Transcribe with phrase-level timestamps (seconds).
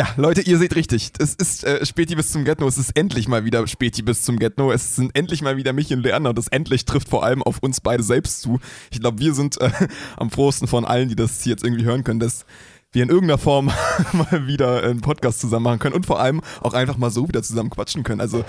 [0.00, 1.12] Ja, Leute, ihr seht richtig.
[1.18, 2.66] Es ist äh, Späti bis zum Getno.
[2.66, 4.72] Es ist endlich mal wieder Späti bis zum Getno.
[4.72, 6.30] Es sind endlich mal wieder mich und Leander.
[6.30, 8.60] Und das endlich trifft vor allem auf uns beide selbst zu.
[8.90, 9.70] Ich glaube, wir sind äh,
[10.16, 12.46] am frohsten von allen, die das jetzt irgendwie hören können, dass
[12.92, 13.66] wir in irgendeiner Form
[14.14, 17.42] mal wieder einen Podcast zusammen machen können und vor allem auch einfach mal so wieder
[17.42, 18.22] zusammen quatschen können.
[18.22, 18.42] Also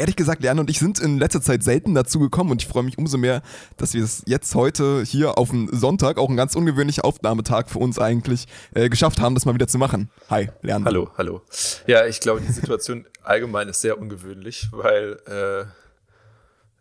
[0.00, 2.82] ehrlich gesagt, Lerner und ich sind in letzter Zeit selten dazu gekommen und ich freue
[2.82, 3.42] mich umso mehr,
[3.76, 7.78] dass wir es jetzt heute hier auf dem Sonntag, auch ein ganz ungewöhnlicher Aufnahmetag für
[7.78, 10.10] uns eigentlich, äh, geschafft haben, das mal wieder zu machen.
[10.30, 10.86] Hi, Lerner.
[10.86, 11.42] Hallo, hallo.
[11.86, 15.66] Ja, ich glaube, die Situation allgemein ist sehr ungewöhnlich, weil äh,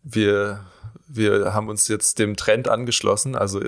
[0.04, 0.66] wir,
[1.08, 3.36] wir haben uns jetzt dem Trend angeschlossen.
[3.36, 3.62] Also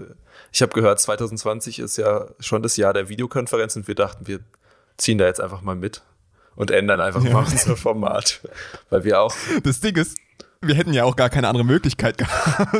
[0.54, 4.40] ich habe gehört, 2020 ist ja schon das Jahr der Videokonferenz und wir dachten, wir
[4.96, 6.04] ziehen da jetzt einfach mal mit
[6.56, 7.34] und ändern einfach ja.
[7.34, 8.42] mal unser Format.
[8.90, 9.36] Weil wir auch.
[9.64, 10.18] Das Ding ist,
[10.64, 12.32] wir hätten ja auch gar keine andere Möglichkeit gehabt.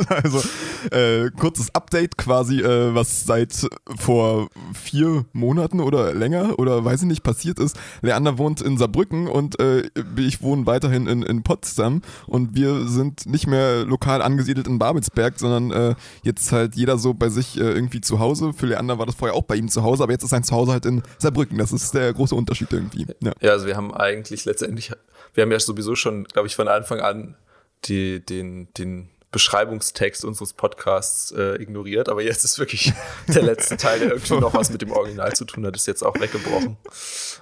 [0.22, 0.42] Also
[0.90, 7.08] äh, kurzes Update quasi, äh, was seit vor vier Monaten oder länger oder weiß ich
[7.08, 7.76] nicht passiert ist.
[8.02, 13.26] Leander wohnt in Saarbrücken und äh, ich wohne weiterhin in, in Potsdam und wir sind
[13.26, 17.72] nicht mehr lokal angesiedelt in Babelsberg, sondern äh, jetzt halt jeder so bei sich äh,
[17.72, 18.52] irgendwie zu Hause.
[18.52, 20.72] Für Leander war das vorher auch bei ihm zu Hause, aber jetzt ist sein Zuhause
[20.72, 21.58] halt in Saarbrücken.
[21.58, 23.06] Das ist der große Unterschied irgendwie.
[23.20, 24.92] Ja, ja also wir haben eigentlich letztendlich,
[25.34, 27.34] wir haben ja sowieso schon, glaube ich, von Anfang an
[27.84, 32.92] die, den, den Beschreibungstext unseres Podcasts äh, ignoriert, aber jetzt ist wirklich
[33.28, 36.04] der letzte Teil, der irgendwie noch was mit dem Original zu tun hat, ist jetzt
[36.04, 36.76] auch weggebrochen.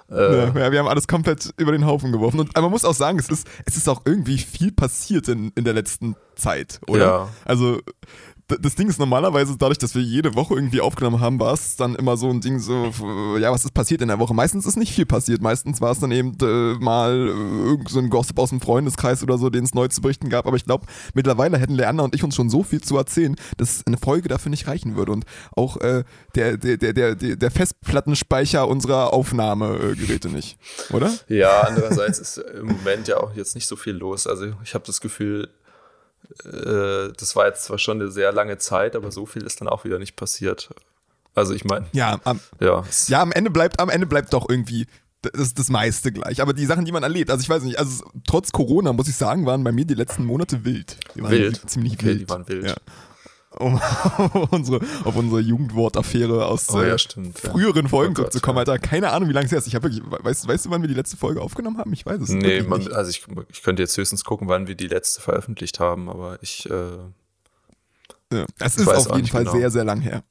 [0.09, 2.39] Äh, ja, wir haben alles komplett über den Haufen geworfen.
[2.39, 5.51] Und aber man muss auch sagen, es ist, es ist auch irgendwie viel passiert in,
[5.55, 7.05] in der letzten Zeit, oder?
[7.05, 7.29] Ja.
[7.43, 7.81] Also
[8.59, 11.95] das Ding ist normalerweise dadurch, dass wir jede Woche irgendwie aufgenommen haben, war es dann
[11.95, 12.91] immer so ein Ding so,
[13.39, 14.33] ja, was ist passiert in der Woche?
[14.33, 15.41] Meistens ist nicht viel passiert.
[15.41, 19.37] Meistens war es dann eben äh, mal äh, irgend so Gossip aus dem Freundeskreis oder
[19.37, 20.47] so, den es neu zu berichten gab.
[20.47, 23.85] Aber ich glaube, mittlerweile hätten Leander und ich uns schon so viel zu erzählen, dass
[23.85, 25.11] eine Folge dafür nicht reichen würde.
[25.11, 26.03] Und auch äh,
[26.35, 30.57] der, der, der, der, der Festplattenspeicher unserer Aufnahmegeräte nicht,
[30.91, 31.11] oder?
[31.27, 34.27] Ja, andererseits ist im Moment ja auch jetzt nicht so viel los.
[34.27, 35.49] Also ich habe das Gefühl,
[36.45, 39.67] äh, das war jetzt zwar schon eine sehr lange Zeit, aber so viel ist dann
[39.67, 40.69] auch wieder nicht passiert.
[41.33, 41.87] Also ich meine.
[41.93, 42.83] Ja, am, ja.
[43.07, 44.87] ja, am Ende bleibt, am Ende bleibt doch irgendwie
[45.21, 46.41] das, das meiste gleich.
[46.41, 49.15] Aber die Sachen, die man erlebt, also ich weiß nicht, also trotz Corona, muss ich
[49.15, 50.97] sagen, waren bei mir die letzten Monate wild.
[51.15, 51.69] Die wild.
[51.69, 52.21] Ziemlich okay, wild.
[52.21, 52.65] Die waren wild.
[52.65, 52.75] Ja
[53.61, 58.59] um auf unsere, auf unsere Jugendwortaffäre aus oh, ja, äh, stimmt, früheren Folgen oh zurückzukommen,
[58.59, 58.79] Alter.
[58.79, 59.67] Keine Ahnung, wie lange es her ist.
[59.67, 61.93] Ich habe wirklich, weißt, weißt du, wann wir die letzte Folge aufgenommen haben?
[61.93, 62.91] Ich weiß es nee, man, nicht.
[62.91, 66.69] also ich, ich könnte jetzt höchstens gucken, wann wir die letzte veröffentlicht haben, aber ich.
[66.69, 66.97] Äh,
[68.33, 69.57] ja, es ist auf jeden Fall genau.
[69.57, 70.23] sehr, sehr lang her.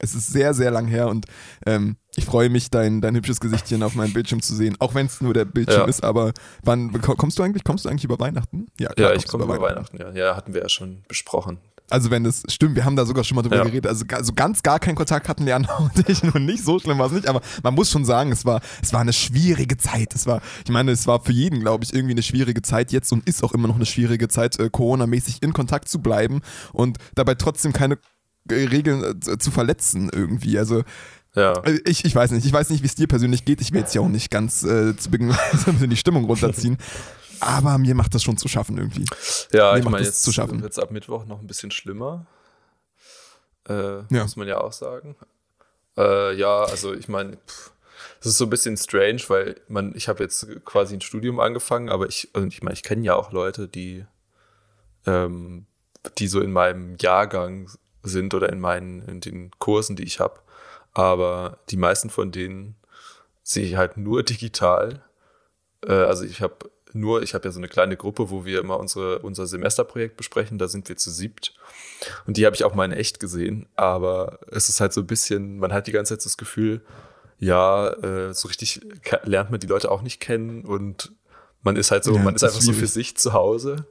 [0.00, 1.26] Es ist sehr, sehr lang her und
[1.66, 5.06] ähm, ich freue mich, dein, dein hübsches Gesichtchen auf meinem Bildschirm zu sehen, auch wenn
[5.06, 5.86] es nur der Bildschirm ja.
[5.86, 6.04] ist.
[6.04, 6.32] Aber
[6.62, 7.64] wann kommst du eigentlich?
[7.64, 8.66] Kommst du eigentlich über Weihnachten?
[8.78, 9.98] Ja, klar, ja ich komme über Weihnachten.
[9.98, 10.16] Weihnachten.
[10.16, 10.26] Ja.
[10.26, 11.58] ja, hatten wir ja schon besprochen.
[11.90, 13.64] Also wenn das stimmt, wir haben da sogar schon mal drüber ja.
[13.64, 13.86] geredet.
[13.86, 17.06] Also, also ganz gar keinen Kontakt hatten Leander und ich und nicht so schlimm war
[17.06, 20.14] es nicht, aber man muss schon sagen, es war, es war eine schwierige Zeit.
[20.14, 23.12] Es war, ich meine, es war für jeden, glaube ich, irgendwie eine schwierige Zeit jetzt
[23.12, 26.98] und ist auch immer noch eine schwierige Zeit, äh, Corona-mäßig in Kontakt zu bleiben und
[27.14, 27.98] dabei trotzdem keine
[28.50, 30.58] äh, Regeln äh, zu verletzen irgendwie.
[30.58, 30.82] Also
[31.34, 31.52] ja.
[31.64, 33.60] Äh, ich, ich weiß nicht, ich weiß nicht, wie es dir persönlich geht.
[33.60, 35.34] Ich will jetzt ja auch nicht ganz äh, zu Beginn
[35.88, 36.76] die Stimmung runterziehen.
[37.40, 39.04] Aber mir macht das schon zu schaffen irgendwie.
[39.52, 42.26] Ja, mir ich meine, jetzt wird es ab Mittwoch noch ein bisschen schlimmer.
[43.68, 44.22] Äh, ja.
[44.22, 45.16] Muss man ja auch sagen.
[45.96, 47.38] Äh, ja, also ich meine,
[48.20, 51.88] es ist so ein bisschen strange, weil man, ich habe jetzt quasi ein Studium angefangen,
[51.88, 54.04] aber ich, also ich meine, ich kenne ja auch Leute, die,
[55.06, 55.66] ähm,
[56.18, 57.70] die so in meinem Jahrgang
[58.02, 60.40] sind oder in meinen, in den Kursen, die ich habe.
[60.94, 62.76] Aber die meisten von denen
[63.42, 65.02] sehe ich halt nur digital.
[65.84, 68.78] Äh, also ich habe nur, ich habe ja so eine kleine Gruppe, wo wir immer
[68.78, 71.54] unsere, unser Semesterprojekt besprechen, da sind wir zu siebt.
[72.26, 75.06] Und die habe ich auch mal in echt gesehen, aber es ist halt so ein
[75.06, 76.82] bisschen, man hat die ganze Zeit das Gefühl,
[77.38, 78.80] ja, äh, so richtig
[79.22, 81.12] lernt man die Leute auch nicht kennen und
[81.62, 82.76] man ist halt so, ja, man ist einfach schwierig.
[82.76, 83.86] so für sich zu Hause.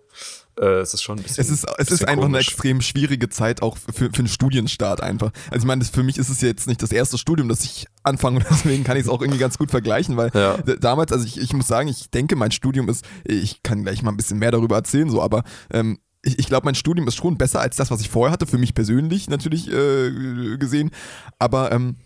[0.59, 1.41] Äh, es ist schon ein bisschen.
[1.41, 2.37] Es ist, es ist einfach komisch.
[2.37, 5.31] eine extrem schwierige Zeit auch für, für einen Studienstart einfach.
[5.51, 8.37] Also ich meine, für mich ist es jetzt nicht das erste Studium, das ich anfange
[8.37, 10.57] und deswegen kann ich es auch irgendwie ganz gut vergleichen, weil ja.
[10.79, 14.11] damals, also ich, ich muss sagen, ich denke, mein Studium ist, ich kann gleich mal
[14.11, 17.37] ein bisschen mehr darüber erzählen, so, aber ähm, ich, ich glaube, mein Studium ist schon
[17.37, 20.91] besser als das, was ich vorher hatte, für mich persönlich natürlich äh, gesehen.
[21.39, 21.97] Aber ähm,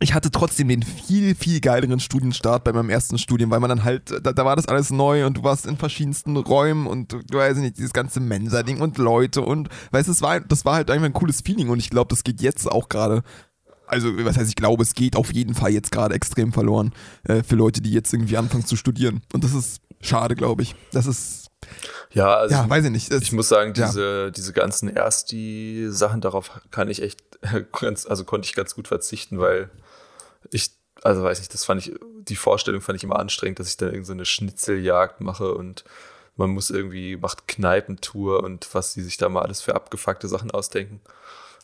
[0.00, 3.84] ich hatte trotzdem den viel, viel geileren Studienstart bei meinem ersten Studium, weil man dann
[3.84, 7.38] halt, da, da war das alles neu und du warst in verschiedensten Räumen und du
[7.38, 10.90] weißt nicht, dieses ganze Mensa-Ding und Leute und weißt du, das war, das war halt
[10.90, 13.22] einfach ein cooles Feeling und ich glaube, das geht jetzt auch gerade.
[13.88, 16.92] Also, was heißt, ich glaube, es geht auf jeden Fall jetzt gerade extrem verloren
[17.24, 19.22] äh, für Leute, die jetzt irgendwie anfangen zu studieren.
[19.32, 20.74] Und das ist schade, glaube ich.
[20.92, 21.46] Das ist
[22.12, 23.10] ja, also ja, weiß ich nicht.
[23.10, 24.30] Das, ich muss sagen, diese, ja.
[24.30, 27.20] diese ganzen Ersti-Sachen, darauf kann ich echt,
[27.80, 29.70] ganz, also konnte ich ganz gut verzichten, weil
[30.50, 30.70] ich,
[31.02, 31.94] also weiß nicht, das fand ich
[32.28, 35.84] die Vorstellung fand ich immer anstrengend, dass ich dann irgendeine so Schnitzeljagd mache und
[36.36, 40.50] man muss irgendwie, macht Kneipentour und was die sich da mal alles für abgefuckte Sachen
[40.50, 41.00] ausdenken.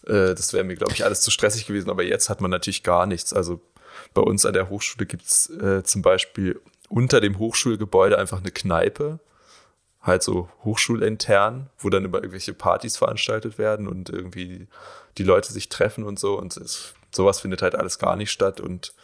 [0.06, 2.82] Äh, das wäre mir, glaube ich, alles zu stressig gewesen, aber jetzt hat man natürlich
[2.82, 3.32] gar nichts.
[3.32, 3.60] Also
[4.12, 8.50] bei uns an der Hochschule gibt es äh, zum Beispiel unter dem Hochschulgebäude einfach eine
[8.50, 9.20] Kneipe,
[10.02, 14.66] halt so hochschulintern, wo dann immer irgendwelche Partys veranstaltet werden und irgendwie
[15.16, 16.38] die Leute sich treffen und so.
[16.38, 18.60] Und es, sowas findet halt alles gar nicht statt.
[18.60, 18.94] Und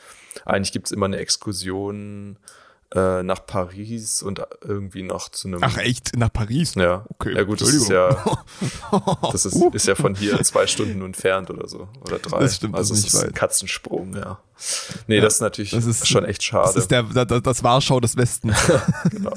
[0.45, 2.39] eigentlich gibt es immer eine Exkursion
[2.95, 5.61] äh, nach Paris und irgendwie noch zu einem.
[5.63, 6.17] Ach echt?
[6.17, 6.75] Nach Paris?
[6.75, 7.05] Ja.
[7.11, 7.35] Okay.
[7.37, 8.25] Ja gut, das ist ja,
[9.33, 11.89] das ist, ist ja von hier zwei Stunden entfernt oder so.
[12.01, 12.41] Oder drei.
[12.41, 12.75] Das stimmt.
[12.75, 14.41] Also das ist ein Katzensprung, ja.
[15.07, 16.67] Nee, ja, das ist natürlich das ist, schon echt schade.
[16.67, 18.57] Das ist der, das, das Warschau des Westens.
[19.11, 19.33] genau.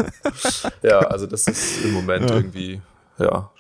[0.82, 2.36] Ja, also das ist im Moment ja.
[2.36, 2.82] irgendwie,
[3.20, 3.52] ja,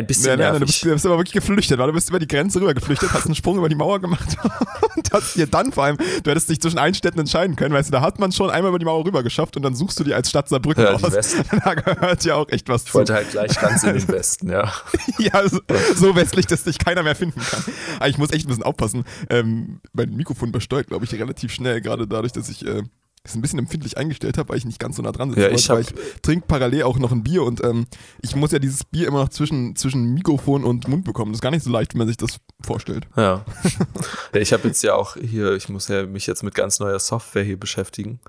[0.00, 0.60] ein bisschen ja, nervig.
[0.60, 3.12] Du bist, du bist aber wirklich geflüchtet, weil du bist über die Grenze rüber geflüchtet,
[3.12, 4.36] hast einen Sprung über die Mauer gemacht
[4.96, 7.88] und hast dir dann vor allem, du hättest dich zwischen allen Städten entscheiden können, weißt
[7.88, 10.04] du, da hat man schon einmal über die Mauer rüber geschafft und dann suchst du
[10.04, 11.02] dir als Stadt Saarbrücken ja, aus.
[11.64, 12.90] Da gehört ja auch echt was ich zu.
[12.90, 14.72] Ich wollte halt gleich ganz in den Westen, ja.
[15.18, 15.60] ja, so,
[15.94, 17.62] so, westlich, dass dich keiner mehr finden kann.
[17.96, 19.04] Aber ich muss echt ein bisschen aufpassen.
[19.28, 22.82] Ähm, mein Mikrofon besteuert, glaube ich, relativ schnell, gerade dadurch, dass ich äh,
[23.22, 25.42] es ein bisschen empfindlich eingestellt habe, weil ich nicht ganz so nah dran sitze.
[25.42, 27.86] Ja, ich, ich trinke parallel auch noch ein Bier und ähm,
[28.22, 31.32] ich muss ja dieses Bier immer noch zwischen, zwischen Mikrofon und Mund bekommen.
[31.32, 33.06] Das ist gar nicht so leicht, wie man sich das vorstellt.
[33.16, 33.44] Ja.
[34.34, 36.98] ja ich habe jetzt ja auch hier, ich muss ja mich jetzt mit ganz neuer
[36.98, 38.20] Software hier beschäftigen.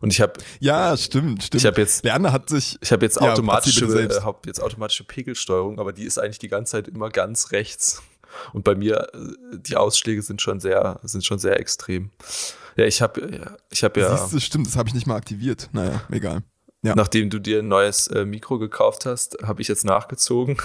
[0.00, 1.54] Und ich habe ja stimmt stimmt.
[1.54, 5.80] Ich habe jetzt Lerner hat sich ich habe jetzt automatische ja, hab jetzt automatische Pegelsteuerung,
[5.80, 8.02] aber die ist eigentlich die ganze Zeit immer ganz rechts.
[8.52, 12.10] Und bei mir äh, die Ausschläge sind schon sehr sind schon sehr extrem.
[12.76, 14.16] Ja, ich habe ich hab ja.
[14.16, 15.68] Siehst du, stimmt, das habe ich nicht mal aktiviert.
[15.72, 16.42] Naja, egal.
[16.82, 16.94] Ja.
[16.94, 20.56] Nachdem du dir ein neues äh, Mikro gekauft hast, habe ich jetzt nachgezogen.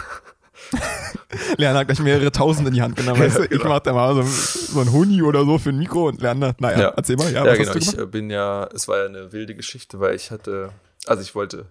[1.58, 3.22] Lerner hat gleich mehrere Tausend in die Hand genommen.
[3.22, 3.48] Weißt du?
[3.48, 3.64] genau.
[3.64, 6.54] Ich mache da mal so, so ein Huni oder so für ein Mikro und Lerner.
[6.60, 6.88] Naja, ja.
[6.90, 7.32] erzähl mal.
[7.32, 7.74] Ja, ja genau.
[7.76, 10.72] Ich äh, bin ja, es war ja eine wilde Geschichte, weil ich hatte,
[11.08, 11.66] also ich wollte,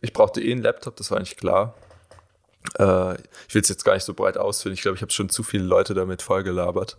[0.00, 1.74] ich brauchte eh einen Laptop, das war eigentlich klar.
[2.78, 3.14] Äh,
[3.48, 4.72] ich will es jetzt gar nicht so breit ausführen.
[4.72, 6.96] Ich glaube, ich habe schon zu viele Leute damit vollgelabert.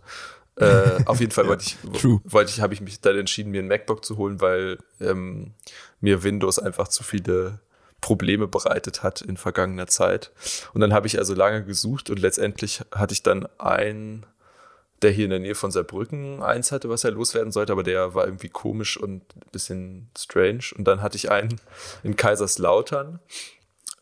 [0.56, 1.76] Äh, auf jeden Fall wollte ich,
[2.24, 5.54] wollte ich, habe ich mich dann entschieden, mir ein MacBook zu holen, weil ähm,
[6.00, 7.60] mir Windows einfach zu viele
[8.02, 10.32] Probleme bereitet hat in vergangener Zeit.
[10.74, 14.26] Und dann habe ich also lange gesucht und letztendlich hatte ich dann einen,
[15.00, 18.14] der hier in der Nähe von Saarbrücken eins hatte, was er loswerden sollte, aber der
[18.14, 20.64] war irgendwie komisch und ein bisschen strange.
[20.76, 21.60] Und dann hatte ich einen
[22.02, 23.20] in Kaiserslautern,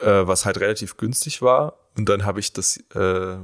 [0.01, 1.79] äh, was halt relativ günstig war.
[1.97, 3.37] Und dann habe ich das, äh,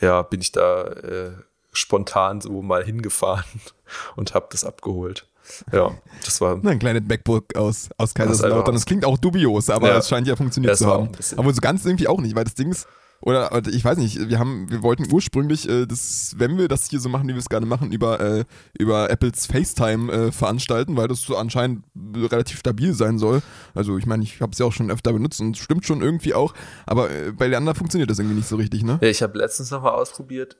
[0.00, 1.32] ja, bin ich da äh,
[1.74, 3.44] spontan so mal hingefahren
[4.16, 5.26] und habe das abgeholt.
[5.72, 5.90] Ja,
[6.24, 6.58] das war.
[6.64, 8.74] ein kleines MacBook aus, aus Kaiserslautern.
[8.74, 10.16] Das klingt auch dubios, aber es ja.
[10.16, 11.10] scheint ja funktioniert zu haben.
[11.36, 12.88] Aber so ganz irgendwie auch nicht, weil das Ding ist,
[13.20, 17.00] oder, ich weiß nicht, wir haben, wir wollten ursprünglich, äh, das, wenn wir das hier
[17.00, 18.44] so machen, wie wir es gerne machen, über, äh,
[18.78, 21.84] über Apples FaceTime äh, veranstalten, weil das so anscheinend
[22.14, 23.40] relativ stabil sein soll.
[23.74, 26.34] Also ich meine, ich habe es ja auch schon öfter benutzt und stimmt schon irgendwie
[26.34, 26.52] auch,
[26.84, 28.98] aber äh, bei Leander funktioniert das irgendwie nicht so richtig, ne?
[29.00, 30.58] Ja, ich habe letztens nochmal ausprobiert.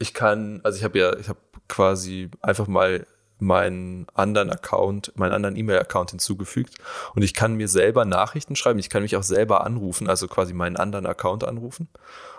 [0.00, 1.38] Ich kann, also ich habe ja, ich habe
[1.68, 3.06] quasi einfach mal
[3.38, 6.74] meinen anderen Account, meinen anderen E-Mail-Account hinzugefügt.
[7.14, 10.52] Und ich kann mir selber Nachrichten schreiben, ich kann mich auch selber anrufen, also quasi
[10.52, 11.88] meinen anderen Account anrufen.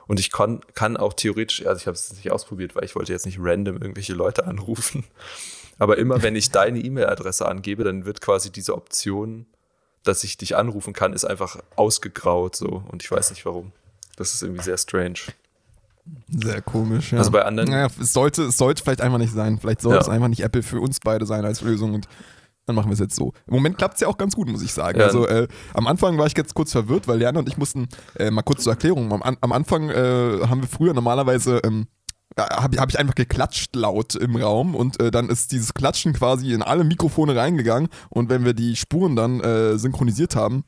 [0.07, 3.13] Und ich kann, kann auch theoretisch, also ich habe es nicht ausprobiert, weil ich wollte
[3.13, 5.05] jetzt nicht random irgendwelche Leute anrufen,
[5.79, 9.47] aber immer wenn ich deine E-Mail-Adresse angebe, dann wird quasi diese Option,
[10.03, 12.83] dass ich dich anrufen kann, ist einfach ausgegraut so.
[12.91, 13.71] Und ich weiß nicht warum.
[14.15, 15.19] Das ist irgendwie sehr strange.
[16.27, 17.19] Sehr komisch, ja.
[17.19, 17.69] Also bei anderen.
[17.69, 19.59] Naja, es sollte, es sollte vielleicht einfach nicht sein.
[19.59, 20.01] Vielleicht soll ja.
[20.01, 22.07] es einfach nicht Apple für uns beide sein als Lösung und
[22.65, 23.33] dann machen wir es jetzt so.
[23.47, 24.99] Im Moment klappt es ja auch ganz gut, muss ich sagen.
[24.99, 25.05] Ja.
[25.05, 28.29] Also äh, am Anfang war ich jetzt kurz verwirrt, weil Lerner und ich mussten, äh,
[28.29, 31.87] mal kurz zur Erklärung, am, am Anfang äh, haben wir früher normalerweise ähm,
[32.37, 36.53] habe hab ich einfach geklatscht laut im Raum und äh, dann ist dieses Klatschen quasi
[36.53, 40.63] in alle Mikrofone reingegangen und wenn wir die Spuren dann äh, synchronisiert haben,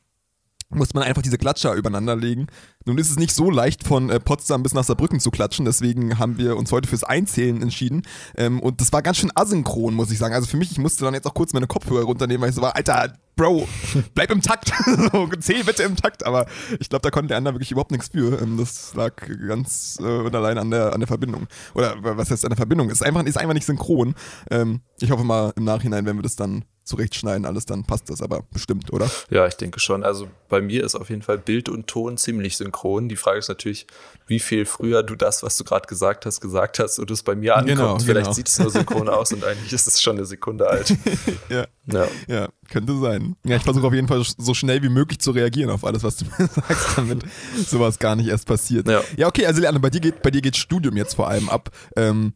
[0.74, 2.46] muss man einfach diese Klatscher übereinander legen.
[2.84, 6.18] Nun ist es nicht so leicht, von äh, Potsdam bis nach Saarbrücken zu klatschen, deswegen
[6.18, 8.02] haben wir uns heute fürs Einzählen entschieden.
[8.36, 10.34] Ähm, und das war ganz schön asynchron, muss ich sagen.
[10.34, 12.62] Also für mich, ich musste dann jetzt auch kurz meine Kopfhörer runternehmen, weil ich so
[12.62, 13.66] war, Alter, Bro,
[14.14, 14.72] bleib im Takt.
[15.40, 16.24] Zähl bitte im Takt.
[16.24, 16.46] Aber
[16.78, 18.40] ich glaube, da konnte der andere wirklich überhaupt nichts für.
[18.40, 19.14] Ähm, das lag
[19.48, 21.48] ganz äh, und allein an der, an der Verbindung.
[21.74, 22.90] Oder was heißt an der Verbindung?
[22.90, 24.14] Ist einfach, ist einfach nicht synchron.
[24.50, 28.20] Ähm, ich hoffe mal im Nachhinein, wenn wir das dann zurechtschneiden, alles, dann passt das
[28.20, 29.10] aber bestimmt, oder?
[29.30, 30.04] Ja, ich denke schon.
[30.04, 33.08] Also bei mir ist auf jeden Fall Bild und Ton ziemlich synchron.
[33.08, 33.86] Die Frage ist natürlich,
[34.26, 37.34] wie viel früher du das, was du gerade gesagt hast, gesagt hast und es bei
[37.34, 37.76] mir ankommt.
[37.76, 38.32] Genau, Vielleicht genau.
[38.32, 40.96] sieht es nur synchron aus und eigentlich ist es schon eine Sekunde alt.
[41.48, 41.66] ja.
[41.86, 42.08] ja.
[42.26, 43.36] ja, könnte sein.
[43.44, 46.16] Ja, ich versuche auf jeden Fall so schnell wie möglich zu reagieren auf alles, was
[46.16, 47.24] du mir sagst, damit
[47.66, 48.88] sowas gar nicht erst passiert.
[48.88, 51.48] Ja, ja okay, also Leanne, bei dir geht, bei dir geht Studium jetzt vor allem
[51.48, 51.70] ab.
[51.96, 52.34] Ähm,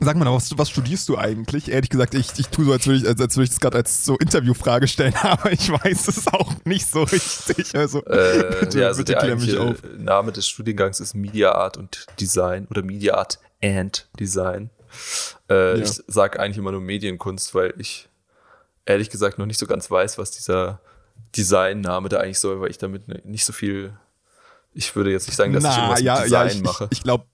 [0.00, 1.70] Sag mal, was, was studierst du eigentlich?
[1.70, 3.78] Ehrlich gesagt, ich, ich tue so, als würde ich, als, als würde ich das gerade
[3.78, 7.74] als so Interviewfrage stellen, aber ich weiß es auch nicht so richtig.
[7.74, 9.76] Also, äh, bitte, ja, also bitte der mich auf.
[9.98, 14.70] Name des Studiengangs ist Media Art und Design oder Media Art and Design.
[15.48, 15.84] Äh, ja.
[15.84, 18.08] Ich sage eigentlich immer nur Medienkunst, weil ich
[18.84, 20.80] ehrlich gesagt noch nicht so ganz weiß, was dieser
[21.36, 23.92] Designname da eigentlich soll, weil ich damit nicht so viel.
[24.72, 26.84] Ich würde jetzt nicht sagen, dass Na, ich irgendwas ja, Design ja, ich, mache.
[26.90, 27.24] Ich, ich glaube,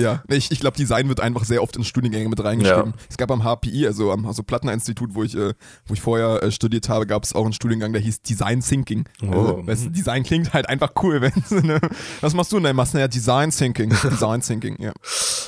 [0.00, 2.92] ja, ich, ich glaube, Design wird einfach sehr oft in Studiengänge mit reingeschrieben.
[2.96, 3.04] Ja.
[3.08, 5.54] Es gab am HPI, also am also Plattener-Institut, wo ich, äh,
[5.86, 9.08] wo ich vorher äh, studiert habe, gab es auch einen Studiengang, der hieß Design Thinking.
[9.22, 9.32] Oh.
[9.32, 11.20] Also, weißt, Design klingt halt einfach cool.
[11.50, 11.80] Wenn, ne,
[12.20, 12.74] was machst du denn?
[12.76, 13.90] Machst du ja Design Thinking.
[14.02, 14.92] Design Thinking, ja.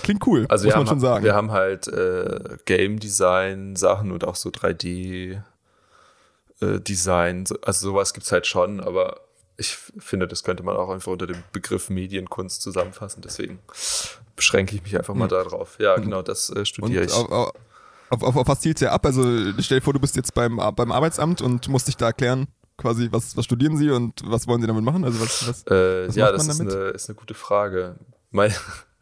[0.02, 1.24] Klingt cool, also muss man schon sagen.
[1.24, 5.40] Wir haben halt äh, Game Design Sachen und auch so 3D
[6.60, 7.44] äh, Design.
[7.62, 9.20] Also sowas gibt es halt schon, aber
[9.56, 13.22] ich finde, das könnte man auch einfach unter dem Begriff Medienkunst zusammenfassen.
[13.22, 13.60] Deswegen
[14.36, 15.30] beschränke ich mich einfach mal mhm.
[15.30, 15.78] darauf.
[15.78, 17.12] Ja, genau, das äh, studiere ich.
[17.12, 19.06] Auf, auf, auf, auf was zielt ja ab?
[19.06, 19.22] Also
[19.60, 23.08] stell dir vor, du bist jetzt beim, beim Arbeitsamt und musst dich da erklären, quasi,
[23.10, 25.04] was, was studieren sie und was wollen sie damit machen?
[25.04, 27.96] Also was, was, äh, was ja, das ist eine, ist eine gute Frage.
[28.30, 28.52] Mein,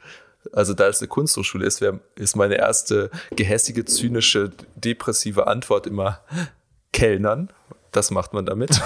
[0.52, 6.20] also da es eine Kunsthochschule ist, wär, ist meine erste gehässige, zynische, depressive Antwort immer
[6.92, 7.50] Kellnern,
[7.92, 8.80] das macht man damit.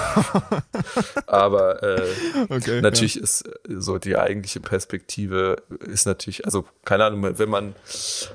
[1.26, 2.08] Aber äh,
[2.49, 3.23] okay, natürlich ja.
[3.23, 7.75] ist so die eigentliche Perspektive ist natürlich, also keine Ahnung, wenn man,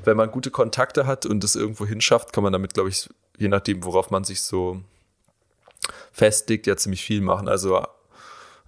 [0.03, 3.47] wenn man gute Kontakte hat und es irgendwo hinschafft, kann man damit, glaube ich, je
[3.47, 4.81] nachdem, worauf man sich so
[6.11, 7.47] festlegt, ja ziemlich viel machen.
[7.47, 7.83] Also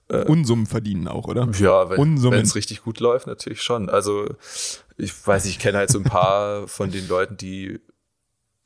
[0.10, 1.48] äh, Unsummen verdienen auch, oder?
[1.60, 3.90] Ja, wenn es richtig gut läuft, natürlich schon.
[3.90, 4.28] Also
[4.98, 7.80] ich weiß, ich kenne halt so ein paar von den Leuten, die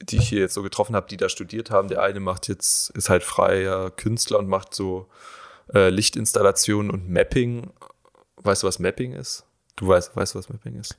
[0.01, 1.87] die ich hier jetzt so getroffen habe, die da studiert haben.
[1.87, 5.07] Der eine macht jetzt, ist halt freier Künstler und macht so
[5.73, 7.71] äh, Lichtinstallationen und Mapping.
[8.37, 9.45] Weißt du, was Mapping ist?
[9.75, 10.97] Du weißt, weißt du, was Mapping ist?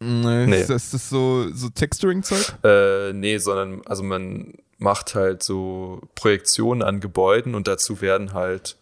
[0.00, 0.60] Nee, nee.
[0.60, 2.58] Ist, das, ist das so, so Texturing-Zeug?
[2.64, 8.76] Äh, nee, sondern, also man macht halt so Projektionen an Gebäuden und dazu werden halt,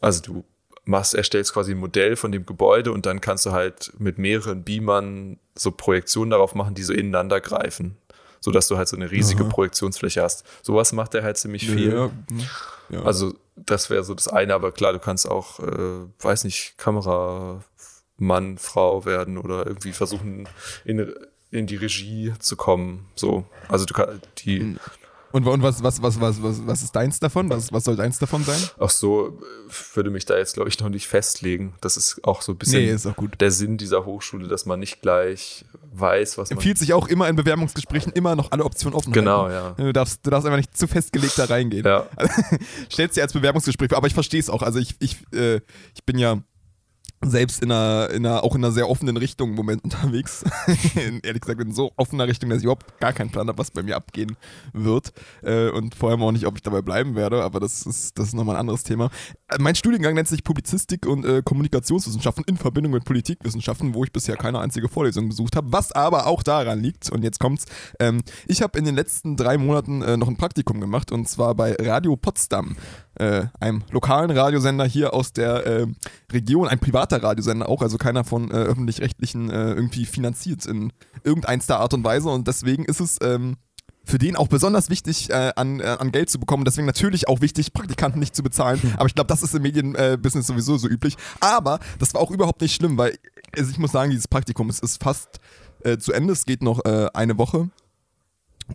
[0.00, 0.44] also du
[0.84, 4.62] machst, erstellst quasi ein Modell von dem Gebäude und dann kannst du halt mit mehreren
[4.62, 7.96] Beamern so Projektionen darauf machen, die so ineinander greifen
[8.40, 9.50] sodass du halt so eine riesige Aha.
[9.50, 10.44] Projektionsfläche hast.
[10.62, 11.92] Sowas macht er halt ziemlich viel.
[11.92, 12.10] Ja,
[12.88, 13.02] ja.
[13.02, 18.58] Also das wäre so das eine, aber klar, du kannst auch, äh, weiß nicht, Kameramann,
[18.58, 20.48] Frau werden oder irgendwie versuchen,
[20.84, 21.14] in,
[21.50, 23.06] in die Regie zu kommen.
[23.14, 24.76] So, also du kannst die.
[25.32, 27.48] Und, und was, was, was, was, was, was ist deins davon?
[27.50, 28.60] Was, was soll deins davon sein?
[28.78, 29.38] Ach so,
[29.94, 31.74] würde mich da jetzt, glaube ich, noch nicht festlegen.
[31.80, 35.64] Das ist auch so ein bisschen nee, der Sinn dieser Hochschule, dass man nicht gleich
[35.92, 36.58] weiß, was man.
[36.58, 39.12] Empfiehlt sich auch immer in Bewerbungsgesprächen immer noch alle Optionen offen.
[39.12, 39.70] Genau, ja.
[39.76, 41.86] Du darfst, du darfst einfach nicht zu festgelegt da reingehen.
[41.86, 42.06] Ja.
[42.90, 44.62] stellst dir als Bewerbungsgespräch, aber ich verstehe es auch.
[44.62, 45.56] Also ich, ich, äh,
[45.94, 46.38] ich bin ja
[47.22, 50.44] selbst in einer, in einer, auch in einer sehr offenen Richtung im Moment unterwegs.
[50.94, 53.70] in, ehrlich gesagt, in so offener Richtung, dass ich überhaupt gar keinen Plan habe, was
[53.70, 54.36] bei mir abgehen
[54.72, 55.12] wird.
[55.42, 58.28] Äh, und vor allem auch nicht, ob ich dabei bleiben werde, aber das ist, das
[58.28, 59.10] ist nochmal ein anderes Thema.
[59.48, 64.12] Äh, mein Studiengang nennt sich Publizistik und äh, Kommunikationswissenschaften in Verbindung mit Politikwissenschaften, wo ich
[64.12, 67.66] bisher keine einzige Vorlesung besucht habe, was aber auch daran liegt, und jetzt kommt's,
[67.98, 71.54] ähm, ich habe in den letzten drei Monaten äh, noch ein Praktikum gemacht und zwar
[71.54, 72.76] bei Radio Potsdam
[73.20, 75.86] äh, einem lokalen Radiosender hier aus der äh,
[76.32, 81.80] Region, ein privater Radiosender auch, also keiner von äh, öffentlich-rechtlichen äh, irgendwie finanziert in irgendeiner
[81.80, 83.56] Art und Weise und deswegen ist es ähm,
[84.04, 86.64] für den auch besonders wichtig, äh, an, äh, an Geld zu bekommen.
[86.64, 88.80] Deswegen natürlich auch wichtig, Praktikanten nicht zu bezahlen.
[88.96, 91.16] Aber ich glaube, das ist im Medienbusiness sowieso so üblich.
[91.40, 93.18] Aber das war auch überhaupt nicht schlimm, weil
[93.56, 95.38] also ich muss sagen, dieses Praktikum es ist fast
[95.98, 96.32] zu Ende.
[96.32, 97.68] Es geht noch eine Woche.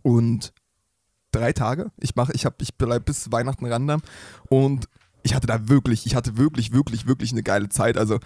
[0.04, 0.54] Und
[1.36, 1.92] drei Tage.
[1.98, 4.02] Ich mache, ich habe, ich bleibe bis Weihnachten ran
[4.50, 4.88] und
[5.24, 7.98] ich hatte da wirklich, ich hatte wirklich, wirklich, wirklich eine geile Zeit.
[7.98, 8.20] Also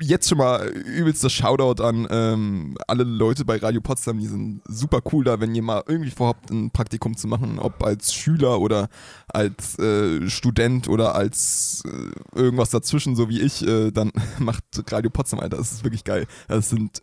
[0.00, 5.00] jetzt schon mal übelst Shoutout an ähm, alle Leute bei Radio Potsdam, die sind super
[5.12, 8.88] cool da, wenn ihr mal irgendwie vorhabt, ein Praktikum zu machen, ob als Schüler oder
[9.28, 15.10] als äh, Student oder als äh, irgendwas dazwischen, so wie ich, äh, dann macht Radio
[15.10, 16.26] Potsdam, Alter, das ist wirklich geil.
[16.48, 17.02] Das sind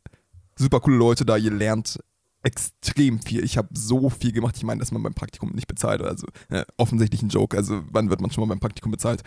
[0.58, 2.00] super coole Leute da, ihr lernt
[2.48, 3.44] extrem viel.
[3.44, 4.56] Ich habe so viel gemacht.
[4.56, 6.02] Ich meine, dass man beim Praktikum nicht bezahlt.
[6.02, 7.58] Also äh, offensichtlich ein Joke.
[7.58, 9.22] Also wann wird man schon mal beim Praktikum bezahlt?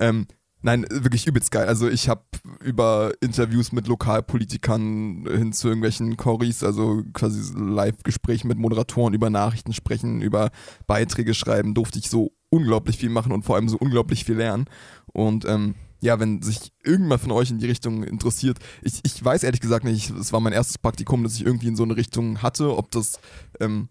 [0.00, 0.26] Ähm,
[0.60, 1.68] nein, wirklich übelst geil.
[1.68, 2.24] Also ich habe
[2.60, 9.72] über Interviews mit Lokalpolitikern hin zu irgendwelchen Choris, also quasi Live-Gespräche mit Moderatoren über Nachrichten
[9.72, 10.50] sprechen, über
[10.88, 14.64] Beiträge schreiben, durfte ich so unglaublich viel machen und vor allem so unglaublich viel lernen.
[15.12, 19.42] Und ähm, ja, wenn sich irgendjemand von euch in die Richtung interessiert, ich, ich weiß
[19.42, 22.42] ehrlich gesagt nicht, es war mein erstes Praktikum, das ich irgendwie in so eine Richtung
[22.42, 23.18] hatte, ob das
[23.58, 23.88] ähm,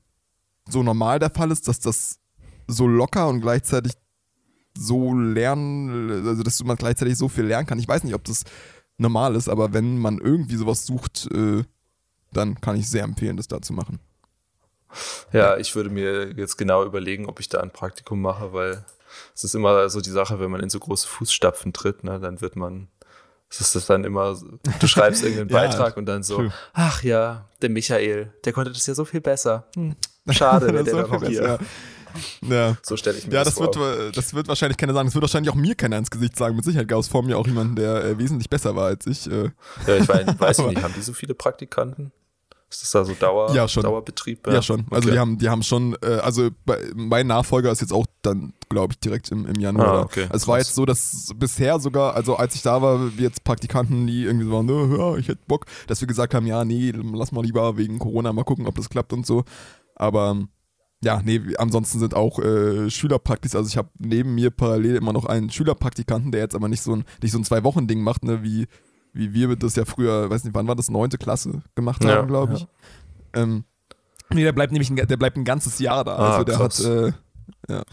[0.70, 2.20] so normal der Fall ist, dass das
[2.68, 3.94] so locker und gleichzeitig
[4.78, 7.80] so lernen, also dass man gleichzeitig so viel lernen kann.
[7.80, 8.44] Ich weiß nicht, ob das
[9.00, 11.64] normal ist, aber wenn man irgendwie sowas sucht, äh,
[12.32, 14.00] dann kann ich sehr empfehlen, das da zu machen.
[15.32, 18.86] Ja, ich würde mir jetzt genau überlegen, ob ich da ein Praktikum mache, weil
[19.36, 22.42] es ist immer so die Sache, wenn man in so große Fußstapfen tritt, ne, dann
[22.42, 22.88] wird man,
[23.50, 24.38] es ist dann immer,
[24.80, 26.54] du schreibst irgendeinen ja, Beitrag und dann so, true.
[26.74, 29.68] ach ja, der Michael, der konnte das ja so viel besser.
[29.76, 29.96] Hm,
[30.30, 31.60] schade, wenn der so noch hier.
[32.42, 32.78] Ja.
[32.84, 33.76] So stelle ich mir ja, das, das vor.
[33.76, 35.08] Wird, das wird wahrscheinlich keiner sagen.
[35.08, 36.56] Das wird wahrscheinlich auch mir keiner ins Gesicht sagen.
[36.56, 39.30] Mit Sicherheit gab es vor mir auch jemanden, der äh, wesentlich besser war als ich.
[39.30, 39.50] Äh.
[39.88, 42.12] Ja, ich weiß, weiß nicht, haben die so viele Praktikanten?
[42.74, 43.84] Ist das da so Dauer, ja, schon.
[43.84, 44.48] Dauerbetrieb?
[44.48, 44.86] Ja, ja schon.
[44.90, 45.12] Also okay.
[45.12, 48.94] die haben, die haben schon, äh, also bei, mein Nachfolger ist jetzt auch dann, glaube
[48.94, 49.88] ich, direkt im, im Januar.
[49.88, 50.24] Ah, okay.
[50.24, 53.44] Also es war jetzt so, dass bisher sogar, also als ich da war, wir jetzt
[53.44, 56.66] Praktikanten, die irgendwie so waren, ne, ja, ich hätte Bock, dass wir gesagt haben, ja,
[56.66, 59.44] nee, lass mal lieber wegen Corona mal gucken, ob das klappt und so.
[59.96, 60.36] Aber
[61.04, 65.26] ja, nee, ansonsten sind auch äh, Schülerpraktis, also ich habe neben mir parallel immer noch
[65.26, 68.66] einen Schülerpraktikanten, der jetzt aber nicht so ein, nicht so ein Zwei-Wochen-Ding macht, ne, wie
[69.14, 72.22] wie wir das ja früher, weiß nicht, wann war das, neunte Klasse gemacht haben, ja,
[72.24, 72.62] glaube ich.
[72.62, 73.44] Ja.
[73.44, 73.64] Ähm,
[74.30, 76.16] nee, der bleibt nämlich ein, der bleibt ein ganzes Jahr da.
[76.16, 76.80] Ah, also der krass.
[76.80, 77.12] hat, äh,
[77.70, 77.84] ja.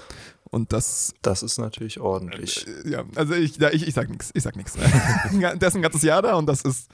[0.50, 1.14] Und das.
[1.22, 2.66] Das ist natürlich ordentlich.
[2.66, 4.30] Äh, ja, also ich, ja, ich, ich sag nichts.
[4.34, 4.72] Ich sag nichts.
[5.32, 6.90] der ist ein ganzes Jahr da und das ist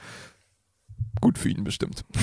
[1.21, 2.03] gut für ihn bestimmt.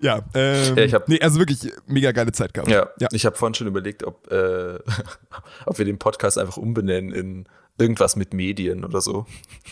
[0.00, 2.70] ja, ähm, ja, ich hab, nee, also wirklich mega geile Zeit gehabt.
[2.70, 3.08] Ja, ja.
[3.12, 4.78] ich habe vorhin schon überlegt, ob, äh,
[5.66, 7.48] ob wir den Podcast einfach umbenennen in
[7.78, 9.26] Irgendwas mit Medien oder so.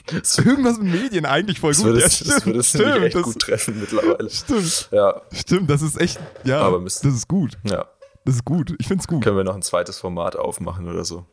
[0.12, 1.86] Irgendwas mit Medien eigentlich voll das gut.
[1.86, 4.30] Würde, ja, stimmt, das würde es stimmt, echt das, gut treffen mittlerweile.
[4.30, 4.88] Stimmt.
[4.92, 5.22] Ja.
[5.32, 7.58] Stimmt, das ist echt, ja, Aber das ist gut.
[7.64, 7.86] Ja.
[8.24, 8.74] Das ist gut.
[8.78, 9.22] Ich finde es gut.
[9.22, 11.26] Können wir noch ein zweites Format aufmachen oder so.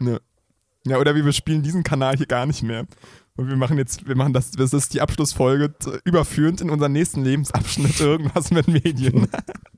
[0.00, 0.18] Ja.
[0.86, 2.86] Ja, oder wie wir spielen diesen Kanal hier gar nicht mehr.
[3.36, 5.74] Und wir machen jetzt, wir machen das, das ist die Abschlussfolge,
[6.04, 9.28] überführend in unseren nächsten Lebensabschnitt irgendwas mit Medien.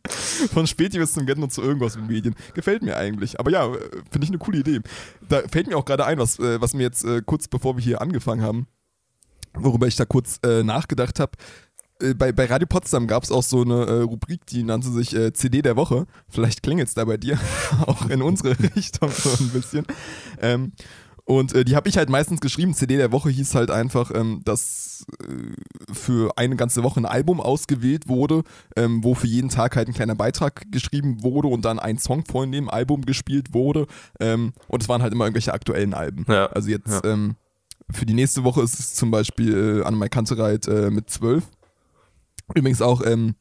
[0.08, 2.34] Von Späti bis zum Gentner zu irgendwas mit Medien.
[2.54, 3.40] Gefällt mir eigentlich.
[3.40, 3.68] Aber ja,
[4.10, 4.80] finde ich eine coole Idee.
[5.28, 7.82] Da fällt mir auch gerade ein, was, äh, was mir jetzt äh, kurz bevor wir
[7.82, 8.68] hier angefangen haben,
[9.54, 11.32] worüber ich da kurz äh, nachgedacht habe.
[12.00, 15.16] Äh, bei, bei Radio Potsdam gab es auch so eine äh, Rubrik, die nannte sich
[15.34, 16.06] CD der Woche.
[16.28, 17.40] Vielleicht klingelt es da bei dir
[17.86, 19.84] auch in unsere Richtung so ein bisschen.
[20.40, 20.72] Ähm,
[21.28, 22.72] und äh, die habe ich halt meistens geschrieben.
[22.72, 27.42] CD der Woche hieß halt einfach, ähm, dass äh, für eine ganze Woche ein Album
[27.42, 28.44] ausgewählt wurde,
[28.76, 32.24] ähm, wo für jeden Tag halt ein kleiner Beitrag geschrieben wurde und dann ein Song
[32.24, 33.86] von dem Album gespielt wurde.
[34.18, 36.24] Ähm, und es waren halt immer irgendwelche aktuellen Alben.
[36.28, 36.46] Ja.
[36.46, 37.12] Also jetzt ja.
[37.12, 37.36] Ähm,
[37.90, 41.44] für die nächste Woche ist es zum Beispiel äh, Annemai Kantereit äh, mit 12.
[42.54, 43.34] Übrigens auch ähm,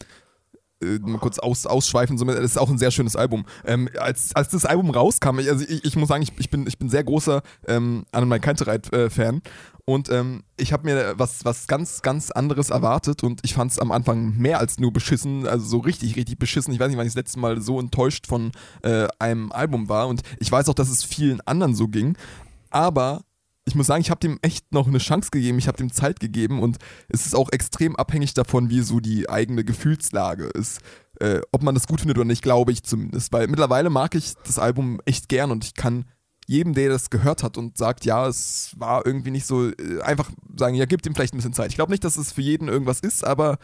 [0.82, 3.46] äh, mal kurz aus, ausschweifen, das ist auch ein sehr schönes Album.
[3.66, 6.68] Ähm, als, als das Album rauskam, ich, also ich, ich muss sagen, ich, ich, bin,
[6.68, 9.42] ich bin sehr großer ähm, Annemai Kantereit-Fan
[9.86, 13.80] und ähm, ich habe mir was, was ganz, ganz anderes erwartet und ich fand es
[13.80, 16.74] am Anfang mehr als nur beschissen, also so richtig, richtig beschissen.
[16.74, 18.52] Ich weiß nicht, wann ich das letzte Mal so enttäuscht von
[18.84, 22.18] äh, einem Album war und ich weiß auch, dass es vielen anderen so ging,
[22.70, 23.22] aber
[23.68, 26.22] ich muss sagen, ich habe dem echt noch eine Chance gegeben, ich habe dem Zeit
[26.22, 26.78] gegeben und
[27.10, 30.80] es ist auch extrem abhängig davon, wie so die eigene Gefühlslage ist.
[31.20, 33.34] Äh, ob man das gut findet oder nicht, glaube ich zumindest.
[33.34, 36.06] Weil mittlerweile mag ich das Album echt gern und ich kann
[36.46, 40.32] jedem, der das gehört hat und sagt, ja, es war irgendwie nicht so, äh, einfach
[40.56, 41.70] sagen, ja, gib ihm vielleicht ein bisschen Zeit.
[41.70, 43.58] Ich glaube nicht, dass es für jeden irgendwas ist, aber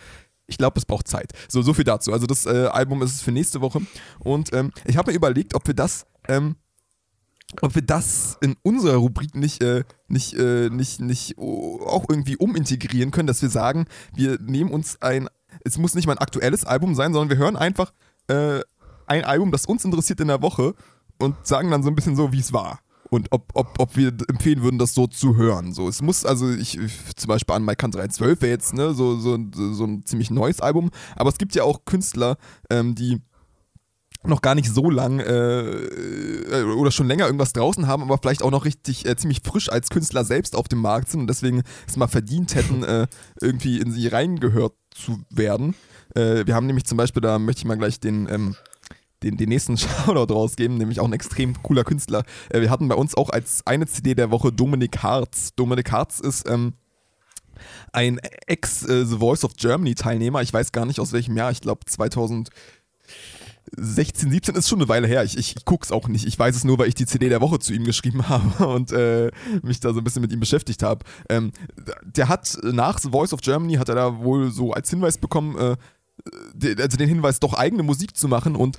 [0.47, 1.31] ich glaube, es braucht Zeit.
[1.47, 2.11] So, so viel dazu.
[2.11, 3.81] Also das äh, Album ist es für nächste Woche
[4.19, 6.57] und ähm, ich habe mir überlegt, ob wir das ähm,
[7.61, 13.11] ob wir das in unserer Rubrik nicht, äh, nicht, äh, nicht, nicht auch irgendwie umintegrieren
[13.11, 13.85] können, dass wir sagen,
[14.15, 15.29] wir nehmen uns ein,
[15.63, 17.93] es muss nicht mal ein aktuelles Album sein, sondern wir hören einfach
[18.27, 18.61] äh,
[19.05, 20.75] ein Album, das uns interessiert in der Woche
[21.19, 22.79] und sagen dann so ein bisschen so, wie es war.
[23.09, 25.71] Und ob, ob, ob wir empfehlen würden, das so zu hören.
[25.71, 26.79] So, es muss, also ich,
[27.15, 30.89] zum Beispiel an Country 312 wäre jetzt ne, so, so, so ein ziemlich neues Album,
[31.15, 32.37] aber es gibt ja auch Künstler,
[32.71, 33.21] ähm, die
[34.25, 38.43] noch gar nicht so lang äh, äh, oder schon länger irgendwas draußen haben, aber vielleicht
[38.43, 41.63] auch noch richtig äh, ziemlich frisch als Künstler selbst auf dem Markt sind und deswegen
[41.87, 43.07] es mal verdient hätten, äh,
[43.41, 45.75] irgendwie in sie reingehört zu werden.
[46.15, 48.55] Äh, wir haben nämlich zum Beispiel, da möchte ich mal gleich den, ähm,
[49.23, 52.23] den, den nächsten Shoutout rausgeben, nämlich auch ein extrem cooler Künstler.
[52.49, 55.53] Äh, wir hatten bei uns auch als eine CD der Woche Dominik Harz.
[55.55, 56.73] Dominik Harz ist ähm,
[57.91, 60.41] ein Ex-The Voice of Germany Teilnehmer.
[60.41, 62.49] Ich weiß gar nicht aus welchem Jahr, ich glaube 2000.
[63.75, 65.23] 16, 17 ist schon eine Weile her.
[65.23, 66.25] Ich, ich, ich gucke es auch nicht.
[66.25, 68.91] Ich weiß es nur, weil ich die CD der Woche zu ihm geschrieben habe und
[68.91, 69.31] äh,
[69.61, 71.05] mich da so ein bisschen mit ihm beschäftigt habe.
[71.29, 71.51] Ähm,
[72.03, 75.57] der hat nach The Voice of Germany hat er da wohl so als Hinweis bekommen,
[75.57, 75.75] äh,
[76.79, 78.77] also den Hinweis, doch eigene Musik zu machen und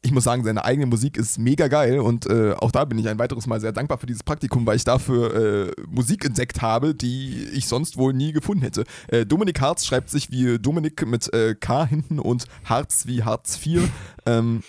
[0.00, 3.08] ich muss sagen, seine eigene Musik ist mega geil und äh, auch da bin ich
[3.08, 6.94] ein weiteres Mal sehr dankbar für dieses Praktikum, weil ich dafür äh, Musik entdeckt habe,
[6.94, 8.84] die ich sonst wohl nie gefunden hätte.
[9.08, 13.58] Äh, Dominik Harz schreibt sich wie Dominik mit äh, K hinten und Harz wie Harz
[13.64, 13.90] IV.
[14.26, 14.62] ähm,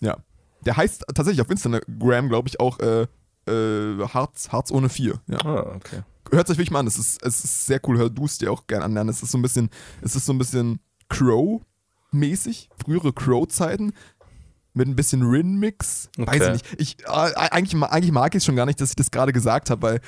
[0.00, 0.18] ja,
[0.64, 3.06] der heißt tatsächlich auf Instagram, glaube ich, auch äh,
[3.48, 5.20] äh, Harz, Harz ohne 4.
[5.26, 5.38] Ja.
[5.44, 6.02] Ah, okay.
[6.30, 6.86] hört euch wirklich mal an.
[6.86, 7.98] Es ist, es ist sehr cool.
[7.98, 9.08] Hör du es dir auch gerne an.
[9.08, 9.70] Es ist so ein bisschen,
[10.02, 12.68] es ist so ein bisschen Crow-mäßig.
[12.84, 13.92] Frühere Crow-Zeiten
[14.76, 16.10] mit ein bisschen Rin-Mix.
[16.18, 16.40] Okay.
[16.40, 16.80] Weiß ich nicht.
[16.80, 19.70] Ich, äh, eigentlich, eigentlich mag ich es schon gar nicht, dass ich das gerade gesagt
[19.70, 20.00] habe, weil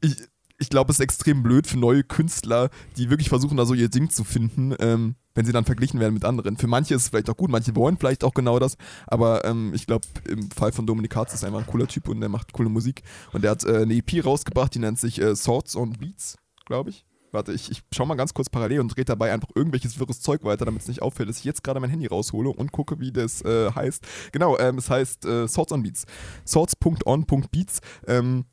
[0.00, 0.16] ich,
[0.58, 3.88] ich glaube, es ist extrem blöd für neue Künstler, die wirklich versuchen, da so ihr
[3.88, 6.56] Ding zu finden, ähm, wenn sie dann verglichen werden mit anderen.
[6.56, 9.72] Für manche ist es vielleicht auch gut, manche wollen vielleicht auch genau das, aber ähm,
[9.74, 12.28] ich glaube, im Fall von Dominik Katz ist er einfach ein cooler Typ und der
[12.28, 13.02] macht coole Musik.
[13.32, 16.90] Und der hat äh, eine EP rausgebracht, die nennt sich äh, Swords on Beats, glaube
[16.90, 17.06] ich.
[17.32, 20.42] Warte, ich, ich schau mal ganz kurz parallel und drehe dabei einfach irgendwelches wirres Zeug
[20.42, 23.12] weiter, damit es nicht auffällt, dass ich jetzt gerade mein Handy raushole und gucke, wie
[23.12, 24.04] das äh, heißt.
[24.32, 26.06] Genau, ähm, es heißt äh, Swords on Beats.
[26.46, 27.80] Swords.on.beats.
[28.06, 28.46] Ähm,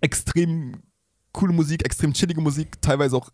[0.00, 0.82] extrem
[1.32, 3.30] coole Musik, extrem chillige Musik, teilweise auch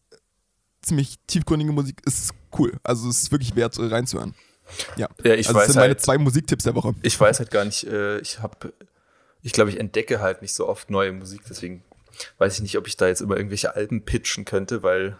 [0.82, 2.00] ziemlich tiefgründige Musik.
[2.04, 2.72] Ist cool.
[2.82, 4.34] Also es ist wirklich wert, äh, reinzuhören.
[4.96, 6.94] Ja, ja ich also weiß das sind meine halt, zwei Musiktipps der Woche.
[7.02, 8.72] Ich weiß halt gar nicht, äh, ich habe,
[9.42, 11.82] ich glaube, ich entdecke halt nicht so oft neue Musik, deswegen
[12.38, 15.16] weiß ich nicht, ob ich da jetzt immer irgendwelche Alben pitchen könnte, weil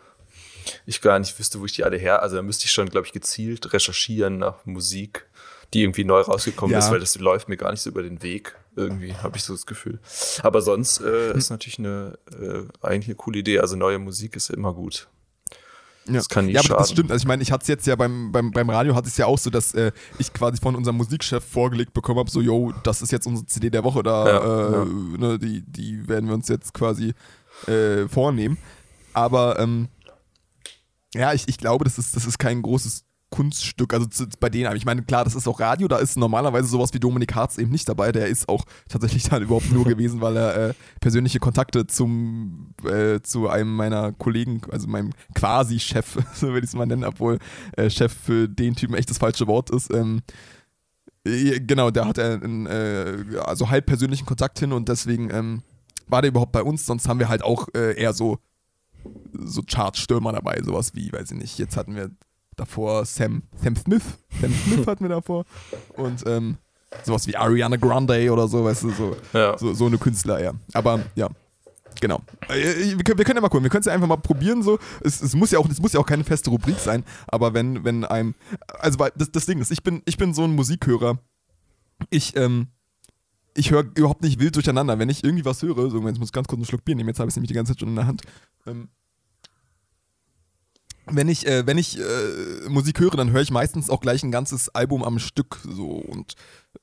[0.87, 2.23] ich gar nicht wüsste, wo ich die alle her.
[2.23, 5.27] Also da müsste ich schon, glaube ich, gezielt recherchieren nach Musik,
[5.73, 6.79] die irgendwie neu rausgekommen ja.
[6.79, 8.57] ist, weil das läuft mir gar nicht so über den Weg.
[8.77, 9.99] Irgendwie habe ich so das Gefühl.
[10.43, 11.39] Aber sonst äh, hm.
[11.39, 13.61] ist natürlich eine äh, eigentlich eine coole Idee.
[13.61, 15.09] Also neue Musik ist immer gut.
[16.09, 16.15] Ja.
[16.15, 16.83] Das kann nie ja, aber schaden.
[16.83, 17.11] das stimmt.
[17.13, 19.19] Also ich meine, ich hatte es jetzt ja beim, beim, beim Radio, hatte ich es
[19.19, 22.73] ja auch so, dass äh, ich quasi von unserem Musikchef vorgelegt bekommen habe, so, yo,
[22.83, 24.85] das ist jetzt unsere CD der Woche, da, ja, äh, ja.
[24.85, 27.15] Ne, die, die werden wir uns jetzt quasi
[27.67, 28.59] äh, vornehmen.
[29.13, 29.89] Aber ähm,
[31.15, 34.75] ja, ich, ich glaube, das ist, das ist kein großes Kunststück, also zu, bei denen,
[34.77, 37.71] ich meine, klar, das ist auch Radio, da ist normalerweise sowas wie Dominik Harz eben
[37.71, 41.87] nicht dabei, der ist auch tatsächlich dann überhaupt nur gewesen, weil er äh, persönliche Kontakte
[41.87, 47.05] zum, äh, zu einem meiner Kollegen, also meinem Quasi-Chef, so würde ich es mal nennen,
[47.05, 47.39] obwohl
[47.77, 50.23] äh, Chef für den Typen echt das falsche Wort ist, ähm,
[51.25, 55.63] genau, da hat er einen, äh, also halb persönlichen Kontakt hin und deswegen ähm,
[56.07, 58.39] war der überhaupt bei uns, sonst haben wir halt auch äh, eher so
[59.33, 62.11] so Chartstürmer dabei, sowas wie, weiß ich nicht, jetzt hatten wir
[62.59, 64.05] davor Sam, Sam Smith.
[64.41, 65.45] Sam Smith hatten wir davor.
[65.97, 66.59] Und ähm,
[67.05, 69.57] sowas wie Ariana Grande oder so, weißt du, so, ja.
[69.59, 70.53] so, so eine Künstler, ja.
[70.73, 71.29] Aber ja,
[72.01, 72.21] Genau.
[72.49, 73.65] Äh, wir können, wir können ja mal gucken.
[73.65, 74.63] Wir können es ja einfach mal probieren.
[74.63, 74.79] So.
[75.03, 77.05] Es, es, muss ja auch, es muss ja auch keine feste Rubrik sein.
[77.27, 78.35] Aber wenn, wenn einem.
[78.79, 81.19] Also, weil das, das Ding ist, ich bin, ich bin so ein Musikhörer.
[82.11, 82.69] Ich, ähm,
[83.57, 84.99] ich höre überhaupt nicht wild durcheinander.
[84.99, 87.09] Wenn ich irgendwie was höre, so, jetzt muss ich ganz kurz einen Schluck Bier nehmen,
[87.09, 88.23] jetzt habe ich es nämlich die ganze Zeit schon in der Hand.
[88.67, 88.89] Ähm,
[91.11, 94.31] wenn ich, äh, wenn ich äh, Musik höre, dann höre ich meistens auch gleich ein
[94.31, 96.35] ganzes Album am Stück so und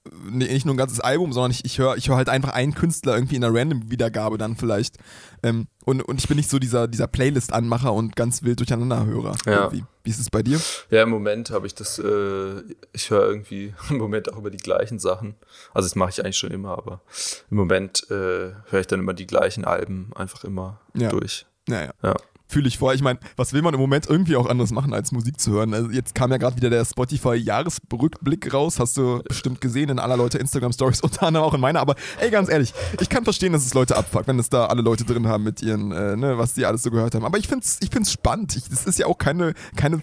[0.06, 2.54] äh, nee, nicht nur ein ganzes Album, sondern ich, ich höre ich hör halt einfach
[2.54, 4.98] einen Künstler irgendwie in einer Random-Wiedergabe dann vielleicht.
[5.44, 9.36] Ähm, und, und ich bin nicht so dieser, dieser Playlist-Anmacher und ganz wild Durcheinanderhörer.
[9.46, 9.72] Ja.
[9.72, 10.60] Wie ist es bei dir?
[10.90, 12.62] Ja, im Moment habe ich das, äh,
[12.94, 15.36] ich höre irgendwie im Moment auch über die gleichen Sachen.
[15.74, 17.02] Also das mache ich eigentlich schon immer, aber
[17.50, 21.10] im Moment äh, höre ich dann immer die gleichen Alben einfach immer ja.
[21.10, 21.46] durch.
[21.68, 21.92] Naja.
[22.04, 22.16] Ja
[22.48, 22.94] fühle ich vor.
[22.94, 25.74] Ich meine, was will man im Moment irgendwie auch anderes machen, als Musik zu hören?
[25.74, 28.80] Also jetzt kam ja gerade wieder der Spotify-Jahresrückblick raus.
[28.80, 31.80] Hast du bestimmt gesehen in aller Leute Instagram-Stories, unter anderem auch in meiner.
[31.80, 34.82] Aber ey, ganz ehrlich, ich kann verstehen, dass es Leute abfuckt, wenn es da alle
[34.82, 37.26] Leute drin haben mit ihren, äh, ne, was die alles so gehört haben.
[37.26, 38.56] Aber ich finde es ich find's spannend.
[38.56, 40.02] Ich, das ist ja auch keine, keine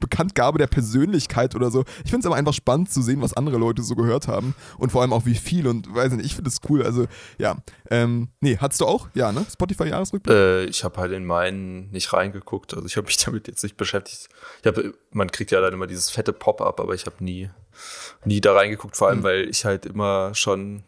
[0.00, 1.84] Bekanntgabe der Persönlichkeit oder so.
[2.04, 4.90] Ich finde es aber einfach spannend zu sehen, was andere Leute so gehört haben und
[4.92, 6.82] vor allem auch wie viel und weiß nicht, ich finde es cool.
[6.82, 7.06] Also
[7.38, 7.56] ja,
[7.90, 9.08] ähm, nee, hattest du auch?
[9.14, 9.44] Ja, ne?
[9.50, 10.34] Spotify-Jahresrückblick?
[10.34, 13.76] Äh, ich habe halt in meinen nicht reingeguckt, also ich habe mich damit jetzt nicht
[13.76, 14.28] beschäftigt.
[14.60, 17.50] Ich habe, man kriegt ja dann immer dieses fette Pop-up, aber ich habe nie,
[18.24, 19.24] nie da reingeguckt, vor allem, mhm.
[19.24, 20.84] weil ich halt immer schon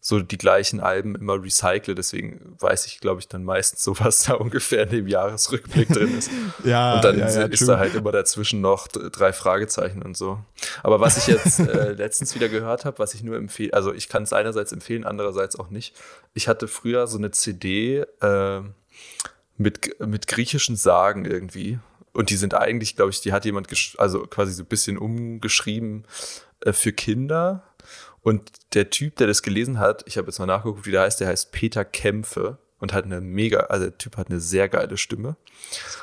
[0.00, 1.94] so die gleichen Alben immer recycle.
[1.94, 6.16] Deswegen weiß ich, glaube ich, dann meistens so, was da ungefähr in dem Jahresrückblick drin
[6.16, 6.30] ist.
[6.64, 7.68] ja, und dann ja, ja, ist true.
[7.68, 10.38] da halt immer dazwischen noch drei Fragezeichen und so.
[10.82, 14.08] Aber was ich jetzt äh, letztens wieder gehört habe, was ich nur empfehle, also ich
[14.08, 15.94] kann es einerseits empfehlen, andererseits auch nicht.
[16.34, 18.60] Ich hatte früher so eine CD äh,
[19.56, 21.78] mit, mit griechischen Sagen irgendwie.
[22.12, 26.04] Und die sind eigentlich, glaube ich, die hat jemand, also quasi so ein bisschen umgeschrieben
[26.64, 27.62] äh, für Kinder
[28.22, 31.20] und der Typ, der das gelesen hat, ich habe jetzt mal nachgeguckt, wie der heißt,
[31.20, 34.96] der heißt Peter Kämpfe und hat eine mega, also der Typ hat eine sehr geile
[34.96, 35.36] Stimme.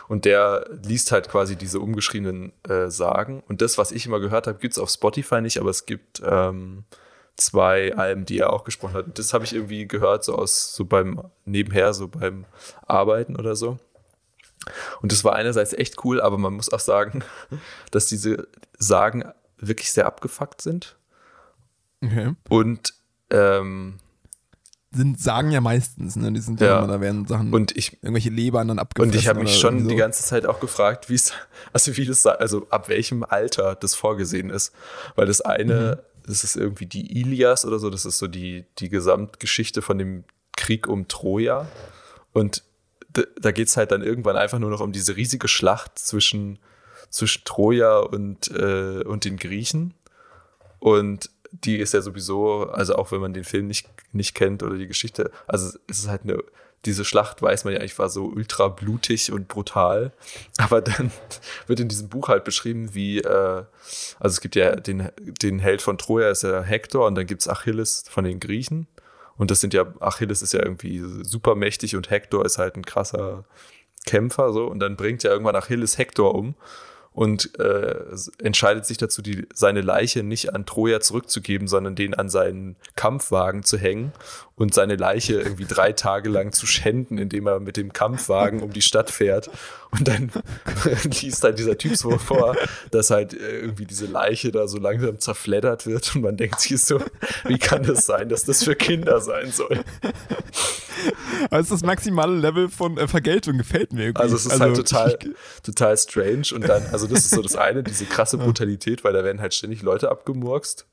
[0.08, 3.43] Und der liest halt quasi diese umgeschriebenen äh, Sagen.
[3.47, 6.21] Und das, was ich immer gehört habe, gibt es auf Spotify nicht, aber es gibt
[6.25, 6.84] ähm,
[7.38, 9.06] zwei Alben, die er auch gesprochen hat.
[9.06, 12.45] Und das habe ich irgendwie gehört, so aus, so beim nebenher, so beim
[12.86, 13.78] Arbeiten oder so.
[15.01, 17.23] Und das war einerseits echt cool, aber man muss auch sagen,
[17.91, 18.47] dass diese
[18.78, 19.23] Sagen
[19.58, 20.97] wirklich sehr abgefuckt sind.
[22.08, 22.34] Okay.
[22.50, 22.94] Und
[23.30, 24.00] ähm,
[24.96, 26.32] sind, sagen ja meistens, ne?
[26.32, 29.13] Die sind ja, immer, da werden Sachen, und ich, irgendwelche Lebern dann abgefressen.
[29.13, 29.89] Und ich habe mich schon so.
[29.89, 31.34] die ganze Zeit auch gefragt, wie es,
[31.74, 34.74] also wie das, also ab welchem Alter das vorgesehen ist.
[35.15, 36.24] Weil das eine, mhm.
[36.28, 40.24] das ist irgendwie die Ilias oder so, das ist so die, die Gesamtgeschichte von dem
[40.56, 41.68] Krieg um Troja.
[42.32, 42.63] Und
[43.39, 46.60] da geht es halt dann irgendwann einfach nur noch um diese riesige Schlacht zwischen,
[47.10, 49.94] zwischen Troja und, äh, und den Griechen.
[50.80, 51.30] Und
[51.63, 54.88] die ist ja sowieso, also auch wenn man den Film nicht, nicht kennt oder die
[54.88, 56.44] Geschichte, also es ist halt eine,
[56.86, 60.12] diese Schlacht weiß man ja eigentlich war so ultra blutig und brutal.
[60.58, 61.12] Aber dann
[61.68, 63.63] wird in diesem Buch halt beschrieben, wie, äh,
[64.20, 65.10] also es gibt ja den,
[65.41, 68.88] den Held von Troja, ist ja Hektor, und dann gibt es Achilles von den Griechen.
[69.38, 72.86] Und das sind ja, Achilles ist ja irgendwie super mächtig und Hektor ist halt ein
[72.86, 73.44] krasser
[74.06, 74.65] Kämpfer, so.
[74.65, 76.56] Und dann bringt ja irgendwann Achilles Hektor um
[77.15, 77.95] und äh,
[78.43, 83.63] entscheidet sich dazu, die, seine Leiche nicht an Troja zurückzugeben, sondern den an seinen Kampfwagen
[83.63, 84.12] zu hängen
[84.56, 88.73] und seine Leiche irgendwie drei Tage lang zu schänden, indem er mit dem Kampfwagen um
[88.73, 89.49] die Stadt fährt.
[89.91, 90.30] Und dann
[91.04, 92.58] liest halt dieser Typ so vor,
[92.91, 96.82] dass halt äh, irgendwie diese Leiche da so langsam zerfleddert wird und man denkt sich
[96.82, 96.99] so,
[97.45, 99.80] wie kann das sein, dass das für Kinder sein soll?
[101.50, 104.21] Also das maximale Level von äh, Vergeltung gefällt mir irgendwie.
[104.21, 105.17] Also es ist also, halt total,
[105.63, 109.24] total strange und dann, also das ist so das eine, diese krasse Brutalität, weil da
[109.24, 110.86] werden halt ständig Leute abgemurkst.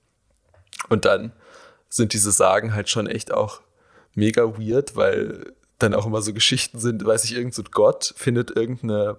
[0.89, 1.33] Und dann
[1.89, 3.61] sind diese Sagen halt schon echt auch
[4.15, 8.51] mega weird, weil dann auch immer so Geschichten sind, weiß ich, irgendein so Gott findet
[8.55, 9.19] irgendeine,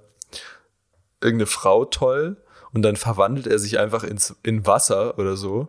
[1.22, 2.38] irgendeine Frau toll
[2.74, 5.68] und dann verwandelt er sich einfach ins, in Wasser oder so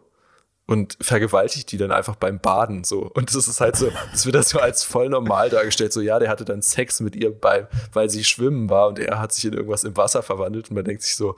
[0.66, 3.10] und vergewaltigt die dann einfach beim Baden so.
[3.14, 5.92] Und das ist halt so, das wird das so als voll normal dargestellt.
[5.92, 9.20] So, ja, der hatte dann Sex mit ihr, bei, weil sie schwimmen war und er
[9.20, 11.36] hat sich in irgendwas im Wasser verwandelt und man denkt sich so,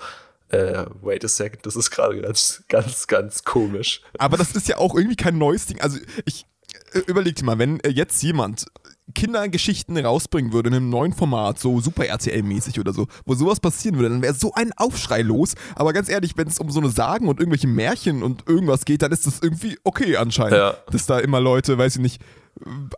[0.51, 4.03] äh, wait a second, das ist gerade ganz, ganz, ganz komisch.
[4.19, 5.81] Aber das ist ja auch irgendwie kein neues Ding.
[5.81, 6.47] Also ich
[6.93, 8.67] äh, überleg dir mal, wenn äh, jetzt jemand
[9.14, 13.97] Kindergeschichten rausbringen würde in einem neuen Format, so Super RTL-mäßig oder so, wo sowas passieren
[13.97, 15.55] würde, dann wäre so ein Aufschrei los.
[15.77, 19.03] Aber ganz ehrlich, wenn es um so eine Sagen und irgendwelche Märchen und irgendwas geht,
[19.03, 20.59] dann ist das irgendwie okay anscheinend.
[20.59, 20.77] Ja.
[20.90, 22.23] Dass da immer Leute, weiß ich nicht,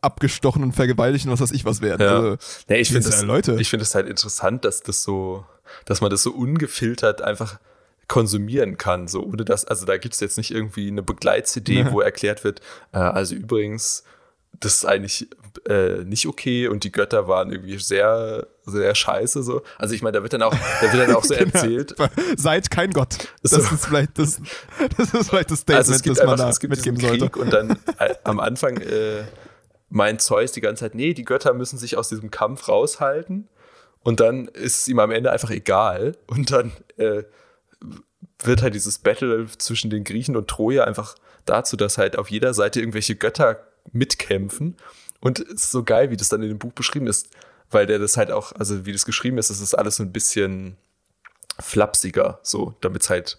[0.00, 2.02] abgestochen und vergewaltigt und was weiß ich was werden.
[2.02, 2.16] Ja.
[2.16, 2.36] Also,
[2.68, 5.44] nee, ich finde es find halt interessant, dass das so,
[5.84, 7.58] dass man das so ungefiltert einfach
[8.06, 11.92] konsumieren kann, so ohne dass, also da gibt es jetzt nicht irgendwie eine Begleit-CD, ja.
[11.92, 12.60] wo erklärt wird,
[12.92, 14.04] äh, also übrigens,
[14.60, 15.28] das ist eigentlich
[15.66, 19.62] äh, nicht okay und die Götter waren irgendwie sehr, sehr scheiße so.
[19.78, 21.50] Also ich meine, da wird dann auch, da wird dann auch so genau.
[21.52, 21.94] erzählt.
[22.36, 23.28] Seid kein Gott.
[23.42, 23.58] Das so.
[23.58, 24.40] ist vielleicht das,
[24.96, 27.30] das ist vielleicht das Statement, also das man da es gibt mitgeben sollte.
[27.38, 29.24] Und dann äh, am Anfang äh,
[29.90, 33.48] meint Zeus die ganze Zeit, nee, die Götter müssen sich aus diesem Kampf raushalten.
[34.00, 36.16] Und dann ist es ihm am Ende einfach egal.
[36.26, 37.24] Und dann äh,
[38.42, 42.54] wird halt dieses Battle zwischen den Griechen und Troja einfach dazu, dass halt auf jeder
[42.54, 44.76] Seite irgendwelche Götter mitkämpfen.
[45.20, 47.28] Und es ist so geil, wie das dann in dem Buch beschrieben ist,
[47.70, 50.12] weil der das halt auch, also wie das geschrieben ist, das ist alles so ein
[50.12, 50.76] bisschen
[51.58, 53.38] flapsiger, so, damit es halt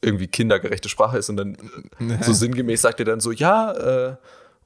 [0.00, 1.28] irgendwie kindergerechte Sprache ist.
[1.28, 1.56] Und dann
[1.98, 2.18] nee.
[2.22, 4.16] so sinngemäß sagt er dann so, ja, äh,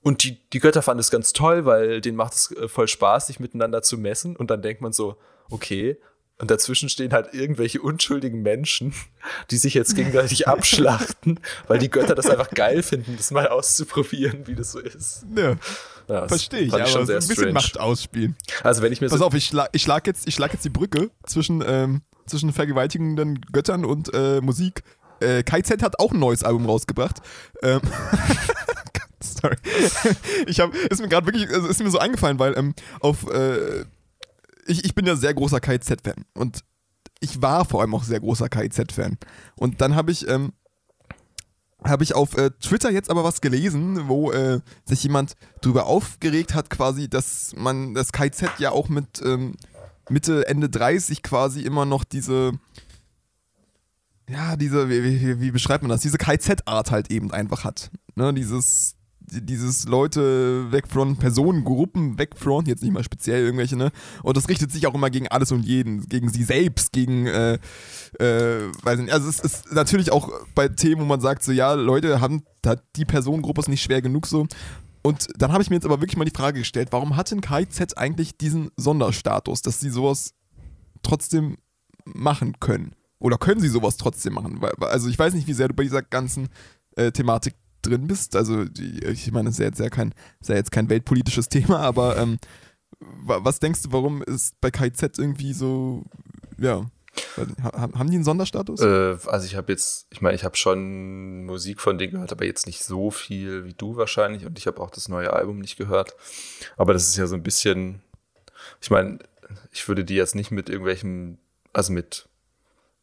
[0.03, 3.27] und die, die Götter fanden es ganz toll, weil denen macht es äh, voll Spaß,
[3.27, 4.37] sich miteinander zu messen.
[4.37, 5.17] Und dann denkt man so,
[5.51, 5.99] okay,
[6.41, 8.95] und dazwischen stehen halt irgendwelche unschuldigen Menschen,
[9.51, 14.47] die sich jetzt gegenseitig abschlachten, weil die Götter das einfach geil finden, das mal auszuprobieren,
[14.47, 15.27] wie das so ist.
[15.37, 15.57] Ja.
[16.09, 17.53] ja Verstehe ich, aber so ein bisschen strange.
[17.53, 18.37] Macht ausspielen.
[18.63, 20.65] Also wenn ich mir Pass so auf, ich schlag, ich schlag, jetzt, ich schlag jetzt
[20.65, 24.83] die Brücke zwischen, ähm, zwischen vergewaltigenden Göttern und äh, Musik.
[25.21, 27.19] Äh, KZ hat auch ein neues Album rausgebracht.
[27.63, 27.83] Ähm
[29.23, 29.57] Sorry.
[30.47, 33.85] Ich habe, ist mir gerade wirklich, also ist mir so eingefallen, weil ähm, auf äh,
[34.67, 36.61] ich, ich bin ja sehr großer KIZ-Fan und
[37.21, 39.19] ich war vor allem auch sehr großer KIZ-Fan.
[39.57, 40.53] Und dann habe ich, ähm,
[41.85, 46.55] habe ich auf äh, Twitter jetzt aber was gelesen, wo äh, sich jemand darüber aufgeregt
[46.55, 49.55] hat, quasi, dass man das KIZ ja auch mit ähm,
[50.09, 52.53] Mitte, Ende 30 quasi immer noch diese,
[54.29, 56.01] ja, diese, wie, wie, wie beschreibt man das?
[56.01, 57.91] Diese KIZ-Art halt eben einfach hat.
[58.15, 58.33] Ne?
[58.35, 58.97] Dieses,
[59.33, 63.91] dieses Leute wegfronten, Personengruppen wegfronten, jetzt nicht mal speziell irgendwelche, ne?
[64.23, 67.59] Und das richtet sich auch immer gegen alles und jeden, gegen sie selbst, gegen, äh,
[68.19, 71.75] äh, weiß nicht, also es ist natürlich auch bei Themen, wo man sagt, so, ja,
[71.75, 74.47] Leute, haben, hat die Personengruppe ist nicht schwer genug so.
[75.03, 77.41] Und dann habe ich mir jetzt aber wirklich mal die Frage gestellt, warum hat denn
[77.41, 80.35] KIZ eigentlich diesen Sonderstatus, dass sie sowas
[81.03, 81.57] trotzdem
[82.05, 82.95] machen können?
[83.19, 84.61] Oder können sie sowas trotzdem machen?
[84.81, 86.49] Also ich weiß nicht, wie sehr du bei dieser ganzen
[86.97, 88.37] äh, Thematik drin bist.
[88.37, 90.15] Also ich meine, es ist ja jetzt, ja kein,
[90.45, 92.39] ja jetzt kein weltpolitisches Thema, aber ähm,
[92.99, 96.05] was denkst du, warum ist bei KIZ irgendwie so,
[96.59, 96.87] ja,
[97.73, 98.81] haben die einen Sonderstatus?
[98.81, 102.45] Äh, also ich habe jetzt, ich meine, ich habe schon Musik von denen gehört, aber
[102.45, 105.77] jetzt nicht so viel wie du wahrscheinlich und ich habe auch das neue Album nicht
[105.77, 106.15] gehört.
[106.77, 108.03] Aber das ist ja so ein bisschen,
[108.81, 109.19] ich meine,
[109.73, 111.39] ich würde die jetzt nicht mit irgendwelchen,
[111.73, 112.29] also mit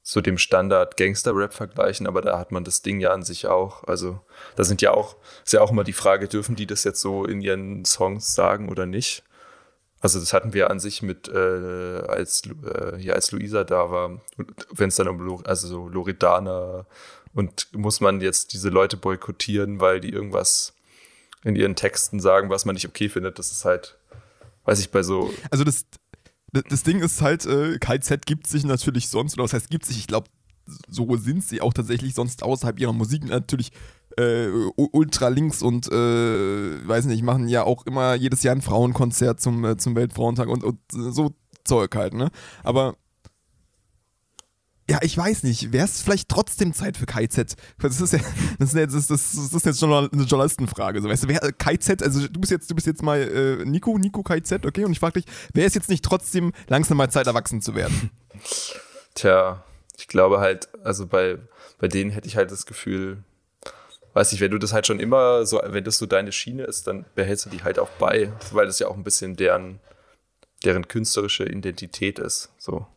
[0.09, 3.83] so dem Standard Gangster-Rap vergleichen, aber da hat man das Ding ja an sich auch.
[3.83, 4.21] Also
[4.55, 7.25] da sind ja auch, ist ja auch immer die Frage, dürfen die das jetzt so
[7.25, 9.23] in ihren Songs sagen oder nicht?
[9.99, 14.21] Also das hatten wir an sich mit, äh, als, äh, ja, als Luisa da war,
[14.71, 16.85] wenn es dann um also so Loredana
[17.33, 20.73] und muss man jetzt diese Leute boykottieren, weil die irgendwas
[21.43, 23.39] in ihren Texten sagen, was man nicht okay findet.
[23.39, 23.97] Das ist halt,
[24.63, 25.33] weiß ich, bei so.
[25.51, 25.85] Also das,
[26.51, 29.97] das Ding ist halt, äh, KZ gibt sich natürlich sonst, oder was heißt gibt sich,
[29.97, 30.29] ich glaube,
[30.89, 33.71] so sind sie auch tatsächlich sonst außerhalb ihrer Musik natürlich
[34.17, 39.39] äh, ultra links und äh, weiß nicht, machen ja auch immer jedes Jahr ein Frauenkonzert
[39.39, 41.31] zum, äh, zum Weltfrauentag und, und so
[41.63, 42.29] Zeug halt, ne?
[42.63, 42.95] Aber
[44.89, 47.55] ja, ich weiß nicht, wäre es vielleicht trotzdem Zeit für KZ?
[47.79, 48.19] Das ist ja,
[48.57, 51.01] das ist das, das, das ist jetzt schon eine Journalistenfrage.
[51.01, 53.97] So, weißt du, wer, KZ, also du bist jetzt, du bist jetzt mal äh, Nico,
[53.97, 54.85] Nico KZ, okay?
[54.85, 58.11] Und ich frage dich, wäre es jetzt nicht trotzdem langsam mal Zeit, erwachsen zu werden?
[59.13, 59.63] Tja,
[59.97, 61.37] ich glaube halt, also bei,
[61.79, 63.23] bei denen hätte ich halt das Gefühl,
[64.13, 66.87] weiß ich, wenn du das halt schon immer so, wenn das so deine Schiene ist,
[66.87, 69.79] dann behältst du die halt auch bei, weil das ja auch ein bisschen deren,
[70.63, 72.51] deren künstlerische Identität ist.
[72.57, 72.87] So.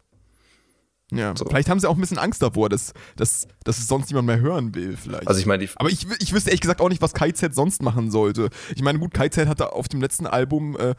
[1.13, 1.45] Ja, so.
[1.45, 4.41] vielleicht haben sie auch ein bisschen Angst davor, dass, dass, dass es sonst niemand mehr
[4.41, 5.27] hören will, vielleicht.
[5.27, 8.11] Also ich meine, Aber ich, ich wüsste ehrlich gesagt auch nicht, was KZ sonst machen
[8.11, 8.51] sollte.
[8.75, 10.95] Ich meine, gut, KZ hatte auf dem letzten Album äh, äh,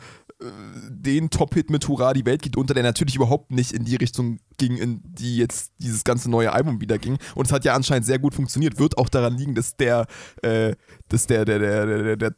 [0.90, 4.40] den Top-Hit mit Hurra, die Welt geht unter, der natürlich überhaupt nicht in die Richtung
[4.58, 7.18] ging, in die jetzt dieses ganze neue Album wieder ging.
[7.36, 8.80] Und es hat ja anscheinend sehr gut funktioniert.
[8.80, 10.08] Wird auch daran liegen, dass der,
[10.42, 10.76] äh,
[11.10, 12.36] dass der, der, der, der, der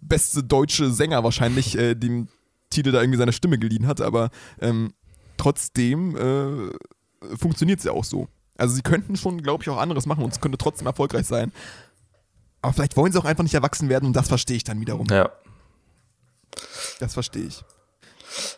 [0.00, 2.28] beste deutsche Sänger wahrscheinlich äh, dem
[2.70, 4.92] Titel da irgendwie seine Stimme geliehen hat, aber ähm,
[5.40, 8.28] trotzdem äh, funktioniert es ja auch so.
[8.56, 11.50] Also sie könnten schon, glaube ich, auch anderes machen und es könnte trotzdem erfolgreich sein.
[12.60, 15.06] Aber vielleicht wollen sie auch einfach nicht erwachsen werden und das verstehe ich dann wiederum.
[15.10, 15.30] Ja.
[16.98, 17.64] Das verstehe ich.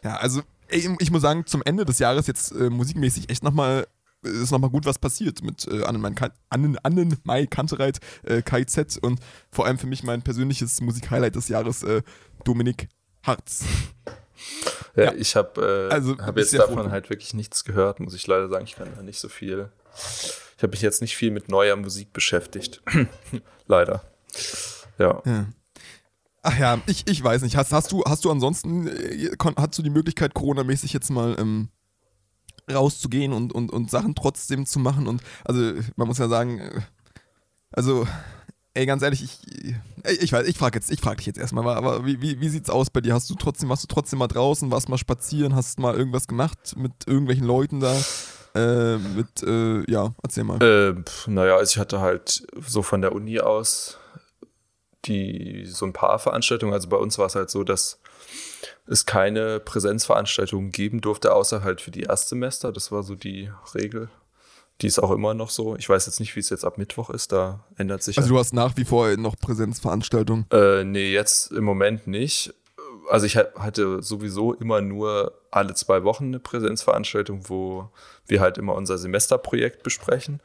[0.03, 3.87] Ja, also ey, ich muss sagen, zum Ende des Jahres jetzt äh, musikmäßig echt nochmal
[4.23, 7.19] ist nochmal gut was passiert mit äh, Annen, Annen
[7.51, 12.03] Kantereit, äh, KIZ und vor allem für mich mein persönliches Musikhighlight des Jahres, äh,
[12.45, 12.89] Dominik
[13.25, 13.65] Harz.
[14.95, 15.13] Ja, ja.
[15.15, 16.91] ich habe äh, also, hab jetzt davon froh.
[16.91, 18.65] halt wirklich nichts gehört, muss ich leider sagen.
[18.65, 19.71] Ich kann da nicht so viel.
[20.57, 22.83] Ich habe mich jetzt nicht viel mit neuer Musik beschäftigt.
[23.67, 24.03] leider.
[24.99, 25.23] Ja.
[25.25, 25.47] ja.
[26.43, 27.57] Ach ja, ich, ich weiß nicht.
[27.57, 31.69] Hast, hast, du, hast du ansonsten, äh, hast du die Möglichkeit, Corona-mäßig jetzt mal ähm,
[32.71, 35.07] rauszugehen und, und, und Sachen trotzdem zu machen?
[35.07, 35.61] Und also,
[35.97, 36.81] man muss ja sagen, äh,
[37.71, 38.07] also
[38.75, 42.07] Ey, ganz ehrlich, ich, ich weiß, ich frage jetzt, ich frage dich jetzt erstmal, aber
[42.07, 43.13] wie, wie, wie sieht's aus bei dir?
[43.13, 46.75] Hast du trotzdem, warst du trotzdem mal draußen, warst mal spazieren, hast mal irgendwas gemacht
[46.77, 47.95] mit irgendwelchen Leuten da?
[48.55, 50.63] Äh, mit, äh, ja, erzähl mal.
[50.63, 50.95] Äh,
[51.27, 53.99] naja, also ich hatte halt so von der Uni aus
[55.05, 56.73] die so ein paar Veranstaltungen.
[56.73, 57.99] Also bei uns war es halt so, dass
[58.87, 62.73] es keine Präsenzveranstaltungen geben durfte, außer halt für die Erstsemester.
[62.73, 64.09] Das war so die Regel.
[64.83, 65.77] Die ist auch immer noch so.
[65.77, 68.19] Ich weiß jetzt nicht, wie es jetzt ab Mittwoch ist, da ändert sich.
[68.19, 70.47] Also du hast nach wie vor noch Präsenzveranstaltungen?
[70.51, 72.53] Äh, nee, jetzt im Moment nicht.
[73.09, 77.91] Also ich hatte sowieso immer nur alle zwei Wochen eine Präsenzveranstaltung, wo
[78.27, 80.41] wir halt immer unser Semesterprojekt besprechen.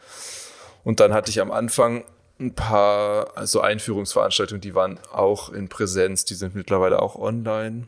[0.84, 2.04] Und dann hatte ich am Anfang
[2.39, 7.88] ein paar also Einführungsveranstaltungen, die waren auch in Präsenz, die sind mittlerweile auch online.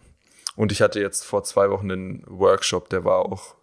[0.55, 3.55] Und ich hatte jetzt vor zwei Wochen einen Workshop, der war auch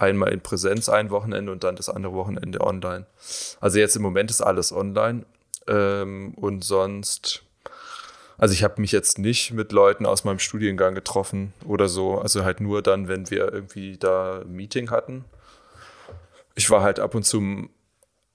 [0.00, 3.06] einmal in Präsenz ein Wochenende und dann das andere Wochenende online.
[3.60, 5.24] Also jetzt im Moment ist alles online
[5.66, 7.42] ähm, und sonst,
[8.38, 12.44] also ich habe mich jetzt nicht mit Leuten aus meinem Studiengang getroffen oder so, also
[12.44, 15.24] halt nur dann, wenn wir irgendwie da ein Meeting hatten.
[16.54, 17.68] Ich war halt ab und zu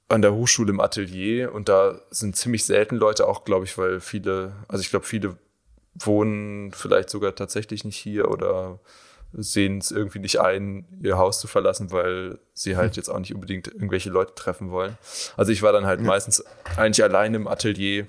[0.07, 3.99] an der Hochschule im Atelier und da sind ziemlich selten Leute auch, glaube ich, weil
[3.99, 5.35] viele, also ich glaube, viele
[5.95, 8.79] wohnen vielleicht sogar tatsächlich nicht hier oder
[9.33, 12.95] sehen es irgendwie nicht ein, ihr Haus zu verlassen, weil sie halt hm.
[12.97, 14.97] jetzt auch nicht unbedingt irgendwelche Leute treffen wollen.
[15.35, 16.07] Also ich war dann halt ja.
[16.07, 16.43] meistens
[16.77, 18.07] eigentlich allein im Atelier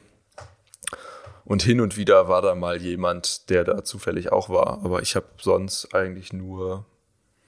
[1.44, 4.84] und hin und wieder war da mal jemand, der da zufällig auch war.
[4.84, 6.84] Aber ich habe sonst eigentlich nur,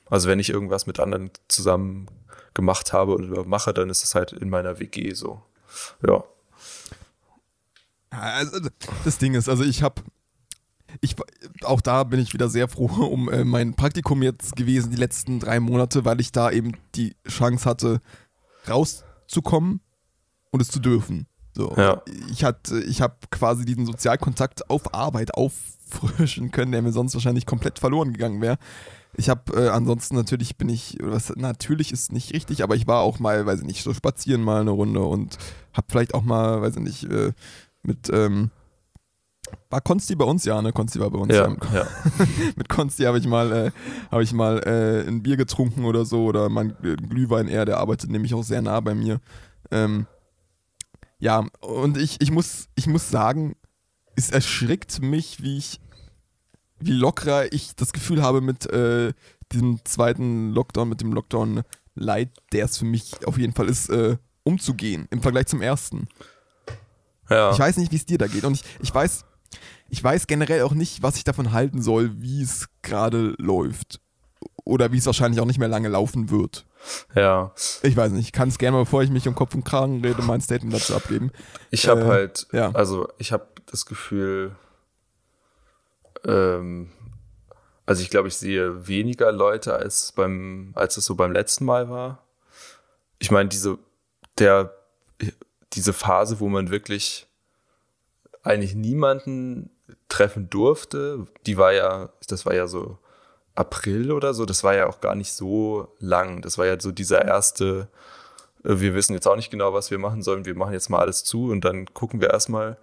[0.07, 2.07] also wenn ich irgendwas mit anderen zusammen
[2.55, 5.43] gemacht habe oder mache, dann ist es halt in meiner WG so.
[6.07, 6.25] Ja.
[8.11, 8.69] Also
[9.05, 10.03] das Ding ist, also ich habe
[11.01, 11.17] ich,
[11.63, 15.41] auch da bin ich wieder sehr froh um äh, mein Praktikum jetzt gewesen, die letzten
[15.41, 18.01] drei Monate, weil ich da eben die Chance hatte,
[18.69, 19.81] rauszukommen
[20.51, 21.27] und es zu dürfen.
[21.55, 21.75] So.
[21.77, 22.03] Ja.
[22.31, 22.45] Ich,
[22.89, 28.13] ich habe quasi diesen Sozialkontakt auf Arbeit auffrischen können, der mir sonst wahrscheinlich komplett verloren
[28.13, 28.59] gegangen wäre.
[29.15, 33.01] Ich habe äh, ansonsten natürlich bin ich, was natürlich ist nicht richtig, aber ich war
[33.01, 35.39] auch mal, weiß ich nicht, so spazieren mal eine Runde und
[35.73, 37.33] habe vielleicht auch mal, weiß ich nicht, äh,
[37.83, 38.51] mit ähm,
[39.71, 40.45] War Konsti bei uns?
[40.45, 40.73] Ja, ne?
[40.73, 41.35] Konsti war bei uns.
[41.35, 41.87] Ja, ja.
[42.57, 43.71] Mit Konsti habe ich mal, äh,
[44.11, 48.11] hab ich mal äh, ein Bier getrunken oder so oder mein Glühwein eher, der arbeitet
[48.11, 49.21] nämlich auch sehr nah bei mir.
[49.71, 50.07] Ähm,
[51.19, 53.57] ja, und ich, ich, muss, ich muss sagen,
[54.17, 55.81] es erschrickt mich, wie ich,
[56.79, 59.13] wie lockerer ich das Gefühl habe mit äh,
[59.53, 61.63] diesem zweiten Lockdown, mit dem Lockdown
[61.95, 66.09] Light, der es für mich auf jeden Fall ist, äh, umzugehen im Vergleich zum ersten.
[67.29, 67.53] Ja.
[67.53, 68.45] Ich weiß nicht, wie es dir da geht.
[68.45, 69.25] Und ich, ich weiß,
[69.89, 74.01] ich weiß generell auch nicht, was ich davon halten soll, wie es gerade läuft.
[74.65, 76.67] Oder wie es wahrscheinlich auch nicht mehr lange laufen wird.
[77.15, 77.53] Ja.
[77.83, 78.27] Ich weiß nicht.
[78.27, 80.75] Ich kann es gerne mal, bevor ich mich um Kopf und Kragen rede, mein Statement
[80.75, 81.33] dazu abgeben.
[81.71, 82.71] Ich habe äh, halt, ja.
[82.73, 84.55] also ich habe das Gefühl,
[86.25, 86.91] ähm,
[87.87, 91.89] also ich glaube, ich sehe weniger Leute als beim, als es so beim letzten Mal
[91.89, 92.27] war.
[93.19, 93.79] Ich meine, diese,
[94.39, 94.75] der,
[95.73, 97.28] diese Phase, wo man wirklich
[98.49, 99.71] eigentlich niemanden
[100.09, 102.99] treffen durfte, die war ja, das war ja so
[103.55, 106.43] April oder so, das war ja auch gar nicht so lang.
[106.43, 107.89] Das war ja so dieser erste,
[108.65, 111.01] äh, wir wissen jetzt auch nicht genau, was wir machen sollen, wir machen jetzt mal
[111.01, 112.79] alles zu und dann gucken wir erstmal.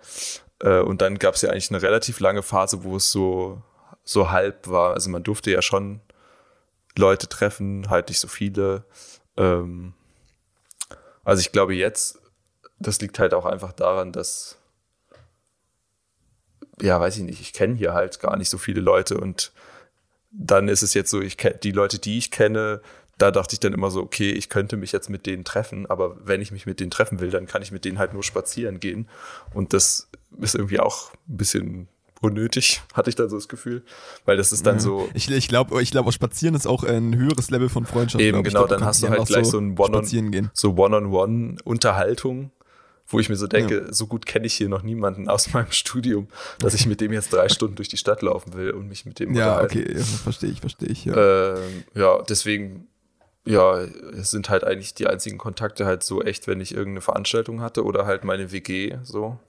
[0.60, 3.62] Äh, und dann gab es ja eigentlich eine relativ lange Phase, wo es so,
[4.04, 4.94] so halb war.
[4.94, 6.02] Also man durfte ja schon
[6.98, 8.86] Leute treffen, halt nicht so viele.
[9.38, 9.94] Ähm,
[11.24, 12.20] also ich glaube jetzt,
[12.80, 14.58] das liegt halt auch einfach daran, dass,
[16.82, 19.52] ja, weiß ich nicht, ich kenne hier halt gar nicht so viele Leute und
[20.32, 22.82] dann ist es jetzt so, ich die Leute, die ich kenne,
[23.18, 26.18] da dachte ich dann immer so, okay, ich könnte mich jetzt mit denen treffen, aber
[26.26, 28.80] wenn ich mich mit denen treffen will, dann kann ich mit denen halt nur spazieren
[28.82, 29.08] gehen.
[29.54, 30.10] Und das
[30.42, 31.88] ist irgendwie auch ein bisschen
[32.20, 33.84] unnötig, hatte ich dann so das Gefühl.
[34.26, 34.82] Weil das ist dann ja.
[34.82, 35.10] so.
[35.14, 38.22] Ich, ich glaube, ich glaub, Spazieren ist auch ein höheres Level von Freundschaft.
[38.22, 42.52] Eben, genau, glaub, dann hast du halt gleich so, ein One-on-One so One-on-One-Unterhaltung
[43.08, 43.94] wo ich mir so denke, ja.
[43.94, 46.28] so gut kenne ich hier noch niemanden aus meinem Studium,
[46.60, 49.20] dass ich mit dem jetzt drei Stunden durch die Stadt laufen will und mich mit
[49.20, 51.06] dem Ja, okay, ja, verstehe ich, verstehe ich.
[51.06, 51.56] Ja.
[51.56, 52.88] Ähm, ja, deswegen,
[53.46, 57.62] ja, es sind halt eigentlich die einzigen Kontakte halt so echt, wenn ich irgendeine Veranstaltung
[57.62, 59.40] hatte oder halt meine WG so.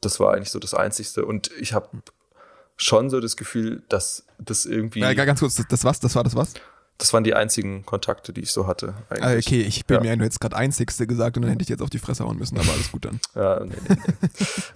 [0.00, 1.24] Das war eigentlich so das Einzigste.
[1.24, 1.88] Und ich habe
[2.76, 5.00] schon so das Gefühl, dass das irgendwie.
[5.00, 6.00] Ja, ganz kurz, das, das was?
[6.00, 6.54] Das war das was?
[6.98, 8.94] Das waren die einzigen Kontakte, die ich so hatte.
[9.08, 9.24] Eigentlich.
[9.24, 10.02] Ah, okay, ich bin ja.
[10.02, 12.36] mir, du hättest gerade einzigste gesagt und dann hätte ich jetzt auf die Fresse hauen
[12.36, 13.20] müssen, aber alles gut dann.
[13.36, 13.96] ja, nee, nee,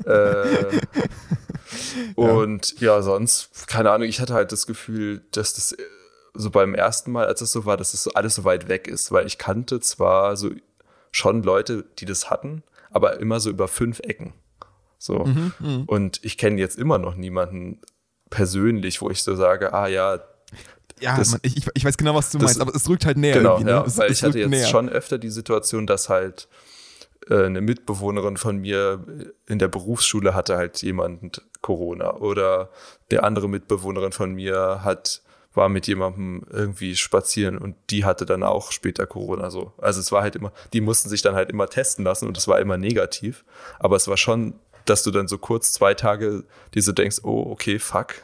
[0.07, 0.13] nee.
[0.13, 0.81] äh,
[2.15, 2.97] und ja.
[2.97, 5.77] ja, sonst, keine Ahnung, ich hatte halt das Gefühl, dass das
[6.35, 8.87] so beim ersten Mal, als es so war, dass das so alles so weit weg
[8.87, 10.51] ist, weil ich kannte zwar so
[11.11, 14.33] schon Leute, die das hatten, aber immer so über fünf Ecken.
[14.97, 15.25] So.
[15.25, 15.85] Mhm, mh.
[15.89, 17.81] Und ich kenne jetzt immer noch niemanden
[18.31, 20.21] persönlich, wo ich so sage, ah ja,
[21.03, 23.17] ja, das, man, ich, ich weiß genau, was du das, meinst, aber es rückt halt
[23.17, 23.35] näher.
[23.35, 23.71] Genau, ne?
[23.71, 24.67] ja, es, weil es ich hatte jetzt näher.
[24.67, 26.49] schon öfter die Situation, dass halt
[27.29, 29.05] äh, eine Mitbewohnerin von mir
[29.47, 32.71] in der Berufsschule hatte halt jemand Corona oder
[33.11, 35.23] der andere Mitbewohnerin von mir hat
[35.55, 39.73] war mit jemandem irgendwie spazieren und die hatte dann auch später Corona so.
[39.79, 42.49] Also es war halt immer, die mussten sich dann halt immer testen lassen und es
[42.49, 43.45] war immer negativ.
[43.79, 44.55] Aber es war schon,
[44.87, 46.45] dass du dann so kurz zwei Tage
[46.75, 48.15] dir so denkst, oh, okay, fuck.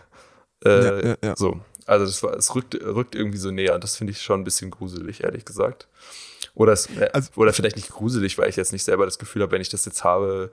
[0.65, 1.37] Äh, ja, ja, ja.
[1.37, 1.61] So.
[1.89, 4.45] Also das war, es rückt, rückt irgendwie so näher und das finde ich schon ein
[4.45, 5.89] bisschen gruselig, ehrlich gesagt.
[6.55, 9.43] Oder, es, äh, also, oder vielleicht nicht gruselig, weil ich jetzt nicht selber das Gefühl
[9.43, 10.51] habe, wenn ich das jetzt habe,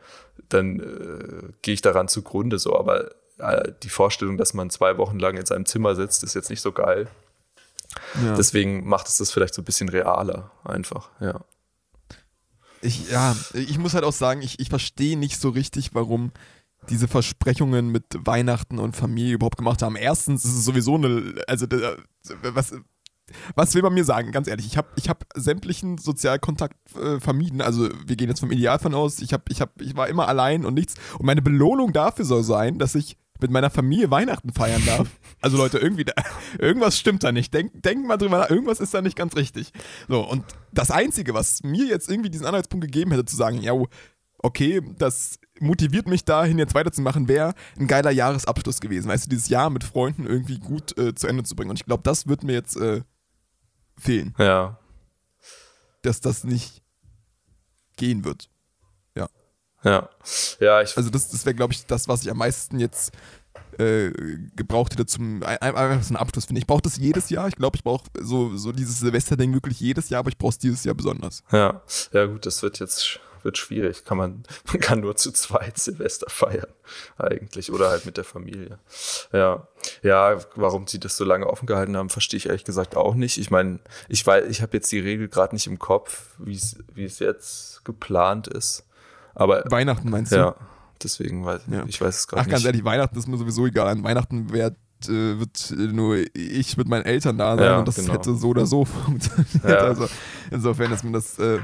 [0.49, 2.77] dann äh, gehe ich daran zugrunde so.
[2.77, 6.49] Aber äh, die Vorstellung, dass man zwei Wochen lang in seinem Zimmer sitzt, ist jetzt
[6.49, 7.07] nicht so geil.
[8.23, 8.35] Ja.
[8.35, 11.41] Deswegen macht es das vielleicht so ein bisschen realer, einfach, ja.
[12.81, 16.31] Ich, ja, ich muss halt auch sagen, ich, ich verstehe nicht so richtig, warum
[16.89, 19.95] diese Versprechungen mit Weihnachten und Familie überhaupt gemacht haben.
[19.95, 21.67] Erstens ist es sowieso eine, also
[22.41, 22.73] was,
[23.55, 24.31] was will man mir sagen?
[24.31, 27.61] Ganz ehrlich, ich habe ich hab sämtlichen Sozialkontakt äh, vermieden.
[27.61, 29.19] Also wir gehen jetzt vom Idealfall aus.
[29.19, 30.95] Ich, hab, ich, hab, ich war immer allein und nichts.
[31.17, 35.07] Und meine Belohnung dafür soll sein, dass ich mit meiner Familie Weihnachten feiern darf.
[35.41, 36.13] Also Leute, irgendwie, da,
[36.57, 37.53] irgendwas stimmt da nicht.
[37.53, 39.71] Denk, denk mal drüber nach, irgendwas ist da nicht ganz richtig.
[40.07, 43.73] So, und das Einzige, was mir jetzt irgendwie diesen Anhaltspunkt gegeben hätte, zu sagen, ja,
[44.39, 49.07] okay, das motiviert mich dahin jetzt weiterzumachen, wäre ein geiler Jahresabschluss gewesen.
[49.07, 51.69] Weißt du, dieses Jahr mit Freunden irgendwie gut äh, zu Ende zu bringen.
[51.69, 53.01] Und ich glaube, das wird mir jetzt äh,
[53.97, 54.33] fehlen.
[54.37, 54.79] Ja.
[56.01, 56.81] Dass das nicht
[57.95, 58.49] gehen wird.
[59.15, 59.29] Ja.
[59.83, 60.09] Ja.
[60.59, 60.95] Ja, ich.
[60.97, 63.13] Also, das, das wäre, glaube ich, das, was ich am meisten jetzt
[63.77, 64.11] äh,
[64.55, 66.59] gebraucht hätte zum einfach so einen Abschluss finde.
[66.59, 67.47] Ich brauche das jedes Jahr.
[67.47, 70.57] Ich glaube, ich brauche so, so dieses Silvester-Ding wirklich jedes Jahr, aber ich brauche es
[70.57, 71.43] dieses Jahr besonders.
[71.51, 71.81] Ja,
[72.11, 74.03] ja gut, das wird jetzt wird schwierig.
[74.03, 76.67] Kann man, man kann nur zu zweit Silvester feiern,
[77.17, 77.71] eigentlich.
[77.71, 78.79] Oder halt mit der Familie.
[79.31, 79.67] Ja.
[80.01, 83.37] Ja, warum sie das so lange offen gehalten haben, verstehe ich ehrlich gesagt auch nicht.
[83.37, 83.79] Ich meine,
[84.09, 88.47] ich weiß, ich habe jetzt die Regel gerade nicht im Kopf, wie es jetzt geplant
[88.47, 88.83] ist.
[89.35, 90.37] Aber Weihnachten meinst du?
[90.37, 90.55] Ja.
[91.03, 91.83] deswegen weiß ja.
[91.87, 92.47] ich weiß es gerade nicht.
[92.47, 93.89] Ach, ganz ehrlich, Weihnachten ist mir sowieso egal.
[93.89, 97.97] An Weihnachten wird, äh, wird nur ich mit meinen Eltern da sein ja, und das
[97.97, 98.13] genau.
[98.13, 99.63] hätte so oder so funktioniert.
[99.63, 99.77] Ja.
[99.77, 100.07] Also
[100.49, 101.59] insofern ist mir das äh,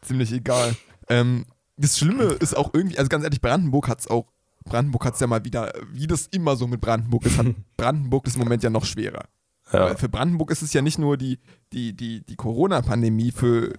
[0.00, 0.74] ziemlich egal.
[1.12, 1.44] Ähm,
[1.76, 4.32] das Schlimme ist auch irgendwie, also ganz ehrlich, Brandenburg hat es auch,
[4.64, 7.46] Brandenburg hat es ja mal wieder, wie das immer so mit Brandenburg ist, hat
[7.76, 9.24] Brandenburg das im Moment ja noch schwerer.
[9.72, 9.94] Ja.
[9.96, 11.38] Für Brandenburg ist es ja nicht nur die,
[11.72, 13.72] die, die, die Corona-Pandemie, für,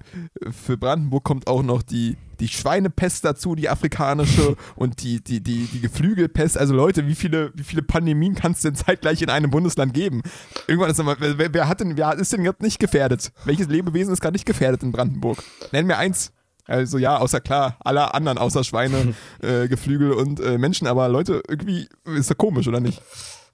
[0.49, 5.67] für Brandenburg kommt auch noch die, die Schweinepest dazu, die afrikanische und die, die, die,
[5.67, 6.57] die Geflügelpest.
[6.57, 10.23] Also Leute, wie viele, wie viele Pandemien kann es denn zeitgleich in einem Bundesland geben?
[10.67, 13.31] Irgendwann ist immer, wer, wer, hat denn, wer ist denn gerade nicht gefährdet?
[13.45, 15.43] Welches Lebewesen ist gerade nicht gefährdet in Brandenburg?
[15.71, 16.31] Nenn mir eins.
[16.65, 21.41] Also ja, außer klar, alle anderen außer Schweine, äh, Geflügel und äh, Menschen, aber Leute,
[21.47, 23.01] irgendwie ist das komisch, oder nicht?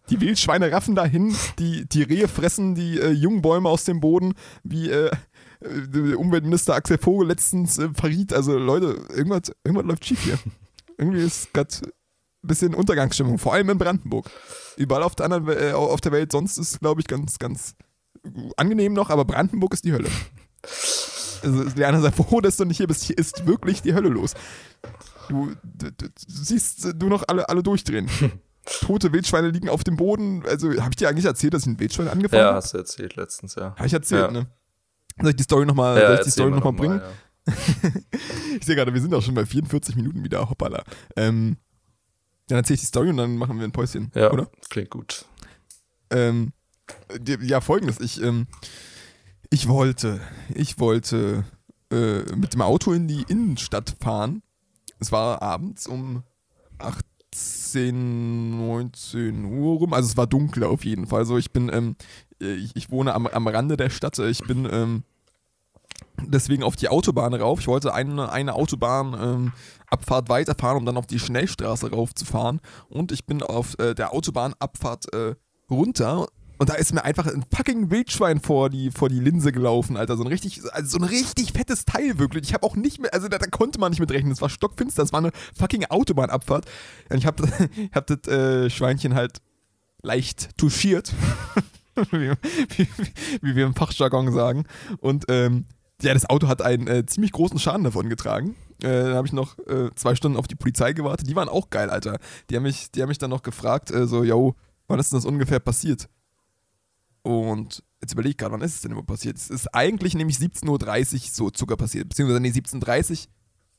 [0.09, 4.33] Die Wildschweine raffen dahin, die, die Rehe fressen die äh, jungen Bäume aus dem Boden,
[4.63, 5.11] wie äh,
[5.61, 8.33] äh Umweltminister Axel Vogel letztens äh, verriet.
[8.33, 10.39] Also Leute, irgendwas, irgendwas läuft schief hier.
[10.97, 14.31] Irgendwie ist gerade ein bisschen Untergangsstimmung, vor allem in Brandenburg.
[14.77, 17.75] Überall auf der, anderen, äh, auf der Welt sonst ist, glaube ich, ganz, ganz
[18.57, 20.09] angenehm noch, aber Brandenburg ist die Hölle.
[21.43, 23.03] Also, Lerner, sei froh, dass du nicht hier bist.
[23.03, 24.33] Hier ist wirklich die Hölle los.
[25.29, 28.09] Du, du, du siehst du noch alle, alle durchdrehen.
[28.65, 30.43] tote Wildschweine liegen auf dem Boden.
[30.45, 32.51] Also, habe ich dir eigentlich erzählt, dass ich ein Wildschwein angefangen habe?
[32.51, 33.75] Ja, hast du erzählt letztens, ja.
[33.75, 34.31] Habe ich erzählt, ja.
[34.31, 34.47] ne?
[35.21, 37.01] Soll ich die Story nochmal ja, noch, noch bringen?
[37.01, 37.53] Ja.
[38.59, 40.49] ich sehe gerade, wir sind auch schon bei 44 Minuten wieder.
[40.49, 40.83] Hoppala.
[41.15, 41.57] Ähm,
[42.47, 44.11] dann erzähle ich die Story und dann machen wir ein Päuschen.
[44.15, 44.49] Ja, oder?
[44.69, 45.25] klingt gut.
[46.09, 46.53] Ähm,
[47.41, 47.99] ja, folgendes.
[47.99, 48.47] Ich, ähm,
[49.49, 50.19] ich wollte,
[50.53, 51.45] ich wollte
[51.91, 54.41] äh, mit dem Auto in die Innenstadt fahren.
[54.99, 56.23] Es war abends um
[56.77, 59.93] 8 18, 19 Uhr rum.
[59.93, 61.19] Also es war dunkel auf jeden Fall.
[61.19, 61.95] Also ich bin, ähm,
[62.39, 64.17] ich, ich, wohne am, am Rande der Stadt.
[64.19, 65.03] Ich bin ähm,
[66.21, 67.59] deswegen auf die Autobahn rauf.
[67.59, 72.61] Ich wollte eine, eine Autobahnabfahrt ähm, weiterfahren, um dann auf die Schnellstraße raufzufahren.
[72.89, 75.35] Und ich bin auf äh, der Autobahnabfahrt äh,
[75.69, 76.27] runter
[76.59, 80.17] und da ist mir einfach ein fucking Wildschwein vor die, vor die Linse gelaufen, Alter.
[80.17, 82.43] So ein richtig, also so ein richtig fettes Teil, wirklich.
[82.43, 84.33] Ich habe auch nicht mehr, also da, da, konnte man nicht mit rechnen.
[84.33, 86.65] Es war stockfinster, es war eine fucking Autobahnabfahrt.
[87.09, 87.47] Und ich habe
[87.93, 89.37] hab das äh, Schweinchen halt
[90.01, 91.13] leicht touchiert.
[92.11, 92.31] wie,
[92.75, 92.87] wie,
[93.41, 94.65] wie, wir im Fachjargon sagen.
[94.99, 95.65] Und ähm,
[96.01, 98.57] ja, das Auto hat einen äh, ziemlich großen Schaden davon getragen.
[98.83, 101.29] Äh, dann habe ich noch äh, zwei Stunden auf die Polizei gewartet.
[101.29, 102.19] Die waren auch geil, Alter.
[102.49, 104.55] Die haben mich, die haben mich dann noch gefragt, äh, so, yo,
[104.89, 106.09] wann ist denn das ungefähr passiert?
[107.21, 109.37] Und jetzt überlege ich gerade, wann ist es denn immer passiert?
[109.37, 112.09] Es ist eigentlich nämlich 17.30 Uhr so Zucker passiert.
[112.09, 113.17] Beziehungsweise, nee, 17.30 Uhr.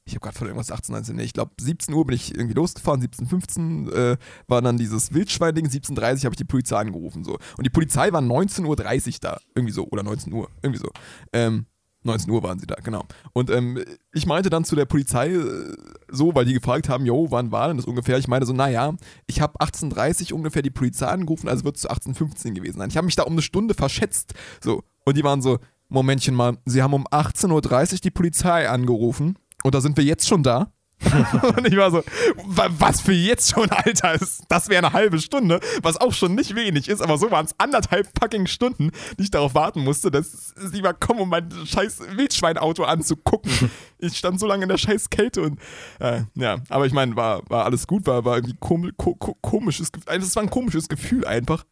[0.04, 2.54] Ich habe gerade von irgendwas 18, 19, nee, ich glaube 17 Uhr bin ich irgendwie
[2.54, 4.16] losgefahren, 17.15 Uhr äh,
[4.48, 7.22] war dann dieses Wildschwein-Ding, 17.30 Uhr habe ich die Polizei angerufen.
[7.22, 7.38] So.
[7.56, 10.90] Und die Polizei war 19.30 Uhr da, irgendwie so, oder 19 Uhr, irgendwie so.
[11.32, 11.66] Ähm,
[12.02, 13.04] 19 Uhr waren sie da, genau.
[13.32, 13.82] Und ähm,
[14.12, 15.74] ich meinte dann zu der Polizei äh,
[16.08, 18.18] so, weil die gefragt haben, jo, wann war denn das ungefähr?
[18.18, 18.94] Ich meinte so, naja,
[19.26, 22.78] ich habe 18.30 Uhr ungefähr die Polizei angerufen, also wird es zu 18.15 Uhr gewesen
[22.78, 22.88] sein.
[22.88, 24.34] Ich habe mich da um eine Stunde verschätzt.
[24.62, 24.82] So.
[25.04, 29.74] Und die waren so, Momentchen mal, sie haben um 18.30 Uhr die Polizei angerufen und
[29.74, 30.72] da sind wir jetzt schon da.
[31.56, 32.02] und ich war so,
[32.36, 34.18] was für jetzt schon, Alter?
[34.48, 37.54] Das wäre eine halbe Stunde, was auch schon nicht wenig ist, aber so waren es
[37.58, 42.00] anderthalb fucking Stunden, die ich darauf warten musste, dass sie mal kommen, um mein scheiß
[42.16, 43.50] Wildschweinauto anzugucken.
[44.02, 45.60] Ich stand so lange in der scheiß Kälte und
[45.98, 49.36] äh, ja, aber ich meine, war, war alles gut, war, war irgendwie kom ko ko
[49.42, 50.08] komisches Gefühl.
[50.08, 51.66] Also es war ein komisches Gefühl einfach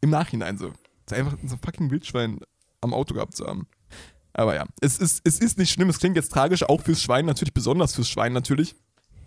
[0.00, 0.72] im Nachhinein so.
[1.10, 2.40] Einfach so ein fucking Wildschwein
[2.80, 3.66] am Auto gehabt zu haben.
[4.36, 7.24] Aber ja, es ist, es ist nicht schlimm, es klingt jetzt tragisch, auch fürs Schwein
[7.24, 8.76] natürlich, besonders fürs Schwein natürlich.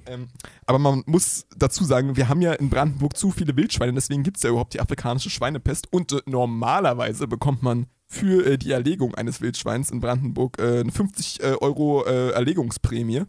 [0.05, 0.29] Ähm,
[0.67, 4.37] aber man muss dazu sagen, wir haben ja in Brandenburg zu viele Wildschweine, deswegen gibt
[4.37, 5.91] es ja überhaupt die afrikanische Schweinepest.
[5.91, 10.91] Und äh, normalerweise bekommt man für äh, die Erlegung eines Wildschweins in Brandenburg äh, eine
[10.91, 13.23] 50 äh, Euro äh, Erlegungsprämie.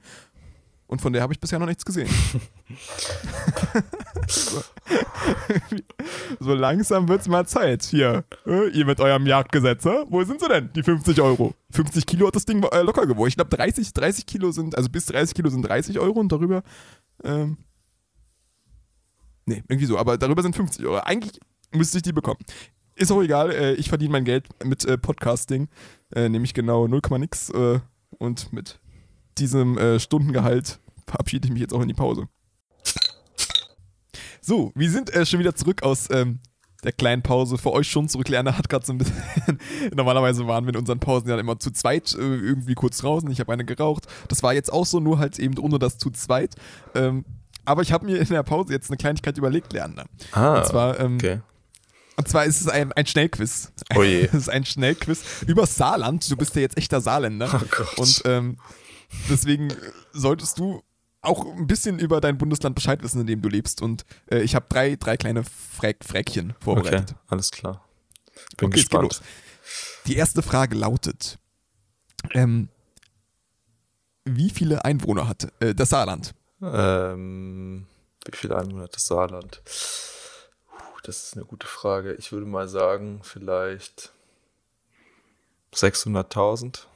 [0.90, 2.08] Und von der habe ich bisher noch nichts gesehen.
[4.26, 4.60] so.
[6.40, 6.54] so.
[6.54, 7.84] langsam wird es mal Zeit.
[7.84, 10.04] Hier, äh, ihr mit eurem Jagdgesetz, äh?
[10.08, 11.54] wo sind sie denn, die 50 Euro?
[11.70, 13.28] 50 Kilo hat das Ding äh, locker gewogen.
[13.28, 16.64] Ich glaube, 30, 30 Kilo sind, also bis 30 Kilo sind 30 Euro und darüber,
[17.22, 17.58] ähm,
[19.46, 20.98] nee, irgendwie so, aber darüber sind 50 Euro.
[21.04, 21.38] Eigentlich
[21.70, 22.40] müsste ich die bekommen.
[22.96, 25.68] Ist auch egal, äh, ich verdiene mein Geld mit äh, Podcasting,
[26.16, 27.52] äh, nämlich genau 0, nix
[28.18, 28.80] und mit
[29.40, 32.28] diesem äh, Stundengehalt verabschiede ich mich jetzt auch in die Pause.
[34.40, 36.40] So, wir sind äh, schon wieder zurück aus ähm,
[36.82, 37.58] der kleinen Pause.
[37.58, 38.28] Für euch schon zurück.
[38.28, 39.22] Lerner hat gerade so ein bisschen.
[39.94, 43.30] Normalerweise waren wir in unseren Pausen ja immer zu zweit äh, irgendwie kurz draußen.
[43.30, 44.06] Ich habe eine geraucht.
[44.28, 46.54] Das war jetzt auch so, nur halt eben ohne das zu zweit.
[46.94, 47.24] Ähm,
[47.64, 50.06] aber ich habe mir in der Pause jetzt eine Kleinigkeit überlegt, Lerner.
[50.32, 50.58] Ah.
[50.58, 51.40] Und zwar, ähm, okay.
[52.16, 53.72] Und zwar ist es ein, ein Schnellquiz.
[53.94, 54.24] Oh je.
[54.26, 56.30] Es ist ein Schnellquiz über Saarland.
[56.30, 57.48] Du bist ja jetzt echter Saarländer.
[57.52, 57.98] Oh Gott.
[57.98, 58.56] Und ähm,
[59.28, 59.72] Deswegen
[60.12, 60.82] solltest du
[61.22, 63.82] auch ein bisschen über dein Bundesland Bescheid wissen, in dem du lebst.
[63.82, 67.10] Und äh, ich habe drei, drei kleine Fräck, Fräckchen vorbereitet.
[67.10, 67.84] Okay, alles klar.
[68.56, 69.20] Bin okay, gespannt.
[70.06, 71.38] Die erste Frage lautet:
[72.32, 72.68] ähm,
[74.24, 76.34] Wie viele Einwohner hat äh, das Saarland?
[76.62, 77.86] Ähm,
[78.24, 79.62] wie viele Einwohner hat das Saarland?
[79.64, 82.14] Puh, das ist eine gute Frage.
[82.14, 84.12] Ich würde mal sagen, vielleicht
[85.74, 86.86] 600.000.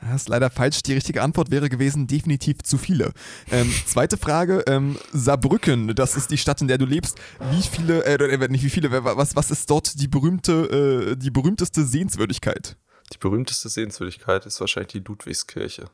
[0.00, 0.82] Das ist leider falsch.
[0.82, 3.12] Die richtige Antwort wäre gewesen, definitiv zu viele.
[3.50, 7.18] Ähm, zweite Frage, ähm, Saarbrücken, das ist die Stadt, in der du lebst.
[7.50, 11.30] Wie viele, äh, äh nicht wie viele, was, was ist dort die berühmte, äh, die
[11.30, 12.76] berühmteste Sehenswürdigkeit?
[13.12, 15.90] Die berühmteste Sehenswürdigkeit ist wahrscheinlich die Ludwigskirche.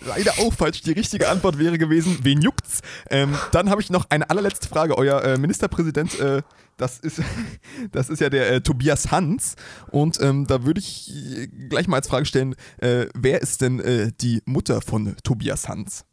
[0.00, 0.80] Leider auch falsch.
[0.82, 2.80] Die richtige Antwort wäre gewesen, wen juckt's?
[3.10, 4.96] Ähm, dann habe ich noch eine allerletzte Frage.
[4.98, 6.42] Euer äh, Ministerpräsident, äh,
[6.76, 7.20] das, ist,
[7.92, 9.56] das ist ja der äh, Tobias Hans.
[9.90, 13.78] Und ähm, da würde ich äh, gleich mal als Frage stellen, äh, wer ist denn
[13.80, 16.04] äh, die Mutter von Tobias Hans?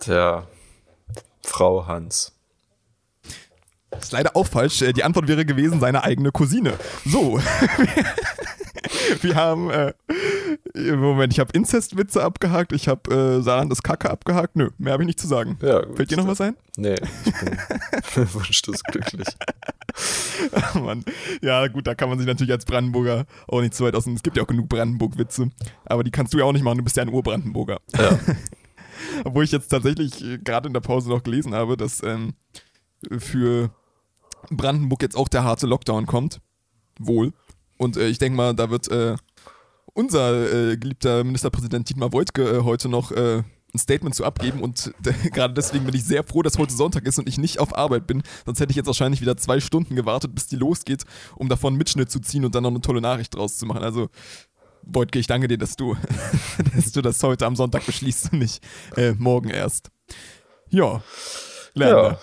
[0.00, 0.46] Tja,
[1.44, 2.32] Frau Hans.
[3.90, 4.78] Das ist leider auch falsch.
[4.96, 6.74] Die Antwort wäre gewesen, seine eigene Cousine.
[7.04, 7.40] So.
[9.22, 9.92] Wir haben, äh,
[10.74, 14.56] Moment, ich habe Inzestwitze abgehakt, ich habe äh, Saarland ist Kacke abgehakt.
[14.56, 15.58] Nö, mehr habe ich nicht zu sagen.
[15.62, 16.56] Ja, gut, Fällt dir noch was ein?
[16.76, 19.26] Nee, ich bin wunschlos glücklich.
[20.52, 21.04] Ach, Mann.
[21.42, 24.06] Ja, gut, da kann man sich natürlich als Brandenburger auch nicht zu weit aus.
[24.06, 25.50] Es gibt ja auch genug Brandenburg-Witze.
[25.84, 27.80] Aber die kannst du ja auch nicht machen, du bist ja ein Urbrandenburger.
[27.96, 28.18] Ja.
[29.24, 32.34] Obwohl ich jetzt tatsächlich äh, gerade in der Pause noch gelesen habe, dass ähm,
[33.18, 33.70] für
[34.50, 36.40] Brandenburg jetzt auch der harte Lockdown kommt.
[36.98, 37.32] Wohl.
[37.82, 39.16] Und äh, ich denke mal, da wird äh,
[39.92, 43.42] unser äh, geliebter Ministerpräsident Dietmar Woidke äh, heute noch äh,
[43.74, 44.94] ein Statement zu abgeben und
[45.32, 48.06] gerade deswegen bin ich sehr froh, dass heute Sonntag ist und ich nicht auf Arbeit
[48.06, 48.22] bin.
[48.46, 51.04] Sonst hätte ich jetzt wahrscheinlich wieder zwei Stunden gewartet, bis die losgeht,
[51.34, 53.82] um davon einen Mitschnitt zu ziehen und dann noch eine tolle Nachricht draus zu machen.
[53.82, 54.08] Also,
[54.84, 55.96] Beutke, ich danke dir, dass du,
[56.76, 58.62] dass du das heute am Sonntag beschließt und nicht
[58.96, 59.90] äh, morgen erst.
[60.70, 61.02] Ja,
[61.74, 62.02] Lerner.
[62.02, 62.18] Ja.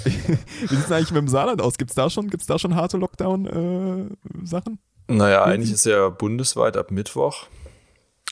[0.04, 1.78] Wie sieht es eigentlich mit dem Saarland aus?
[1.78, 4.78] Gibt es da, schon, da schon harte Lockdown-Sachen?
[5.08, 7.46] Äh, naja, eigentlich ist ja bundesweit ab Mittwoch,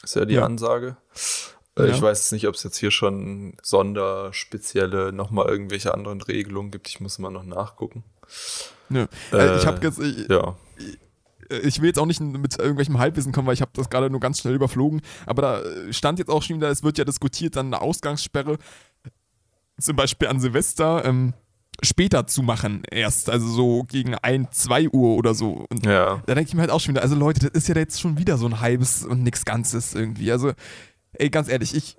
[0.03, 0.45] ist ja die ja.
[0.45, 0.97] Ansage.
[1.77, 1.95] Äh, ja.
[1.95, 6.89] Ich weiß jetzt nicht, ob es jetzt hier schon sonderspezielle, nochmal irgendwelche anderen Regelungen gibt.
[6.89, 8.05] Ich muss mal noch nachgucken.
[8.91, 9.07] Ja.
[9.33, 10.57] Äh, ich habe jetzt, ich, ja.
[11.49, 14.21] ich will jetzt auch nicht mit irgendwelchem Halbwissen kommen, weil ich habe das gerade nur
[14.21, 15.01] ganz schnell überflogen.
[15.27, 18.59] Aber da stand jetzt auch schon wieder, es wird ja diskutiert, dann eine Ausgangssperre.
[19.81, 21.05] Zum Beispiel an Silvester.
[21.05, 21.33] Ähm,
[21.83, 25.67] später zu machen erst, also so gegen 1, 2 Uhr oder so.
[25.69, 26.23] Und ja.
[26.27, 28.19] da denke ich mir halt auch schon wieder, also Leute, das ist ja jetzt schon
[28.19, 30.31] wieder so ein halbes und nichts Ganzes irgendwie.
[30.31, 30.53] Also,
[31.15, 31.97] ey, ganz ehrlich, ich,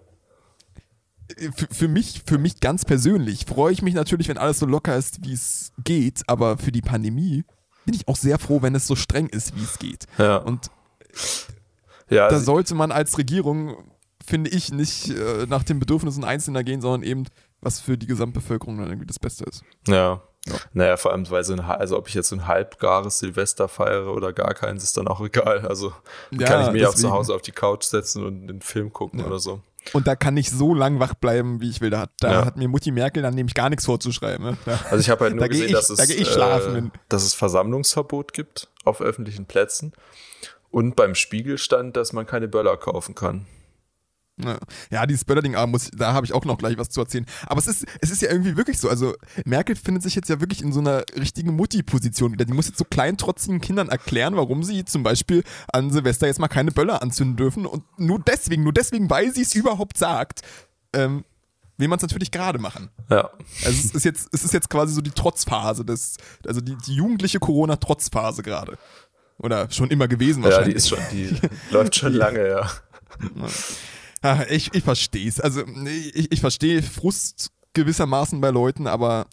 [1.55, 4.95] für, für, mich, für mich ganz persönlich freue ich mich natürlich, wenn alles so locker
[4.95, 7.43] ist, wie es geht, aber für die Pandemie
[7.85, 10.05] bin ich auch sehr froh, wenn es so streng ist, wie es geht.
[10.17, 10.37] Ja.
[10.37, 10.71] Und
[12.09, 13.75] ja, da also sollte man als Regierung,
[14.25, 17.25] finde ich, nicht äh, nach den Bedürfnissen Einzelner gehen, sondern eben
[17.61, 19.63] was für die Gesamtbevölkerung dann irgendwie das Beste ist.
[19.87, 20.21] Ja.
[20.45, 20.55] ja.
[20.73, 24.13] Naja, vor allem, weil so ein, also ob ich jetzt so ein halbgares Silvester feiere
[24.13, 25.65] oder gar keins, ist dann auch egal.
[25.67, 25.93] Also
[26.31, 29.19] ja, kann ich mich auch zu Hause auf die Couch setzen und einen Film gucken
[29.19, 29.25] ja.
[29.25, 29.61] oder so.
[29.91, 31.89] Und da kann ich so lang wach bleiben, wie ich will.
[31.89, 32.45] Da, da ja.
[32.45, 34.45] hat mir Mutti Merkel dann nämlich gar nichts vorzuschreiben.
[34.45, 34.57] Ne?
[34.65, 38.69] Da, also ich habe halt nur gesehen, ich, dass, es, äh, dass es Versammlungsverbot gibt
[38.85, 39.93] auf öffentlichen Plätzen.
[40.71, 43.45] Und beim Spiegel stand, dass man keine Böller kaufen kann.
[44.89, 45.55] Ja, dieses Böllerding,
[45.95, 47.25] da habe ich auch noch gleich was zu erzählen.
[47.45, 48.89] Aber es ist, es ist ja irgendwie wirklich so.
[48.89, 49.13] Also,
[49.45, 52.45] Merkel findet sich jetzt ja wirklich in so einer richtigen Mutti-Position wieder.
[52.45, 56.47] Die muss jetzt so kleintrotzigen Kindern erklären, warum sie zum Beispiel an Silvester jetzt mal
[56.47, 57.67] keine Böller anzünden dürfen.
[57.67, 60.41] Und nur deswegen, nur deswegen, weil sie es überhaupt sagt,
[60.93, 61.25] ähm,
[61.77, 62.89] will man es natürlich gerade machen.
[63.09, 63.29] Ja.
[63.65, 66.95] Also es ist jetzt, es ist jetzt quasi so die Trotzphase des, also die, die
[66.95, 68.77] jugendliche Corona-Trotzphase gerade.
[69.37, 70.67] Oder schon immer gewesen wahrscheinlich.
[70.67, 72.71] Ja, die ist schon, die läuft schon lange, ja.
[74.49, 75.39] Ich, ich verstehe es.
[75.39, 75.63] Also
[76.13, 79.27] ich, ich verstehe Frust gewissermaßen bei Leuten, aber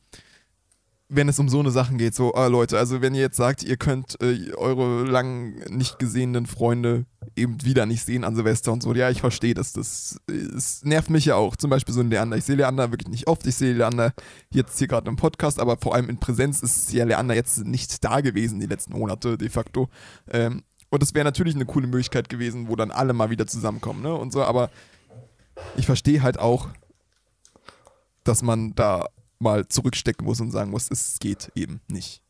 [1.12, 3.64] wenn es um so eine Sachen geht, so, ah, Leute, also wenn ihr jetzt sagt,
[3.64, 8.82] ihr könnt äh, eure lang nicht gesehenen Freunde eben wieder nicht sehen an Silvester und
[8.82, 9.72] so, ja, ich verstehe das.
[9.72, 11.56] Das, das nervt mich ja auch.
[11.56, 12.36] Zum Beispiel so ein Leander.
[12.36, 13.44] Ich sehe Leander wirklich nicht oft.
[13.46, 14.12] Ich sehe Leander
[14.52, 18.04] jetzt hier gerade im Podcast, aber vor allem in Präsenz ist ja Leander jetzt nicht
[18.04, 19.88] da gewesen die letzten Monate de facto.
[20.30, 24.02] Ähm, und das wäre natürlich eine coole Möglichkeit gewesen, wo dann alle mal wieder zusammenkommen,
[24.02, 24.14] ne?
[24.14, 24.70] Und so, aber
[25.76, 26.68] ich verstehe halt auch,
[28.24, 29.06] dass man da
[29.38, 32.22] mal zurückstecken muss und sagen muss, es geht eben nicht.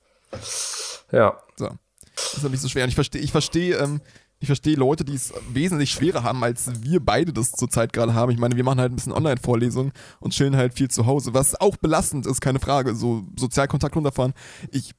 [1.10, 1.42] Ja.
[1.56, 1.70] So.
[2.14, 2.84] Das ist nicht so schwer.
[2.84, 4.00] Und ich verstehe, ich verstehe, ähm,
[4.38, 8.30] ich verstehe Leute, die es wesentlich schwerer haben, als wir beide das zurzeit gerade haben.
[8.30, 11.60] Ich meine, wir machen halt ein bisschen Online-Vorlesungen und chillen halt viel zu Hause, was
[11.60, 12.94] auch belastend ist, keine Frage.
[12.94, 14.32] So Sozialkontakt runterfahren.
[14.70, 14.94] Ich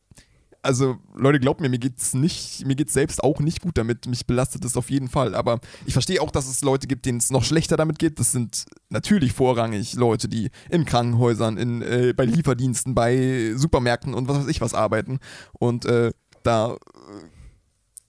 [0.63, 4.05] also Leute, glaubt mir, mir geht's nicht, mir geht's selbst auch nicht gut damit.
[4.05, 5.33] Mich belastet es auf jeden Fall.
[5.33, 8.19] Aber ich verstehe auch, dass es Leute gibt, denen es noch schlechter damit geht.
[8.19, 14.27] Das sind natürlich vorrangig Leute, die in Krankenhäusern, in, äh, bei Lieferdiensten, bei Supermärkten und
[14.27, 15.19] was weiß ich was arbeiten.
[15.53, 16.11] Und äh,
[16.43, 16.77] da äh,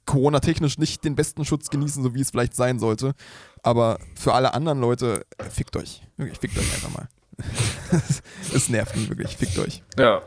[0.04, 3.14] Corona-technisch nicht den besten Schutz genießen, so wie es vielleicht sein sollte.
[3.62, 6.02] Aber für alle anderen Leute, äh, fickt euch.
[6.16, 7.08] Wirklich, fickt euch einfach mal.
[8.54, 9.82] es nervt mich wirklich, fickt euch.
[9.98, 10.22] Ja.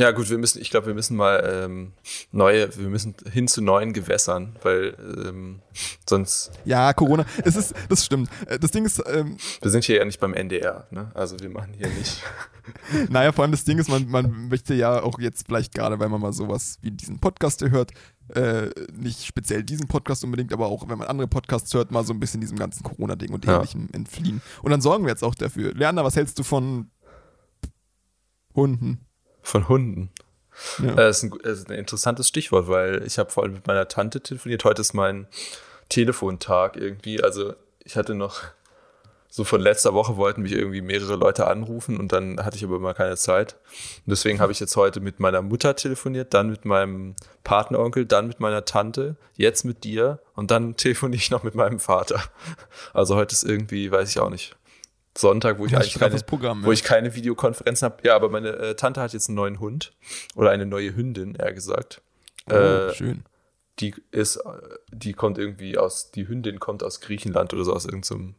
[0.00, 1.92] Ja, gut, wir müssen, ich glaube, wir müssen mal ähm,
[2.32, 4.96] neue, wir müssen hin zu neuen Gewässern, weil
[5.26, 5.60] ähm,
[6.08, 6.52] sonst.
[6.64, 8.30] Ja, Corona, es ist, das stimmt.
[8.46, 9.02] Äh, das Ding ist.
[9.06, 11.10] Ähm, wir sind hier ja nicht beim NDR, ne?
[11.12, 12.22] Also wir machen hier nicht.
[13.10, 16.08] naja, vor allem das Ding ist, man, man möchte ja auch jetzt vielleicht gerade, weil
[16.08, 17.90] man mal sowas wie diesen Podcast hier hört,
[18.34, 22.14] äh, nicht speziell diesen Podcast unbedingt, aber auch wenn man andere Podcasts hört, mal so
[22.14, 23.98] ein bisschen diesem ganzen Corona-Ding und ähnlichem ja.
[23.98, 24.40] entfliehen.
[24.62, 25.74] Und dann sorgen wir jetzt auch dafür.
[25.74, 26.90] Lerner, was hältst du von
[28.54, 29.04] Hunden?
[29.42, 30.10] Von Hunden.
[30.78, 30.94] Ja.
[30.94, 33.88] Das, ist ein, das ist ein interessantes Stichwort, weil ich habe vor allem mit meiner
[33.88, 34.64] Tante telefoniert.
[34.64, 35.26] Heute ist mein
[35.88, 37.22] Telefontag irgendwie.
[37.22, 38.42] Also ich hatte noch
[39.32, 42.76] so von letzter Woche wollten mich irgendwie mehrere Leute anrufen und dann hatte ich aber
[42.76, 43.54] immer keine Zeit.
[44.04, 47.14] Und deswegen habe ich jetzt heute mit meiner Mutter telefoniert, dann mit meinem
[47.44, 51.78] Partneronkel, dann mit meiner Tante, jetzt mit dir und dann telefoniere ich noch mit meinem
[51.78, 52.20] Vater.
[52.92, 54.56] Also heute ist irgendwie, weiß ich auch nicht.
[55.20, 58.02] Sonntag, wo ich eigentlich keine, Programm, wo ich keine Videokonferenzen habe.
[58.02, 59.92] Ja, aber meine äh, Tante hat jetzt einen neuen Hund
[60.34, 62.00] oder eine neue Hündin, eher gesagt.
[62.50, 63.24] Oh, äh, schön.
[63.78, 64.40] Die ist, äh,
[64.92, 68.34] die kommt irgendwie aus, die Hündin kommt aus Griechenland oder so, aus irgendeinem,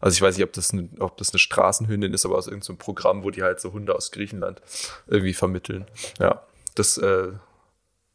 [0.00, 2.78] also ich weiß nicht, ob das, eine, ob das eine Straßenhündin ist, aber aus irgendeinem
[2.78, 4.60] Programm, wo die halt so Hunde aus Griechenland
[5.06, 5.86] irgendwie vermitteln.
[6.18, 6.42] Ja,
[6.74, 7.28] das, äh,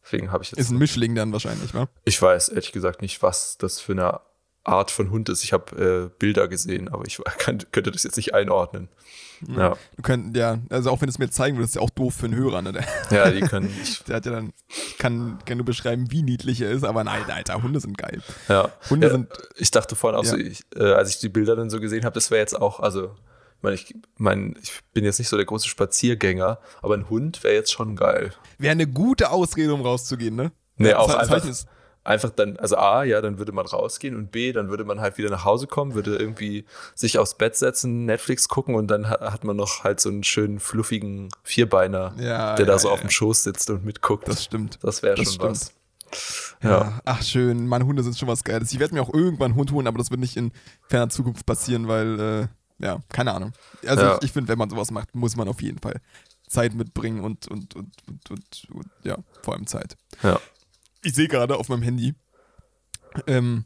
[0.03, 0.59] deswegen habe ich jetzt.
[0.59, 1.87] Ist ein Mischling dann wahrscheinlich, wa?
[2.05, 4.19] Ich weiß ehrlich gesagt nicht, was das für eine
[4.63, 5.43] Art von Hund ist.
[5.43, 8.89] Ich habe äh, Bilder gesehen, aber ich kann, könnte das jetzt nicht einordnen.
[9.47, 9.77] Ja.
[9.95, 12.13] Du könnt, ja, also auch wenn du es mir zeigen würdest, ist ja auch doof
[12.13, 12.73] für einen Hörer, ne?
[12.73, 13.73] Der, ja, die können.
[14.07, 14.53] der hat ja dann,
[14.97, 18.21] kann, kann nur beschreiben, wie niedlich er ist, aber nein, Alter, Hunde sind geil.
[18.47, 18.69] Ja.
[18.89, 19.29] Hunde ja, sind.
[19.55, 20.31] Ich dachte vorhin auch ja.
[20.31, 22.79] so, ich, äh, als ich die Bilder dann so gesehen habe, das wäre jetzt auch,
[22.79, 23.15] also,
[23.57, 27.43] ich meine, ich, mein, ich bin jetzt nicht so der große Spaziergänger, aber ein Hund
[27.43, 28.33] wäre jetzt schon geil.
[28.57, 30.51] Wäre eine gute Ausrede, um rauszugehen, ne?
[30.77, 31.45] Nee, auch einfach
[32.03, 35.17] einfach dann, also A, ja, dann würde man rausgehen und B, dann würde man halt
[35.17, 39.43] wieder nach Hause kommen, würde irgendwie sich aufs Bett setzen, Netflix gucken und dann hat
[39.43, 43.01] man noch halt so einen schönen fluffigen Vierbeiner, ja, der ja, da so ja, auf
[43.01, 44.27] dem Schoß sitzt und mitguckt.
[44.27, 44.79] Das stimmt.
[44.81, 45.51] Das wäre schon stimmt.
[45.51, 45.73] was.
[46.63, 46.99] Ja.
[47.05, 48.71] Ach schön, meine Hunde sind schon was Geiles.
[48.71, 50.51] Ich werde mir auch irgendwann einen Hund holen, aber das wird nicht in
[50.87, 53.53] ferner Zukunft passieren, weil, äh, ja, keine Ahnung.
[53.85, 56.01] Also ich, ich finde, wenn man sowas macht, muss man auf jeden Fall
[56.47, 59.95] Zeit mitbringen und, und, und, und, und, und ja, vor allem Zeit.
[60.23, 60.39] Ja
[61.03, 62.13] ich sehe gerade auf meinem Handy,
[63.27, 63.65] ähm,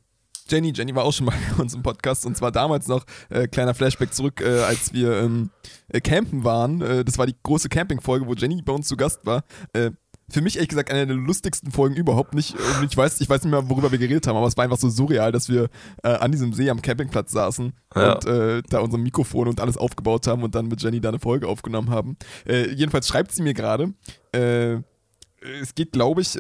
[0.49, 3.47] Jenny, Jenny war auch schon mal bei uns im Podcast und zwar damals noch, äh,
[3.47, 5.49] kleiner Flashback zurück, äh, als wir ähm,
[5.88, 6.81] äh, campen waren.
[6.81, 9.43] Äh, das war die große Camping-Folge, wo Jenny bei uns zu Gast war.
[9.73, 9.91] Äh,
[10.29, 12.55] für mich ehrlich gesagt eine der lustigsten Folgen überhaupt nicht.
[12.55, 14.79] Und ich weiß, ich weiß nicht mehr, worüber wir geredet haben, aber es war einfach
[14.79, 15.69] so surreal, dass wir
[16.01, 18.13] äh, an diesem See am Campingplatz saßen ja.
[18.13, 21.47] und da unser Mikrofon und alles aufgebaut haben und dann mit Jenny da eine Folge
[21.47, 22.17] aufgenommen haben.
[22.47, 23.93] jedenfalls schreibt sie mir gerade,
[24.31, 26.39] es geht, glaube ich,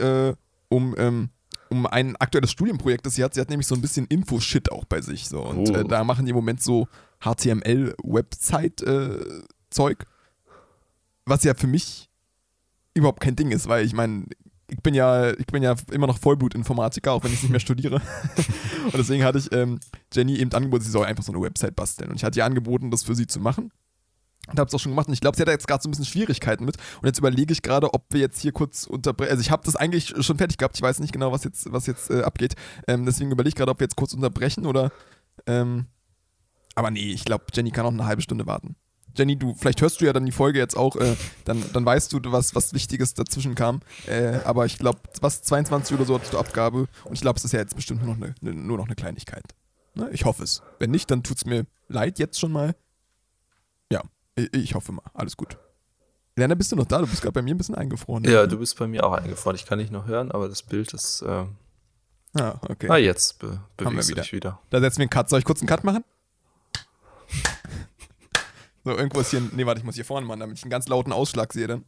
[0.73, 1.29] um, ähm,
[1.69, 3.33] um ein aktuelles Studienprojekt, das sie hat.
[3.33, 5.27] Sie hat nämlich so ein bisschen Info-Shit auch bei sich.
[5.29, 5.43] So.
[5.43, 5.73] Und oh.
[5.73, 6.89] äh, da machen die im Moment so
[7.21, 10.01] HTML-Website-Zeug.
[10.01, 10.05] Äh,
[11.25, 12.09] was ja für mich
[12.93, 14.25] überhaupt kein Ding ist, weil ich meine,
[14.69, 17.95] ich bin ja, ich bin ja immer noch Vollblut-Informatiker, auch wenn ich nicht mehr studiere.
[18.85, 19.79] und deswegen hatte ich ähm,
[20.11, 22.09] Jenny eben angeboten, sie soll einfach so eine Website basteln.
[22.09, 23.71] Und ich hatte ihr angeboten, das für sie zu machen.
[24.49, 25.91] Und habe es auch schon gemacht und ich glaube, sie hat jetzt gerade so ein
[25.91, 26.75] bisschen Schwierigkeiten mit.
[27.01, 29.31] Und jetzt überlege ich gerade, ob wir jetzt hier kurz unterbrechen.
[29.31, 30.75] Also ich habe das eigentlich schon fertig gehabt.
[30.75, 32.55] Ich weiß nicht genau, was jetzt, was jetzt äh, abgeht.
[32.87, 34.91] Ähm, deswegen überlege ich gerade, ob wir jetzt kurz unterbrechen oder.
[35.47, 35.85] Ähm,
[36.75, 38.75] aber nee, ich glaube, Jenny kann noch eine halbe Stunde warten.
[39.15, 41.15] Jenny, du, vielleicht hörst du ja dann die Folge jetzt auch, äh,
[41.45, 43.81] dann, dann weißt du, was, was Wichtiges dazwischen kam.
[44.07, 47.45] Äh, aber ich glaube, was 22 oder so hattest du Abgabe und ich glaube, es
[47.45, 49.43] ist ja jetzt bestimmt nur noch eine, eine nur noch eine Kleinigkeit.
[49.93, 50.09] Ne?
[50.11, 50.63] Ich hoffe es.
[50.79, 52.75] Wenn nicht, dann tut es mir leid jetzt schon mal.
[54.35, 55.57] Ich hoffe mal, alles gut.
[56.35, 56.99] Lerner, bist du noch da?
[56.99, 58.23] Du bist gerade bei mir ein bisschen eingefroren.
[58.23, 59.55] Ja, du bist bei mir auch eingefroren.
[59.55, 61.21] Ich kann nicht noch hören, aber das Bild ist.
[61.21, 61.45] Äh
[62.39, 62.89] ah, okay.
[62.89, 64.59] Ah, jetzt be bewegst du dich wieder.
[64.71, 65.29] Da setzen wir einen Cut.
[65.29, 66.03] Soll ich kurz einen Cut machen?
[68.83, 69.43] so, irgendwo ist hier.
[69.51, 71.85] Nee, warte, ich muss hier vorne machen, damit ich einen ganz lauten Ausschlag sehe dann.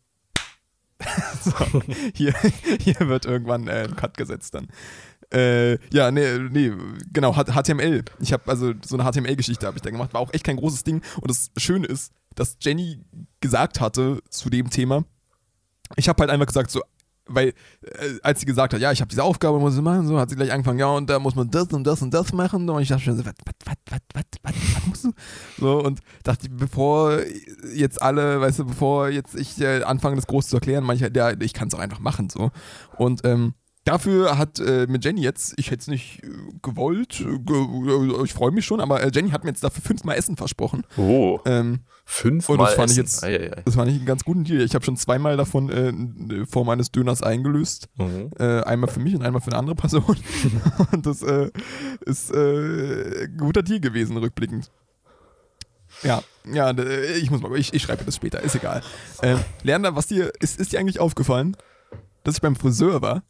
[1.42, 1.82] so,
[2.14, 2.34] hier,
[2.80, 4.68] hier wird irgendwann äh, ein Cut gesetzt dann.
[5.34, 6.72] Äh, ja, nee, nee,
[7.12, 8.06] genau, HTML.
[8.20, 10.84] Ich habe also so eine HTML-Geschichte habe ich da gemacht, war auch echt kein großes
[10.84, 11.02] Ding.
[11.20, 13.02] Und das Schöne ist, dass Jenny
[13.42, 15.04] gesagt hatte zu dem Thema,
[15.96, 16.82] ich habe halt einfach gesagt so,
[17.28, 17.50] weil
[17.82, 20.30] äh, als sie gesagt hat, ja, ich habe diese Aufgabe, muss ich machen, so hat
[20.30, 22.70] sie gleich angefangen, ja, und da muss man das und das und das machen.
[22.70, 25.12] Und ich dachte schon so, was, was, was, was, was, was musst du?
[25.58, 27.20] So, und dachte, bevor
[27.74, 31.32] jetzt alle, weißt du, bevor jetzt ich äh, anfange, das groß zu erklären, manchmal, ja,
[31.40, 32.52] ich kann es auch einfach machen, so.
[32.98, 33.56] Und ähm,
[33.86, 36.28] Dafür hat äh, mit Jenny jetzt, ich hätte es nicht äh,
[36.64, 40.18] gewollt, äh, ge ich freue mich schon, aber äh, Jenny hat mir jetzt dafür fünfmal
[40.18, 40.84] Essen versprochen.
[40.98, 41.40] Oh.
[41.46, 42.92] Ähm, fünfmal Und das fand Essen.
[42.94, 43.62] ich jetzt, ei, ei, ei.
[43.64, 44.62] das fand ich einen ganz guten Deal.
[44.62, 47.88] Ich habe schon zweimal davon äh, Form eines Döners eingelöst.
[47.98, 48.32] Mhm.
[48.40, 50.04] Äh, einmal für mich und einmal für eine andere Person.
[50.92, 51.52] und das äh,
[52.08, 54.72] ist äh, ein guter Deal gewesen, rückblickend.
[56.02, 58.82] Ja, ja, ich muss mal, ich, ich schreibe das später, ist egal.
[59.22, 61.56] Äh, Lerner, was dir, ist, ist dir eigentlich aufgefallen?
[62.26, 63.24] Dass ich beim Friseur war?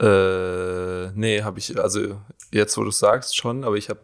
[0.00, 2.20] Äh, nee, habe ich, also
[2.52, 4.00] jetzt, wo du sagst, schon, aber ich habe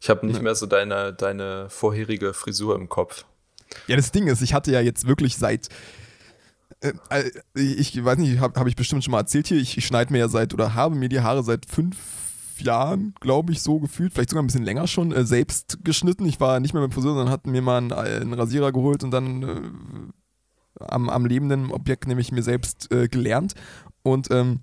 [0.00, 0.42] ich hab nicht nee.
[0.42, 3.24] mehr so deine, deine vorherige Frisur im Kopf.
[3.86, 5.68] Ja, das Ding ist, ich hatte ja jetzt wirklich seit,
[6.80, 9.86] äh, äh ich weiß nicht, habe hab ich bestimmt schon mal erzählt hier, ich, ich
[9.86, 11.96] schneide mir ja seit, oder habe mir die Haare seit fünf
[12.58, 16.26] Jahren, glaube ich, so gefühlt, vielleicht sogar ein bisschen länger schon, äh, selbst geschnitten.
[16.26, 19.10] Ich war nicht mehr beim Friseur, sondern hatten mir mal einen, einen Rasierer geholt und
[19.10, 19.60] dann äh,
[20.80, 23.54] am, am lebenden Objekt, nämlich mir selbst, äh, gelernt.
[24.02, 24.60] Und ähm,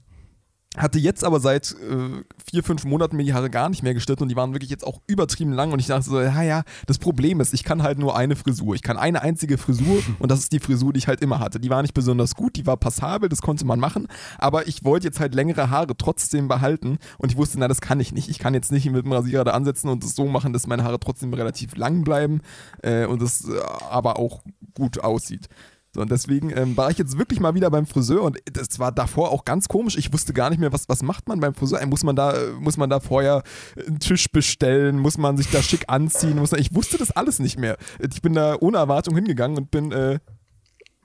[0.77, 4.23] hatte jetzt aber seit äh, vier, fünf Monaten mir die Haare gar nicht mehr geschnitten
[4.23, 6.97] und die waren wirklich jetzt auch übertrieben lang und ich dachte so, ja, ja, das
[6.97, 8.75] Problem ist, ich kann halt nur eine Frisur.
[8.75, 11.59] Ich kann eine einzige Frisur und das ist die Frisur, die ich halt immer hatte.
[11.59, 14.07] Die war nicht besonders gut, die war passabel, das konnte man machen,
[14.37, 17.99] aber ich wollte jetzt halt längere Haare trotzdem behalten und ich wusste, na, das kann
[17.99, 18.29] ich nicht.
[18.29, 20.83] Ich kann jetzt nicht mit dem Rasierer da ansetzen und es so machen, dass meine
[20.83, 22.41] Haare trotzdem relativ lang bleiben
[22.81, 23.59] äh, und es äh,
[23.89, 24.43] aber auch
[24.73, 25.47] gut aussieht.
[25.95, 28.91] So, und deswegen ähm, war ich jetzt wirklich mal wieder beim Friseur und das war
[28.91, 29.95] davor auch ganz komisch.
[29.95, 31.85] Ich wusste gar nicht mehr, was, was macht man beim Friseur?
[31.85, 33.43] Muss man da, muss man da vorher
[33.77, 34.99] einen Tisch bestellen?
[34.99, 36.37] Muss man sich da schick anziehen?
[36.37, 37.77] Muss man, ich wusste das alles nicht mehr.
[38.01, 40.19] Ich bin da ohne Erwartung hingegangen und bin äh,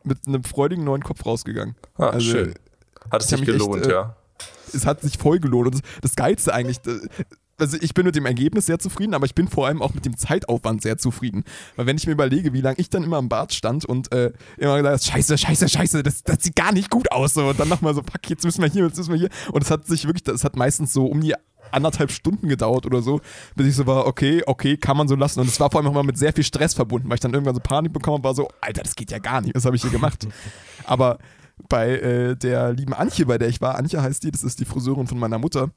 [0.03, 1.77] mit einem freudigen neuen Kopf rausgegangen.
[1.97, 2.55] Ah, also, schön.
[3.13, 4.17] Hat es sich gelohnt, echt, äh, ja.
[4.75, 5.67] Es hat sich voll gelohnt.
[5.67, 6.99] Und das, das Geilste eigentlich, äh,
[7.61, 10.05] also ich bin mit dem Ergebnis sehr zufrieden, aber ich bin vor allem auch mit
[10.05, 11.45] dem Zeitaufwand sehr zufrieden.
[11.77, 14.33] Weil wenn ich mir überlege, wie lange ich dann immer im Bad stand und äh,
[14.59, 17.35] immer gesagt habe, scheiße, scheiße, scheiße, das, das sieht gar nicht gut aus.
[17.35, 17.49] So.
[17.49, 19.31] Und dann nochmal so, fuck, jetzt müssen wir hier, jetzt müssen wir hier.
[19.53, 21.35] Und es hat sich wirklich, es hat meistens so um die
[21.73, 23.21] anderthalb Stunden gedauert oder so,
[23.55, 25.41] bis ich so war, okay, okay, kann man so lassen.
[25.41, 27.33] Und es war vor allem auch immer mit sehr viel Stress verbunden, weil ich dann
[27.33, 29.77] irgendwann so Panik bekommen habe, war so, Alter, das geht ja gar nicht, was habe
[29.77, 30.27] ich hier gemacht?
[30.85, 31.19] Aber
[31.69, 34.65] bei äh, der lieben Antje, bei der ich war, Antje heißt die, das ist die
[34.65, 35.71] Friseurin von meiner Mutter,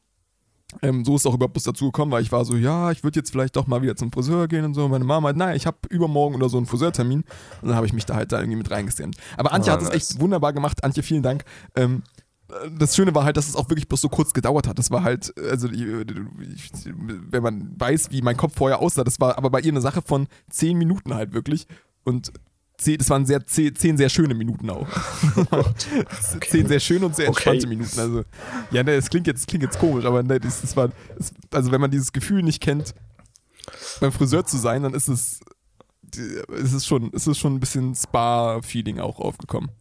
[0.82, 3.20] ähm, so ist auch überhaupt bis dazu gekommen, weil ich war so, ja, ich würde
[3.20, 4.86] jetzt vielleicht doch mal wieder zum Friseur gehen und so.
[4.86, 7.24] Und meine Mama hat, naja, ich habe übermorgen oder so einen Friseurtermin.
[7.62, 9.18] Und dann habe ich mich da halt da irgendwie mit reingestemmt.
[9.38, 10.84] Aber Antje oh, hat es echt wunderbar gemacht.
[10.84, 11.44] Antje, vielen Dank.
[11.76, 12.04] Ähm,
[12.78, 14.78] das Schöne war halt, dass es auch wirklich bloß so kurz gedauert hat.
[14.78, 19.50] Das war halt, also wenn man weiß, wie mein Kopf vorher aussah, das war aber
[19.50, 21.68] bei ihr eine Sache von zehn Minuten halt wirklich.
[22.04, 22.32] Und
[22.78, 24.88] zehn, das waren sehr, zehn, zehn sehr schöne Minuten auch.
[25.52, 25.58] Oh
[26.36, 26.48] okay.
[26.50, 27.76] Zehn sehr schöne und sehr entspannte okay.
[27.76, 28.00] Minuten.
[28.00, 28.24] Also,
[28.72, 31.72] ja, ne, es klingt jetzt, klingt jetzt komisch, aber ne, das, das war, das, also
[31.72, 32.94] wenn man dieses Gefühl nicht kennt,
[34.00, 35.40] beim Friseur zu sein, dann ist es,
[36.16, 39.72] es ist schon, es ist schon ein bisschen Spa-Feeling auch aufgekommen.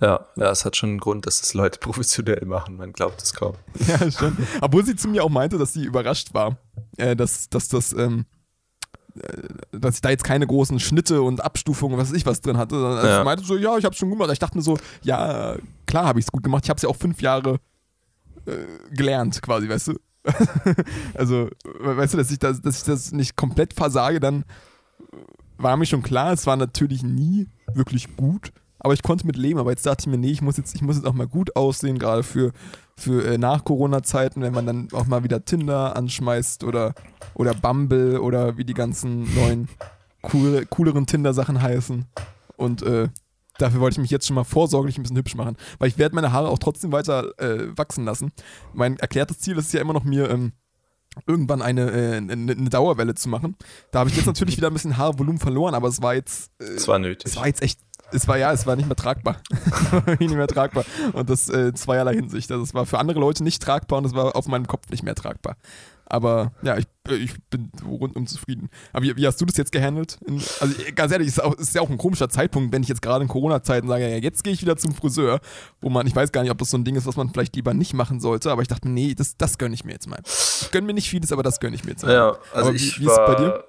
[0.00, 2.76] Ja, ja, es hat schon einen Grund, dass das Leute professionell machen.
[2.76, 3.54] Man glaubt es kaum.
[3.86, 4.36] Ja, schon.
[4.60, 6.58] Obwohl sie zu mir auch meinte, dass sie überrascht war,
[6.96, 8.41] äh, dass, dass das, ähm, äh,
[9.72, 12.76] dass ich da jetzt keine großen Schnitte und Abstufungen, was weiß ich was drin hatte.
[12.76, 13.18] Also ja.
[13.18, 14.32] Ich meinte so, ja, ich hab's schon gut gemacht.
[14.32, 15.56] Ich dachte mir so, ja,
[15.86, 16.64] klar habe ich es gut gemacht.
[16.64, 17.58] Ich habe es ja auch fünf Jahre
[18.46, 20.00] äh, gelernt, quasi, weißt du.
[21.14, 21.48] also,
[21.80, 24.44] weißt du, dass ich das, dass ich das nicht komplett versage, dann
[25.58, 29.58] war mir schon klar, es war natürlich nie wirklich gut, aber ich konnte mit leben.
[29.58, 31.54] Aber jetzt dachte ich mir, nee, ich muss jetzt, ich muss jetzt auch mal gut
[31.56, 32.52] aussehen, gerade für,
[32.96, 36.94] für äh, nach Corona-Zeiten, wenn man dann auch mal wieder Tinder anschmeißt oder,
[37.34, 39.68] oder Bumble oder wie die ganzen neuen
[40.32, 42.06] cool, cooleren Tinder-Sachen heißen.
[42.56, 43.08] Und äh,
[43.58, 45.56] dafür wollte ich mich jetzt schon mal vorsorglich ein bisschen hübsch machen.
[45.78, 48.32] Weil ich werde meine Haare auch trotzdem weiter äh, wachsen lassen.
[48.72, 50.30] Mein erklärtes Ziel ist ja immer noch mir.
[50.30, 50.52] Ähm,
[51.26, 53.56] irgendwann eine, äh, eine, eine, Dauerwelle zu machen.
[53.90, 56.50] Da habe ich jetzt natürlich wieder ein bisschen Haarvolumen verloren, aber es war jetzt.
[56.58, 57.30] Äh, es war nötig.
[57.30, 57.80] Es war jetzt echt
[58.12, 59.36] es war ja, es war nicht mehr tragbar.
[60.18, 60.84] nicht mehr tragbar.
[61.12, 62.50] Und das äh, zweierlei Hinsicht.
[62.50, 65.02] Also es war für andere Leute nicht tragbar und es war auf meinem Kopf nicht
[65.02, 65.56] mehr tragbar.
[66.12, 68.68] Aber ja, ich, äh, ich bin rundum zufrieden.
[68.92, 70.18] Aber wie, wie, hast du das jetzt gehandelt?
[70.26, 73.00] In, also ganz ehrlich, es ist, ist, ja auch ein komischer Zeitpunkt, wenn ich jetzt
[73.00, 75.40] gerade in Corona-Zeiten sage, ja, jetzt gehe ich wieder zum Friseur,
[75.80, 77.56] wo man, ich weiß gar nicht, ob das so ein Ding ist, was man vielleicht
[77.56, 80.20] lieber nicht machen sollte, aber ich dachte, nee, das, das gönne ich mir jetzt mal.
[80.26, 82.12] Ich gönne mir nicht vieles, aber das gönne ich mir jetzt mal.
[82.12, 83.64] Ja, also aber ich wie, wie war, ist es bei dir?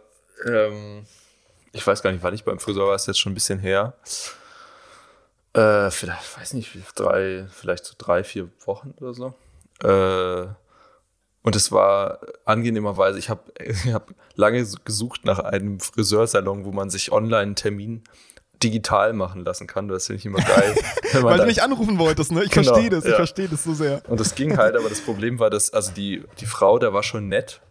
[0.53, 1.05] Ähm,
[1.73, 3.93] ich weiß gar nicht, wann ich beim Friseur war, ist jetzt schon ein bisschen her.
[5.53, 9.33] Äh, vielleicht, weiß nicht, drei, vielleicht so drei, vier Wochen oder so.
[9.83, 10.47] Äh,
[11.41, 16.89] und es war angenehmerweise, ich habe ich hab lange gesucht nach einem Friseursalon, wo man
[16.89, 18.03] sich online einen Termin
[18.63, 19.87] digital machen lassen kann.
[19.87, 20.75] Das finde ich immer geil.
[21.21, 22.43] Weil du nicht anrufen wolltest, ne?
[22.43, 23.09] Ich genau, verstehe das, ja.
[23.09, 24.01] ich verstehe das so sehr.
[24.07, 27.03] Und das ging halt, aber das Problem war, dass, also die, die Frau, da war
[27.03, 27.61] schon nett,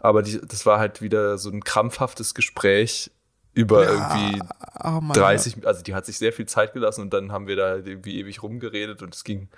[0.00, 3.10] aber die, das war halt wieder so ein krampfhaftes Gespräch
[3.58, 4.42] über ja, irgendwie
[4.84, 7.70] oh 30, also die hat sich sehr viel Zeit gelassen und dann haben wir da
[7.70, 9.48] halt irgendwie ewig rumgeredet und es ging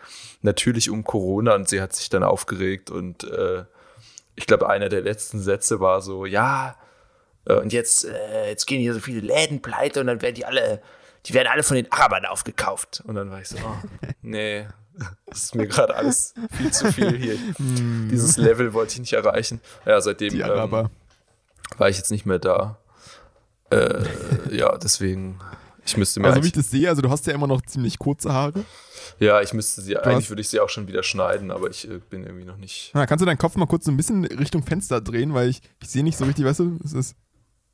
[0.41, 3.65] natürlich um Corona und sie hat sich dann aufgeregt und äh,
[4.37, 6.77] ich glaube, einer der letzten Sätze war so, ja,
[7.45, 10.47] äh, und jetzt, äh, jetzt gehen hier so viele Läden pleite und dann werden die
[10.47, 10.81] alle,
[11.27, 13.03] die werden alle von den Arabern aufgekauft.
[13.07, 13.77] Und dann war ich so, oh,
[14.23, 14.67] nee,
[15.27, 17.35] das ist mir gerade alles viel zu viel hier.
[17.59, 18.09] Hm.
[18.11, 19.61] Dieses Level wollte ich nicht erreichen.
[19.85, 20.89] Ja, seitdem ähm,
[21.77, 22.79] war ich jetzt nicht mehr da.
[23.71, 24.05] Äh,
[24.51, 25.39] ja, deswegen,
[25.87, 26.29] ich müsste mir.
[26.29, 28.65] Also, wie ich das sehe, also du hast ja immer noch ziemlich kurze Haare.
[29.19, 31.89] Ja, ich müsste sie, du eigentlich würde ich sie auch schon wieder schneiden, aber ich
[31.89, 32.91] äh, bin irgendwie noch nicht.
[32.95, 35.61] Na, kannst du deinen Kopf mal kurz so ein bisschen Richtung Fenster drehen, weil ich,
[35.83, 37.17] ich sehe nicht so richtig, weißt du, es ist.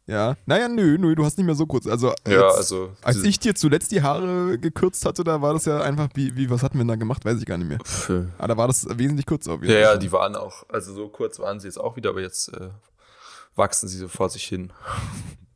[0.08, 0.36] Ja.
[0.46, 1.86] Naja, nö, nö, du hast nicht mehr so kurz.
[1.86, 2.92] Also, ja, jetzt, also.
[3.02, 6.48] Als ich dir zuletzt die Haare gekürzt hatte, da war das ja einfach, wie, wie
[6.48, 7.78] was hatten wir da gemacht, weiß ich gar nicht mehr.
[7.78, 8.10] Pff.
[8.10, 10.94] Aber ah, da war das wesentlich kürzer auf jeden Ja, ja, die waren auch, also
[10.94, 12.70] so kurz waren sie jetzt auch wieder, aber jetzt äh,
[13.56, 14.72] wachsen sie so vor sich hin.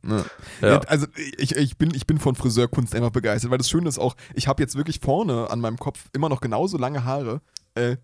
[0.07, 0.25] Ja.
[0.61, 0.79] Ja.
[0.87, 4.15] Also ich, ich, bin, ich bin von Friseurkunst einfach begeistert, weil das Schöne ist auch,
[4.33, 7.41] ich habe jetzt wirklich vorne an meinem Kopf immer noch genauso lange Haare,
[7.75, 7.97] äh,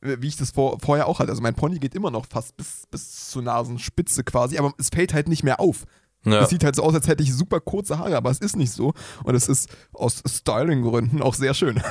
[0.00, 1.30] wie ich das vor, vorher auch hatte.
[1.30, 5.14] Also mein Pony geht immer noch fast bis, bis zur Nasenspitze quasi, aber es fällt
[5.14, 5.86] halt nicht mehr auf.
[6.26, 6.40] Ja.
[6.40, 8.72] Es sieht halt so aus, als hätte ich super kurze Haare, aber es ist nicht
[8.72, 8.94] so.
[9.24, 11.82] Und es ist aus Styling-Gründen auch sehr schön.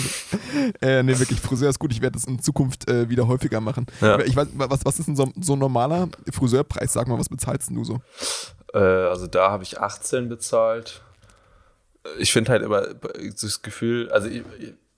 [0.80, 1.92] äh, nee, wirklich, Friseur ist gut.
[1.92, 3.86] Ich werde das in Zukunft äh, wieder häufiger machen.
[4.00, 4.18] Ja.
[4.20, 6.94] Ich weiß, was, was ist denn so, so ein normaler Friseurpreis?
[6.94, 8.00] Sag mal, was bezahlst du so?
[8.72, 11.02] Äh, also da habe ich 18 bezahlt.
[12.18, 14.42] Ich finde halt immer das Gefühl, also ich,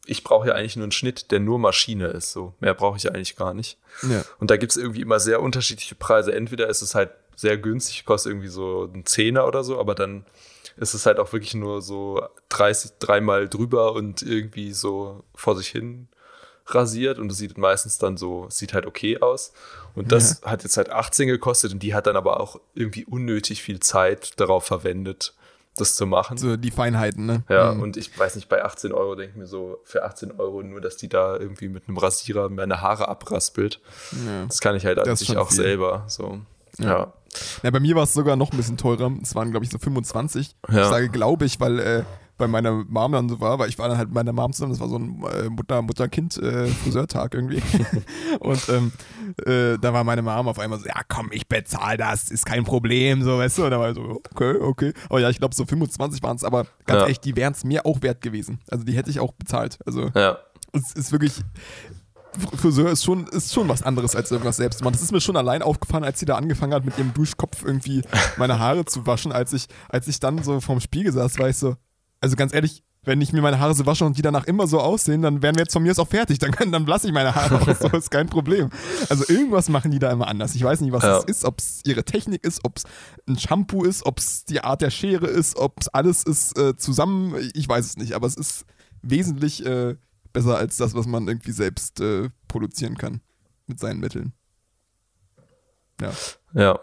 [0.07, 2.33] ich brauche ja eigentlich nur einen Schnitt, der nur Maschine ist.
[2.33, 3.79] So mehr brauche ich eigentlich gar nicht.
[4.03, 4.25] Ja.
[4.39, 6.33] Und da gibt es irgendwie immer sehr unterschiedliche Preise.
[6.33, 10.25] Entweder ist es halt sehr günstig, kostet irgendwie so einen Zehner oder so, aber dann
[10.77, 15.69] ist es halt auch wirklich nur so 30, dreimal drüber und irgendwie so vor sich
[15.69, 16.09] hin
[16.67, 19.53] rasiert und es sieht meistens dann so, sieht halt okay aus.
[19.95, 20.51] Und das ja.
[20.51, 24.39] hat jetzt halt 18 gekostet und die hat dann aber auch irgendwie unnötig viel Zeit
[24.41, 25.35] darauf verwendet,
[25.77, 26.37] das zu machen.
[26.39, 27.45] So die Feinheiten, ne?
[27.49, 27.83] Ja, mhm.
[27.83, 30.81] und ich weiß nicht, bei 18 Euro denke ich mir so, für 18 Euro nur,
[30.81, 33.81] dass die da irgendwie mit einem Rasierer meine Haare abraspelt.
[34.13, 34.47] Ja.
[34.47, 35.57] Das kann ich halt an sich auch viel.
[35.57, 36.05] selber.
[36.09, 36.41] So.
[36.79, 36.87] Ja.
[36.87, 37.13] ja.
[37.63, 37.71] ja.
[37.71, 39.13] bei mir war es sogar noch ein bisschen teurer.
[39.23, 40.57] Es waren, glaube ich, so 25.
[40.69, 40.83] Ja.
[40.83, 42.05] Ich sage, glaube ich, weil äh,
[42.41, 44.73] bei meiner Mom dann so war, weil ich war dann halt mit meiner Mom zusammen,
[44.73, 47.63] das war so ein äh, Mutter, Mutter-Kind äh, Friseurtag irgendwie.
[48.41, 48.93] und ähm,
[49.47, 52.65] äh, da war meine Mom auf einmal so, ja komm, ich bezahle das, ist kein
[52.65, 54.93] Problem, so, weißt du, und da war ich so, okay, okay.
[55.09, 57.07] Aber ja, ich glaube so 25 waren es, aber ganz ja.
[57.07, 58.59] echt, die wären es mir auch wert gewesen.
[58.69, 59.79] Also die hätte ich auch bezahlt.
[59.87, 60.39] Also ja.
[60.73, 61.43] es ist wirklich,
[62.57, 64.93] Friseur ist schon, ist schon was anderes als irgendwas selbst machen.
[64.93, 68.03] Das ist mir schon allein aufgefallen, als sie da angefangen hat, mit ihrem Duschkopf irgendwie
[68.37, 69.33] meine Haare zu waschen.
[69.33, 71.77] Als ich, als ich dann so vorm Spiegel saß, war ich so,
[72.21, 74.79] also ganz ehrlich, wenn ich mir meine Haare so wasche und die danach immer so
[74.79, 76.39] aussehen, dann wären wir jetzt von mir aus auch fertig.
[76.39, 78.69] Dann, können, dann lasse ich meine Haare auch so, ist kein Problem.
[79.09, 80.55] Also irgendwas machen die da immer anders.
[80.55, 81.19] Ich weiß nicht, was ja.
[81.19, 82.85] es ist, ob es ihre Technik ist, ob es
[83.27, 86.77] ein Shampoo ist, ob es die Art der Schere ist, ob es alles ist äh,
[86.77, 87.35] zusammen.
[87.55, 88.67] Ich weiß es nicht, aber es ist
[89.01, 89.97] wesentlich äh,
[90.35, 93.23] besser als das, was man irgendwie selbst äh, produzieren kann
[93.67, 94.35] mit seinen Mitteln.
[96.03, 96.13] Ja.
[96.53, 96.81] Ja.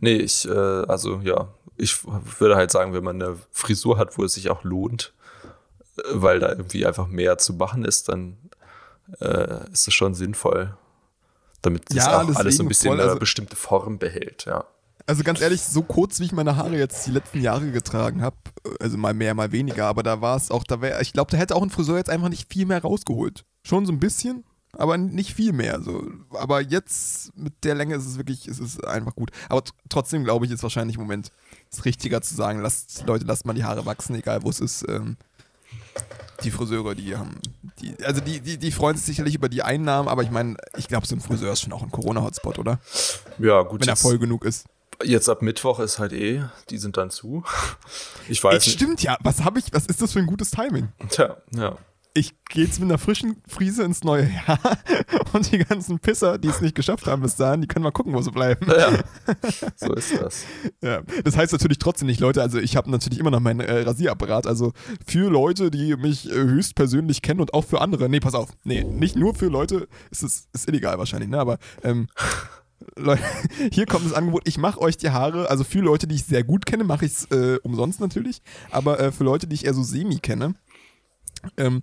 [0.00, 1.48] Nee, ich, äh, also ja,
[1.78, 5.14] ich würde halt sagen, wenn man eine Frisur hat, wo es sich auch lohnt,
[5.96, 8.36] äh, weil da irgendwie einfach mehr zu machen ist, dann
[9.20, 10.76] äh, ist es schon sinnvoll,
[11.62, 14.64] damit das ja, auch alles so ein bisschen voll, also, eine bestimmte Form behält, ja.
[15.06, 18.36] Also ganz ehrlich, so kurz wie ich meine Haare jetzt die letzten Jahre getragen habe,
[18.78, 21.38] also mal mehr, mal weniger, aber da war es auch, da wäre, ich glaube, da
[21.38, 23.46] hätte auch ein Friseur jetzt einfach nicht viel mehr rausgeholt.
[23.62, 24.44] Schon so ein bisschen,
[24.78, 25.82] aber nicht viel mehr.
[25.82, 26.06] So.
[26.30, 29.30] Aber jetzt mit der Länge ist es wirklich, ist es einfach gut.
[29.48, 31.32] Aber trotzdem glaube ich, ist wahrscheinlich im Moment
[31.70, 34.88] es richtiger zu sagen, lasst Leute, lasst mal die Haare wachsen, egal wo es ist.
[34.88, 35.16] Ähm,
[36.44, 37.40] die Friseure, die haben,
[37.80, 40.86] die, also die, die, die freuen sich sicherlich über die Einnahmen, aber ich meine, ich
[40.86, 42.78] glaube, so ein Friseur ist schon auch ein Corona-Hotspot, oder?
[43.40, 43.80] Ja, gut.
[43.80, 44.66] Wenn er voll genug ist.
[45.02, 47.42] Jetzt ab Mittwoch ist halt eh, die sind dann zu.
[48.28, 50.92] Ich weiß Ey, Stimmt ja, was habe ich, was ist das für ein gutes Timing?
[51.08, 51.78] Tja, ja
[52.14, 54.58] ich gehe jetzt mit einer frischen Friese ins neue Jahr
[55.32, 58.14] und die ganzen Pisser, die es nicht geschafft haben bis dahin, die können mal gucken,
[58.14, 58.66] wo sie bleiben.
[58.66, 58.98] Ja,
[59.76, 60.44] so ist das.
[60.82, 63.82] Ja, das heißt natürlich trotzdem nicht, Leute, also ich habe natürlich immer noch meinen äh,
[63.82, 64.72] Rasierapparat, also
[65.06, 68.50] für Leute, die mich äh, höchst persönlich kennen und auch für andere, nee, pass auf,
[68.64, 72.08] nee, nicht nur für Leute, ist es ist illegal wahrscheinlich, ne, aber ähm,
[72.96, 73.22] Leute,
[73.72, 76.44] hier kommt das Angebot, ich mache euch die Haare, also für Leute, die ich sehr
[76.44, 79.74] gut kenne, mache ich es äh, umsonst natürlich, aber äh, für Leute, die ich eher
[79.74, 80.54] so semi kenne,
[81.56, 81.82] ähm,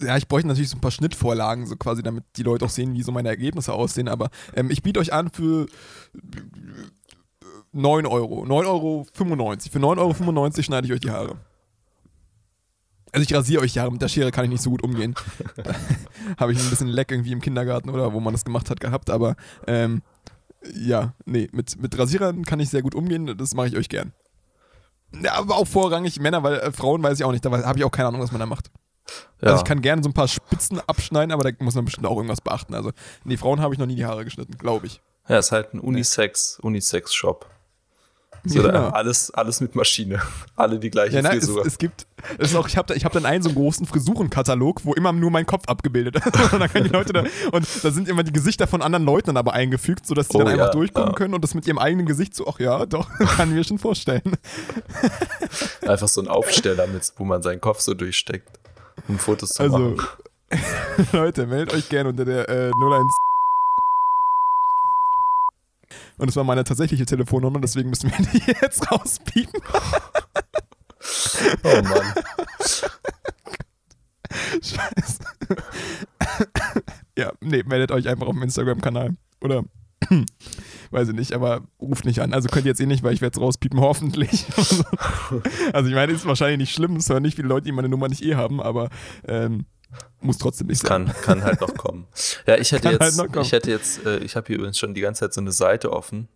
[0.00, 2.94] ja, ich bräuchte natürlich so ein paar Schnittvorlagen, so quasi, damit die Leute auch sehen,
[2.94, 4.08] wie so meine Ergebnisse aussehen.
[4.08, 5.66] Aber ähm, ich biete euch an für
[7.72, 8.44] 9 Euro.
[8.44, 9.06] 9,95 Euro.
[9.12, 9.98] Für 9,95
[10.38, 11.36] Euro schneide ich euch die Haare.
[13.12, 15.14] Also ich rasiere euch die Haare, mit der Schere kann ich nicht so gut umgehen.
[16.38, 19.10] Habe ich ein bisschen Leck irgendwie im Kindergarten oder wo man das gemacht hat gehabt,
[19.10, 20.02] aber ähm,
[20.74, 24.12] ja, nee, mit, mit Rasierern kann ich sehr gut umgehen, das mache ich euch gern.
[25.20, 27.84] Ja, aber auch vorrangig Männer, weil äh, Frauen weiß ich auch nicht, da habe ich
[27.84, 28.70] auch keine Ahnung, was man da macht.
[29.40, 29.48] Ja.
[29.48, 32.16] Also ich kann gerne so ein paar Spitzen abschneiden, aber da muss man bestimmt auch
[32.16, 32.74] irgendwas beachten.
[32.74, 32.92] Also,
[33.24, 35.00] nee, Frauen habe ich noch nie die Haare geschnitten, glaube ich.
[35.28, 36.58] Ja, ist halt ein Unisex.
[36.60, 37.46] Unisex-Shop.
[38.44, 38.60] So.
[38.60, 38.88] Genau.
[38.88, 40.20] alles, alles mit Maschine.
[40.56, 41.60] Alle die gleiche ja, nein, Frisur.
[41.60, 42.06] Es, es gibt,
[42.38, 45.12] es ist auch, ich habe da, hab dann einen so einen großen Frisurenkatalog, wo immer
[45.12, 46.26] nur mein Kopf abgebildet ist.
[46.52, 49.36] und da die Leute da, und da sind immer die Gesichter von anderen Leuten dann
[49.36, 51.14] aber eingefügt, sodass die oh, dann einfach ja, durchgucken ja.
[51.14, 53.78] können und das mit ihrem eigenen Gesicht so, ach ja, doch, kann ich mir schon
[53.78, 54.36] vorstellen.
[55.86, 58.58] Einfach so ein Aufsteller, mit, wo man seinen Kopf so durchsteckt,
[59.06, 60.06] um Fotos zu also, machen.
[61.12, 63.31] Leute, meldet euch gerne unter der äh, 01
[66.22, 69.60] und das war meine tatsächliche Telefonnummer, deswegen müssen wir die jetzt rauspiepen.
[71.64, 72.14] oh Mann.
[74.62, 75.18] Scheiße.
[77.18, 79.16] ja, nee, meldet euch einfach auf dem Instagram-Kanal.
[79.40, 79.64] Oder
[80.92, 82.32] weiß ich nicht, aber ruft nicht an.
[82.32, 84.46] Also könnt ihr jetzt eh nicht, weil ich werde es rauspiepen, hoffentlich.
[85.72, 88.08] also ich meine, ist wahrscheinlich nicht schlimm, es hören nicht viele Leute, die meine Nummer
[88.08, 88.90] nicht eh haben, aber
[89.26, 89.66] ähm,
[90.20, 91.06] muss trotzdem nicht sein.
[91.06, 92.06] Kann, kann halt noch kommen.
[92.46, 94.94] Ja, ich hätte kann jetzt, halt ich hätte jetzt, äh, ich habe hier übrigens schon
[94.94, 96.28] die ganze Zeit so eine Seite offen,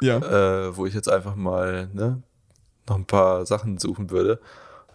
[0.00, 0.18] ja.
[0.18, 2.22] äh, wo ich jetzt einfach mal ne,
[2.88, 4.40] noch ein paar Sachen suchen würde.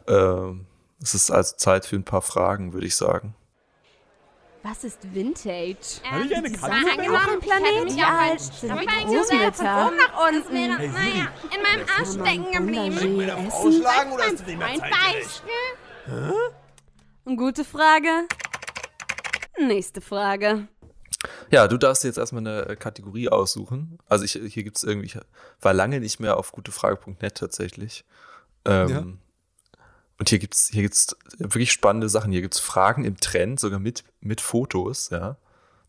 [0.07, 0.65] Ähm,
[1.01, 3.35] es ist also Zeit für ein paar Fragen, würde ich sagen.
[4.63, 6.01] Was ist Vintage?
[6.03, 6.71] Habe ich eine Katze?
[6.71, 7.97] Angenommen, Planet?
[7.97, 8.39] Ja, halt.
[8.39, 9.51] Sind Großmütter.
[9.53, 10.53] Von oben nach unten.
[10.53, 13.21] Wäre, hey, naja, in meinem Arsch stecken geblieben.
[13.21, 13.85] Essen.
[14.61, 15.51] Ein Beispiel?
[16.05, 16.31] Hä?
[17.25, 18.27] Gute Frage.
[19.59, 20.67] Nächste Frage.
[21.51, 23.99] Ja, du darfst jetzt erstmal eine Kategorie aussuchen.
[24.07, 25.19] Also ich, hier gibt es irgendwie, ich
[25.61, 28.05] war lange nicht mehr auf gutefrage.net tatsächlich.
[28.65, 29.05] Ähm, ja.
[30.17, 32.31] Und hier gibt es hier gibt's wirklich spannende Sachen.
[32.31, 35.37] Hier gibt es Fragen im Trend, sogar mit, mit Fotos, ja,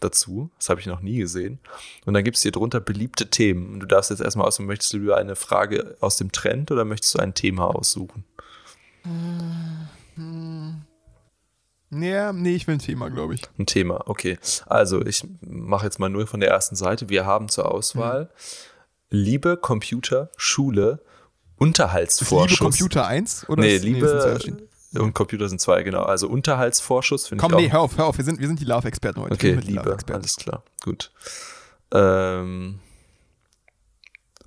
[0.00, 0.50] dazu.
[0.58, 1.60] Das habe ich noch nie gesehen.
[2.04, 3.72] Und dann gibt es hier drunter beliebte Themen.
[3.72, 6.84] Und du darfst jetzt erstmal aussuchen, möchtest du lieber eine Frage aus dem Trend oder
[6.84, 8.24] möchtest du ein Thema aussuchen?
[9.04, 10.82] Hm, hm.
[11.94, 13.42] Ja, nee, ich will ein Thema, glaube ich.
[13.58, 14.38] Ein Thema, okay.
[14.66, 17.10] Also, ich mache jetzt mal nur von der ersten Seite.
[17.10, 18.28] Wir haben zur Auswahl mhm.
[19.10, 21.00] Liebe, Computer, Schule,
[21.58, 22.58] Unterhaltsvorschuss.
[22.58, 23.50] Liebe Computer 1?
[23.50, 24.38] Oder nee, Liebe
[24.90, 26.04] nee, und Computer sind zwei, genau.
[26.04, 28.16] Also Unterhaltsvorschuss finde ich Komm, nee, hör auf, hör auf.
[28.16, 29.34] Wir sind, wir sind die Love-Experten heute.
[29.34, 30.62] Okay, Liebe, alles klar.
[30.82, 31.12] Gut.
[31.92, 32.80] Ähm.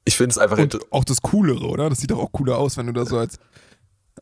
[0.06, 0.58] Ich finde es einfach.
[0.58, 1.88] Und auch das Coolere, oder?
[1.88, 3.38] Das sieht doch auch cooler aus, wenn du da so als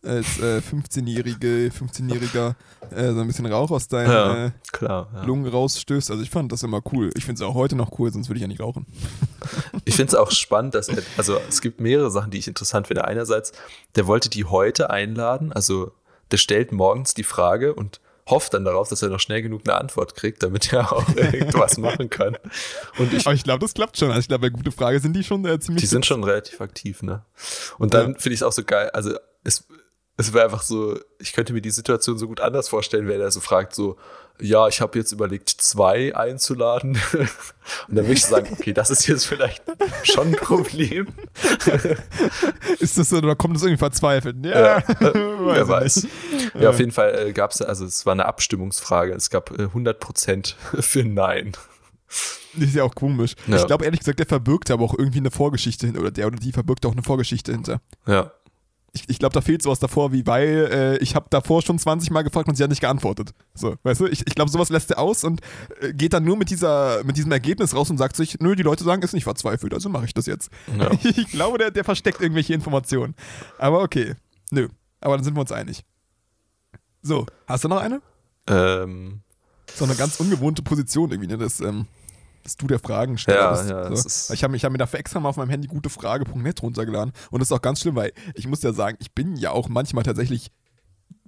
[0.03, 2.55] als äh, 15-Jährige, 15-Jähriger
[2.90, 5.24] äh, so ein bisschen Rauch aus deinen ja, äh, klar, ja.
[5.24, 6.10] Lungen rausstößt.
[6.10, 7.10] Also ich fand das immer cool.
[7.14, 8.86] Ich finde es auch heute noch cool, sonst würde ich ja nicht rauchen.
[9.85, 12.86] Ich finde es auch spannend, dass er, also es gibt mehrere Sachen, die ich interessant
[12.86, 13.05] finde.
[13.05, 13.51] Einerseits,
[13.97, 15.90] der wollte die heute einladen, also
[16.31, 19.77] der stellt morgens die Frage und hofft dann darauf, dass er noch schnell genug eine
[19.77, 22.39] Antwort kriegt, damit er auch irgendwas machen kann.
[22.98, 24.09] Und ich, Aber ich glaube, das klappt schon.
[24.09, 25.82] Also ich glaube, bei gute Frage sind die schon äh, ziemlich.
[25.82, 27.24] Die sind schon relativ aktiv, ne?
[27.78, 28.19] Und dann ja.
[28.19, 28.90] finde ich es auch so geil.
[28.90, 29.66] Also es
[30.16, 33.30] es wäre einfach so, ich könnte mir die Situation so gut anders vorstellen, wenn er
[33.30, 33.97] so fragt, so,
[34.40, 36.98] ja, ich habe jetzt überlegt, zwei einzuladen.
[37.12, 39.62] Und dann würde ich sagen, okay, das ist jetzt vielleicht
[40.02, 41.09] schon ein Problem.
[42.78, 44.36] ist das so, oder kommt das irgendwie verzweifelt?
[44.44, 44.84] Ja, ja äh,
[45.14, 46.06] wer weiß.
[46.59, 49.12] Ja, auf jeden Fall äh, gab es, also es war eine Abstimmungsfrage.
[49.12, 51.52] Es gab äh, 100 Prozent für Nein.
[52.55, 53.34] Das ist ja auch komisch.
[53.47, 53.56] Ja.
[53.56, 56.01] Ich glaube ehrlich gesagt, der verbirgt aber auch irgendwie eine Vorgeschichte hinter.
[56.01, 57.80] Oder der oder die verbirgt auch eine Vorgeschichte hinter.
[58.06, 58.32] Ja.
[58.94, 62.10] Ich, ich glaube, da fehlt sowas davor, wie weil äh, ich habe davor schon 20
[62.10, 63.32] Mal gefragt und sie hat nicht geantwortet.
[63.55, 64.06] So, weißt du?
[64.06, 65.40] Ich, ich glaube, sowas lässt er aus und
[65.81, 68.62] äh, geht dann nur mit, dieser, mit diesem Ergebnis raus und sagt sich, nö, die
[68.62, 70.51] Leute sagen, ist nicht verzweifelt, also mache ich das jetzt.
[70.78, 70.90] Ja.
[71.02, 73.14] Ich glaube, der, der versteckt irgendwelche Informationen.
[73.59, 74.14] Aber okay.
[74.51, 74.69] Nö.
[75.01, 75.85] Aber dann sind wir uns einig.
[77.01, 78.02] So, hast du noch eine?
[78.47, 79.23] Ähm.
[79.74, 81.39] So eine ganz ungewohnte Position irgendwie, ne?
[81.39, 81.86] Das, ähm,
[82.43, 83.70] dass du der Fragen stellst.
[83.70, 84.35] Ja, ja, so.
[84.35, 87.52] Ich habe hab mir dafür extra mal auf meinem Handy gutefrage.net runtergeladen und das ist
[87.52, 90.51] auch ganz schlimm, weil ich muss ja sagen, ich bin ja auch manchmal tatsächlich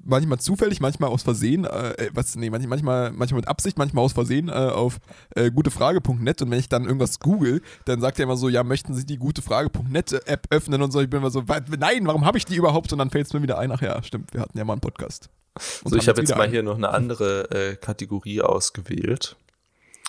[0.05, 4.12] manchmal zufällig, manchmal aus Versehen, äh, äh was, nee, manchmal, manchmal mit Absicht, manchmal aus
[4.12, 4.99] Versehen äh, auf
[5.35, 8.95] äh, gutefrage.net und wenn ich dann irgendwas google, dann sagt er immer so, ja, möchten
[8.95, 11.01] Sie die gutefrage.net App öffnen und so.
[11.01, 11.43] Ich bin immer so,
[11.78, 12.93] nein, warum habe ich die überhaupt?
[12.93, 14.81] Und dann fällt es mir wieder ein, ach ja, stimmt, wir hatten ja mal einen
[14.81, 15.31] Podcast.
[15.85, 19.36] Und so, ich habe jetzt mal hier noch eine andere äh, Kategorie ausgewählt.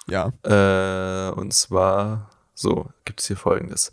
[0.07, 0.31] Ja.
[0.43, 3.91] Äh, und zwar, so, gibt es hier folgendes.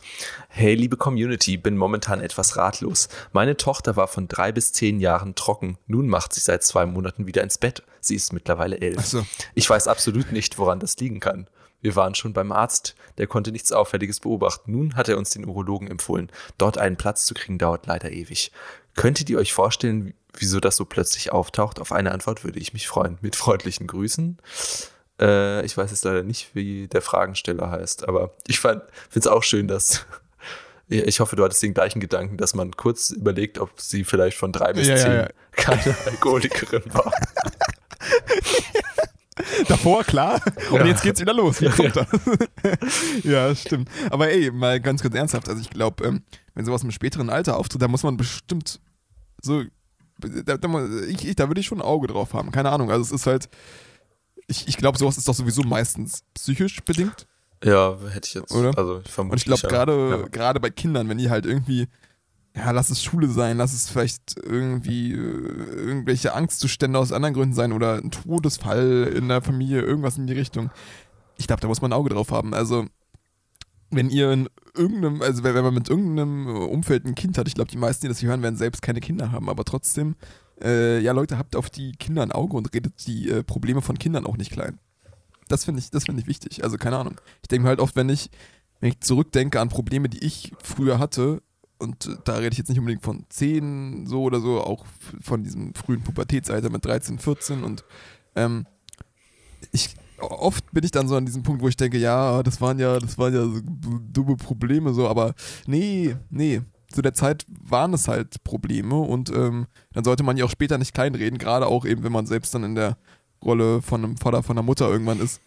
[0.49, 3.09] Hey, liebe Community, bin momentan etwas ratlos.
[3.33, 5.79] Meine Tochter war von drei bis zehn Jahren trocken.
[5.87, 7.83] Nun macht sie seit zwei Monaten wieder ins Bett.
[8.01, 9.05] Sie ist mittlerweile elf.
[9.05, 9.25] So.
[9.55, 11.49] Ich weiß absolut nicht, woran das liegen kann.
[11.81, 14.71] Wir waren schon beim Arzt, der konnte nichts Auffälliges beobachten.
[14.71, 16.31] Nun hat er uns den Urologen empfohlen.
[16.57, 18.53] Dort einen Platz zu kriegen dauert leider ewig.
[18.95, 21.81] Könntet ihr euch vorstellen, wieso das so plötzlich auftaucht?
[21.81, 23.19] Auf eine Antwort würde ich mich freuen.
[23.21, 24.39] Mit freundlichen Grüßen.
[25.23, 28.83] Äh, ich weiß jetzt leider nicht, wie der Fragensteller heißt, aber ich finde
[29.15, 30.05] es auch schön, dass.
[30.89, 34.53] Ich hoffe, du hattest den gleichen Gedanken, dass man kurz überlegt, ob sie vielleicht von
[34.53, 35.29] drei bis ja, zehn ja, ja.
[35.53, 37.11] keine Alkoholikerin war.
[39.69, 40.43] Davor, klar.
[40.71, 40.87] Und ja.
[40.87, 41.61] jetzt geht's wieder los.
[41.61, 41.79] Das?
[43.23, 43.89] ja, stimmt.
[44.11, 45.49] Aber ey, mal ganz, ganz ernsthaft.
[45.49, 46.25] Also ich glaube, ähm,
[46.55, 48.79] wenn sowas im späteren Alter auftritt, da muss man bestimmt
[49.41, 49.63] so.
[50.19, 52.51] Da, da, ich, ich, da würde ich schon ein Auge drauf haben.
[52.51, 52.91] Keine Ahnung.
[52.91, 53.49] Also es ist halt
[54.53, 57.27] ich, ich glaube, sowas ist doch sowieso meistens psychisch bedingt.
[57.65, 58.53] Ja, hätte ich jetzt.
[58.53, 58.77] Oder?
[58.77, 60.53] Also, ich Und ich glaube, gerade ja.
[60.59, 61.89] bei Kindern, wenn die halt irgendwie,
[62.55, 67.55] ja, lass es Schule sein, lass es vielleicht irgendwie äh, irgendwelche Angstzustände aus anderen Gründen
[67.55, 70.71] sein oder ein Todesfall in der Familie, irgendwas in die Richtung.
[71.39, 72.53] Ich glaube, da muss man ein Auge drauf haben.
[72.53, 72.87] Also,
[73.91, 77.71] wenn ihr in irgendeinem, also wenn man mit irgendeinem Umfeld ein Kind hat, ich glaube,
[77.71, 80.17] die meisten, die das hier hören, werden selbst keine Kinder haben, aber trotzdem
[80.63, 83.99] äh, ja, Leute, habt auf die Kinder ein Auge und redet die äh, Probleme von
[83.99, 84.79] Kindern auch nicht klein.
[85.49, 86.65] Das finde ich, das ich wichtig.
[86.65, 87.21] Also keine Ahnung.
[87.43, 88.31] Ich denke mir halt oft, wenn ich,
[88.81, 91.43] wenn ich zurückdenke an Probleme, die ich früher hatte,
[91.79, 94.87] und äh, da rede ich jetzt nicht unbedingt von 10 so oder so, auch
[95.21, 97.85] von diesem frühen Pubertätsalter mit 13, 14 und
[98.37, 98.67] ähm,
[99.73, 102.79] ich, oft bin ich dann so an diesem Punkt, wo ich denke, ja, das waren
[102.79, 103.61] ja, das waren ja so
[104.11, 105.35] dumme Probleme so, aber
[105.67, 106.63] nee, nee,
[106.93, 110.79] zu der Zeit waren es halt Probleme und ähm, dann sollte man ja auch später
[110.79, 112.97] nicht kleinreden, gerade auch eben, wenn man selbst dann in der
[113.43, 115.41] Rolle von einem Vater, von einer Mutter irgendwann ist.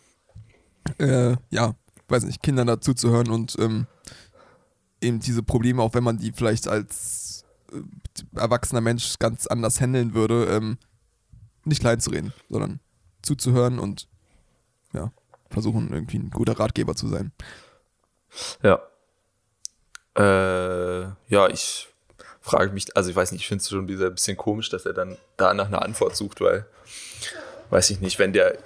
[0.99, 1.73] Äh, ja,
[2.07, 3.87] weiß nicht, Kindern dazu zu hören und ähm,
[5.01, 10.13] eben diese Probleme, auch wenn man die vielleicht als äh, erwachsener Mensch ganz anders handeln
[10.13, 10.77] würde, ähm,
[11.63, 12.79] nicht klein zu reden, sondern
[13.21, 14.07] zuzuhören und
[14.93, 15.11] ja,
[15.49, 17.31] versuchen irgendwie ein guter Ratgeber zu sein.
[18.61, 18.79] Ja,
[20.15, 21.87] äh, ja, ich
[22.41, 24.85] frage mich, also ich weiß nicht, ich finde es schon wieder ein bisschen komisch, dass
[24.85, 26.65] er dann da nach einer Antwort sucht, weil,
[27.69, 28.57] weiß ich nicht, wenn der,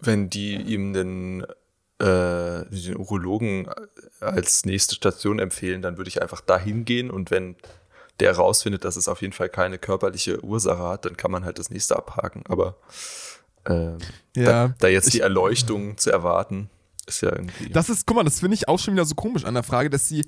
[0.00, 1.44] wenn die ihm den,
[1.98, 3.68] äh, den Urologen
[4.20, 7.56] als nächste Station empfehlen, dann würde ich einfach da hingehen und wenn
[8.20, 11.58] der rausfindet, dass es auf jeden Fall keine körperliche Ursache hat, dann kann man halt
[11.58, 12.44] das nächste abhaken.
[12.48, 12.76] Aber
[13.64, 13.92] äh,
[14.36, 16.68] ja, da, da, jetzt die Erleuchtung zu erwarten,
[17.08, 17.70] ist ja irgendwie.
[17.70, 19.90] Das ist, guck mal, das finde ich auch schon wieder so komisch an der Frage,
[19.90, 20.24] dass sie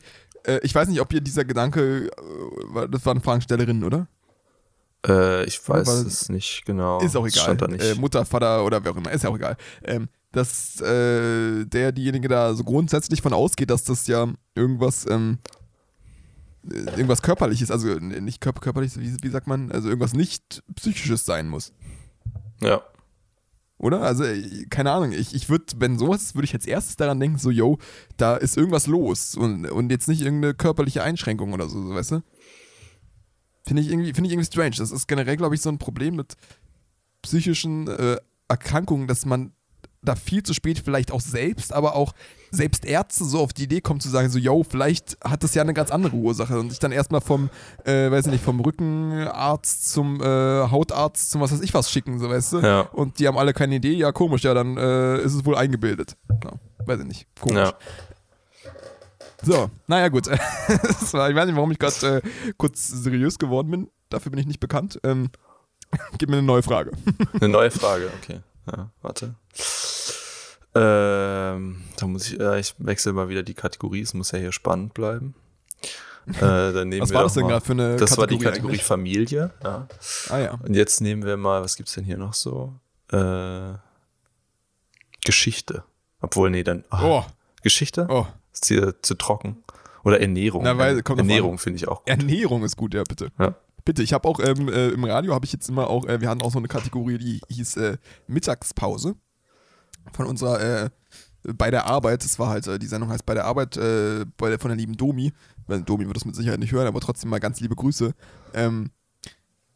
[0.46, 4.06] äh, ich weiß nicht, ob ihr dieser Gedanke, äh, das war eine Fragestellerin, oder?
[5.06, 7.00] Äh, ich weiß Weil, es nicht genau.
[7.00, 7.56] Ist auch egal.
[7.80, 9.56] Äh, Mutter, Vater oder wer auch immer, ist ja auch egal.
[9.84, 15.38] Ähm, dass äh, der, diejenige da so grundsätzlich von ausgeht, dass das ja irgendwas, ähm,
[16.70, 21.24] äh, irgendwas körperliches, also nicht körper körperlich, wie, wie sagt man, also irgendwas nicht psychisches
[21.24, 21.72] sein muss.
[22.60, 22.82] Ja.
[23.80, 24.02] Oder?
[24.02, 27.18] Also, äh, keine Ahnung, ich, ich würde, wenn sowas ist, würde ich als erstes daran
[27.18, 27.78] denken, so, yo,
[28.18, 32.22] da ist irgendwas los und, und jetzt nicht irgendeine körperliche Einschränkung oder so, weißt du?
[33.66, 34.76] Finde ich, irgendwie, find ich irgendwie strange.
[34.76, 36.34] Das ist generell, glaube ich, so ein Problem mit
[37.22, 39.52] psychischen äh, Erkrankungen, dass man
[40.02, 42.12] da viel zu spät vielleicht auch selbst, aber auch
[42.50, 45.62] selbst Ärzte so auf die Idee kommen zu sagen, so, yo, vielleicht hat das ja
[45.62, 47.50] eine ganz andere Ursache und sich dann erstmal vom,
[47.84, 52.18] äh, weiß ich nicht, vom Rückenarzt zum äh, Hautarzt zum was weiß ich was schicken,
[52.18, 52.60] so weißt du?
[52.60, 52.80] Ja.
[52.80, 56.16] Und die haben alle keine Idee, ja, komisch, ja, dann äh, ist es wohl eingebildet.
[56.42, 56.52] Ja,
[56.86, 57.56] weiß ich nicht, komisch.
[57.56, 57.74] Ja.
[59.42, 60.26] So, naja, gut.
[61.12, 63.88] war, ich weiß nicht, warum ich gerade äh, kurz seriös geworden bin.
[64.10, 65.00] Dafür bin ich nicht bekannt.
[65.02, 65.30] Ähm,
[66.18, 66.92] gib mir eine neue Frage.
[67.40, 68.40] eine neue Frage, okay.
[68.70, 69.34] Ja, warte.
[70.74, 74.52] Ähm, da muss ich, äh, ich wechsle mal wieder die Kategorie, es muss ja hier
[74.52, 75.34] spannend bleiben.
[76.28, 78.44] Äh, dann nehmen was wir war das denn gerade für eine Das Kategorie war die
[78.44, 78.84] Kategorie eigentlich?
[78.84, 79.50] Familie.
[79.64, 79.88] Ja.
[80.28, 80.52] Ah ja.
[80.62, 82.72] Und jetzt nehmen wir mal, was gibt's denn hier noch so?
[83.10, 83.74] Äh,
[85.24, 85.82] Geschichte.
[86.20, 86.84] Obwohl, nee, dann.
[86.90, 87.24] ah, Oh,
[87.62, 88.06] Geschichte?
[88.08, 88.26] oh.
[88.52, 89.62] Ist hier zu trocken.
[90.04, 90.62] Oder Ernährung.
[90.64, 92.08] Na, weil- Ernährung finde ich auch gut.
[92.08, 93.30] Ernährung ist gut, ja, bitte.
[93.38, 93.54] Ja.
[93.84, 96.28] Bitte, ich habe auch ähm, äh, im Radio habe ich jetzt immer auch, äh, wir
[96.28, 99.14] hatten auch so eine Kategorie, die hieß äh, Mittagspause
[100.12, 100.90] von unserer äh,
[101.42, 102.24] bei der Arbeit.
[102.24, 104.76] Das war halt äh, die Sendung heißt bei der Arbeit äh, bei der, von der
[104.76, 105.32] lieben Domi.
[105.66, 108.12] Weil Domi wird das mit Sicherheit nicht hören, aber trotzdem mal ganz liebe Grüße.
[108.54, 108.90] Ähm,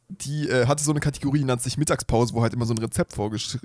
[0.08, 3.14] die hatte so eine Kategorie, die nannte sich Mittagspause, wo halt immer so ein Rezept
[3.14, 3.58] vorges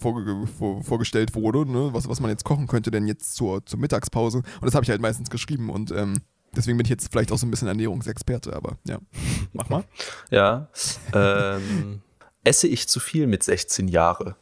[0.00, 1.90] vorge vor vorgestellt wurde, ne?
[1.92, 4.38] was, was man jetzt kochen könnte, denn jetzt zur, zur Mittagspause.
[4.38, 6.22] Und das habe ich halt meistens geschrieben und ähm,
[6.56, 8.98] deswegen bin ich jetzt vielleicht auch so ein bisschen Ernährungsexperte, aber ja.
[9.52, 9.84] Mach mal.
[10.30, 10.68] Ja.
[11.14, 12.02] Ähm,
[12.44, 14.36] esse ich zu viel mit 16 Jahre?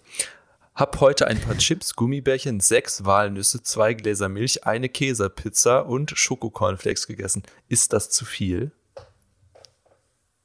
[0.74, 7.06] Hab heute ein paar Chips, Gummibärchen, sechs Walnüsse, zwei Gläser Milch, eine Käsepizza und Schokocornflakes
[7.06, 7.42] gegessen.
[7.68, 8.72] Ist das zu viel?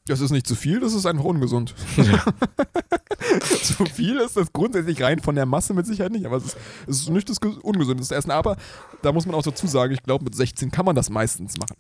[0.08, 1.74] Das ist nicht zu viel, das ist einfach ungesund.
[3.64, 6.58] zu viel ist das grundsätzlich rein von der Masse mit Sicherheit nicht, aber es ist,
[6.88, 8.32] es ist nicht das Ges- ungesündeste Essen.
[8.32, 8.58] Aber
[9.02, 11.76] da muss man auch dazu sagen, ich glaube, mit 16 kann man das meistens machen.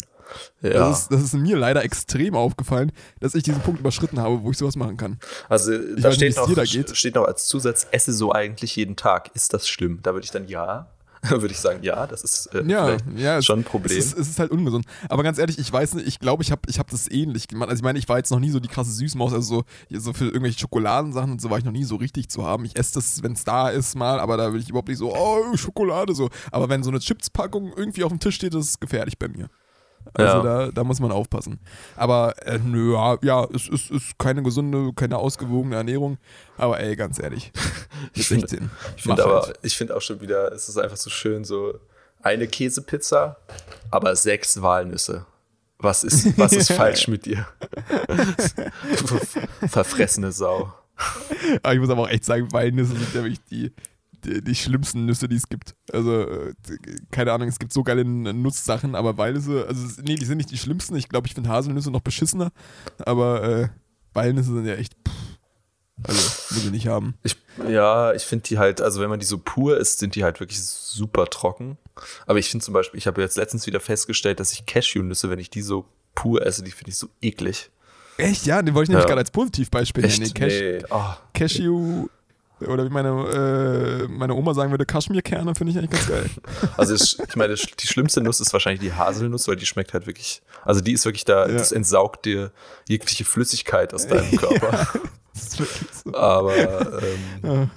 [0.61, 0.71] Ja.
[0.71, 4.51] Das, ist, das ist mir leider extrem aufgefallen, dass ich diesen Punkt überschritten habe, wo
[4.51, 5.19] ich sowas machen kann.
[5.49, 9.29] Also da weiß steht, noch, steht noch als Zusatz, esse so eigentlich jeden Tag.
[9.35, 9.99] Ist das schlimm?
[10.01, 10.87] Da würde ich dann ja.
[11.41, 13.97] würde ich sagen, ja, das ist äh, Ja, ja, schon ein Problem.
[13.97, 14.85] Es ist, es ist halt ungesund.
[15.09, 17.69] Aber ganz ehrlich, ich weiß nicht, ich glaube, ich habe ich hab das ähnlich gemacht.
[17.69, 20.13] Also ich meine, ich war jetzt noch nie so die krasse Süßmaus, also so, so
[20.13, 22.65] für irgendwelche Schokoladensachen und so war ich noch nie so richtig zu haben.
[22.65, 25.15] Ich esse das, wenn es da ist mal, aber da will ich überhaupt nicht so,
[25.15, 26.29] oh, Schokolade so.
[26.51, 29.49] Aber wenn so eine Chipspackung irgendwie auf dem Tisch steht, das ist gefährlich bei mir.
[30.13, 30.43] Also Ja.
[30.43, 31.59] da, da muss man aufpassen.
[31.95, 36.17] Aber äh, nö, ja, es ist, ist keine gesunde, keine ausgewogene Ernährung.
[36.57, 37.51] Aber ey, ganz ehrlich,
[38.13, 38.69] Ich finde- 16.
[38.97, 39.59] Ich finde aber, halt.
[39.61, 41.73] ich finde auch schon wieder, es ist einfach so schön, so
[42.21, 43.37] eine Käsepizza,
[43.91, 45.25] aber sechs Walnüsse.
[45.77, 47.45] Was ist, was ist falsch mit dir?
[48.07, 50.73] Du Verfressene Sau.
[51.61, 53.71] Aber ich muss aber auch echt sagen, Walnüsse sind ja wirklich die,
[54.25, 55.75] die, die schlimmsten Nüsse, die es gibt.
[55.91, 56.53] Also, äh,
[57.11, 60.51] keine Ahnung, es gibt so geile N- Nusssachen, aber Walnüsse, also, nee, die sind nicht
[60.51, 60.95] die schlimmsten.
[60.95, 62.51] Ich glaube, ich finde Haselnüsse noch beschissener.
[63.05, 63.69] Aber äh,
[64.13, 65.13] Walnüsse sind ja echt, pff,
[66.03, 66.21] also,
[66.55, 67.15] muss ich nicht haben.
[67.23, 67.37] Ich,
[67.69, 70.39] ja, ich finde die halt, also wenn man die so pur isst, sind die halt
[70.39, 71.77] wirklich super trocken.
[72.27, 75.39] Aber ich finde zum Beispiel, ich habe jetzt letztens wieder festgestellt, dass ich Cashewnüsse, wenn
[75.39, 77.69] ich die so pur esse, die finde ich so eklig.
[78.17, 79.09] Echt, ja, den wollte ich nämlich Ja.
[79.09, 80.33] gerade als Positivbeispiel nennen.
[80.33, 80.79] Cash, nee.
[80.89, 82.07] Oh, Cashew,
[82.61, 83.09] oder wie meine,
[84.05, 86.29] äh, meine Oma sagen würde, Kaschmirkerne finde ich eigentlich ganz geil.
[86.77, 90.41] Also ich, meine, die schlimmste Nuss ist wahrscheinlich die Haselnuss, weil die schmeckt halt wirklich,
[90.63, 91.53] also die ist wirklich da, Ja.
[91.57, 92.51] das entsaugt dir
[92.87, 94.87] jegliche Flüssigkeit aus deinem Körper.
[95.33, 96.13] Das ist wirklich so.
[96.15, 96.55] Aber
[97.01, 97.69] ähm, Ja.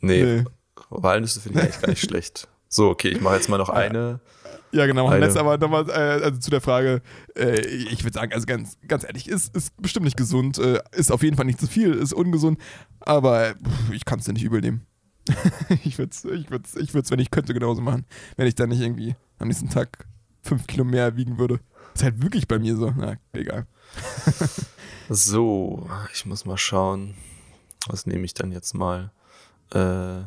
[0.00, 0.44] nee, Nee.
[0.90, 2.48] Walnüsse finde ich eigentlich gar nicht schlecht.
[2.68, 4.20] So, okay, ich mache jetzt mal noch eine.
[4.72, 5.08] Ja, genau.
[5.08, 7.00] Eine- Letztes aber nochmal äh, also zu der Frage,
[7.36, 11.12] äh, ich würde sagen, also ganz, ganz ehrlich, ist, ist bestimmt nicht gesund, äh, ist
[11.12, 12.58] auf jeden Fall nicht zu viel, ist ungesund,
[13.00, 14.86] aber äh, pff, ich kann es dir nicht übel nehmen.
[15.84, 18.04] ich würde es, ich würd's, ich würd's, wenn ich könnte, genauso machen,
[18.36, 20.06] wenn ich dann nicht irgendwie am nächsten Tag
[20.42, 21.60] fünf Kilo mehr wiegen würde.
[21.94, 22.92] Ist halt wirklich bei mir so.
[22.96, 23.66] Na, egal.
[25.08, 27.14] So, ich muss mal schauen,
[27.86, 29.12] was nehme ich dann jetzt mal
[29.70, 29.76] äh,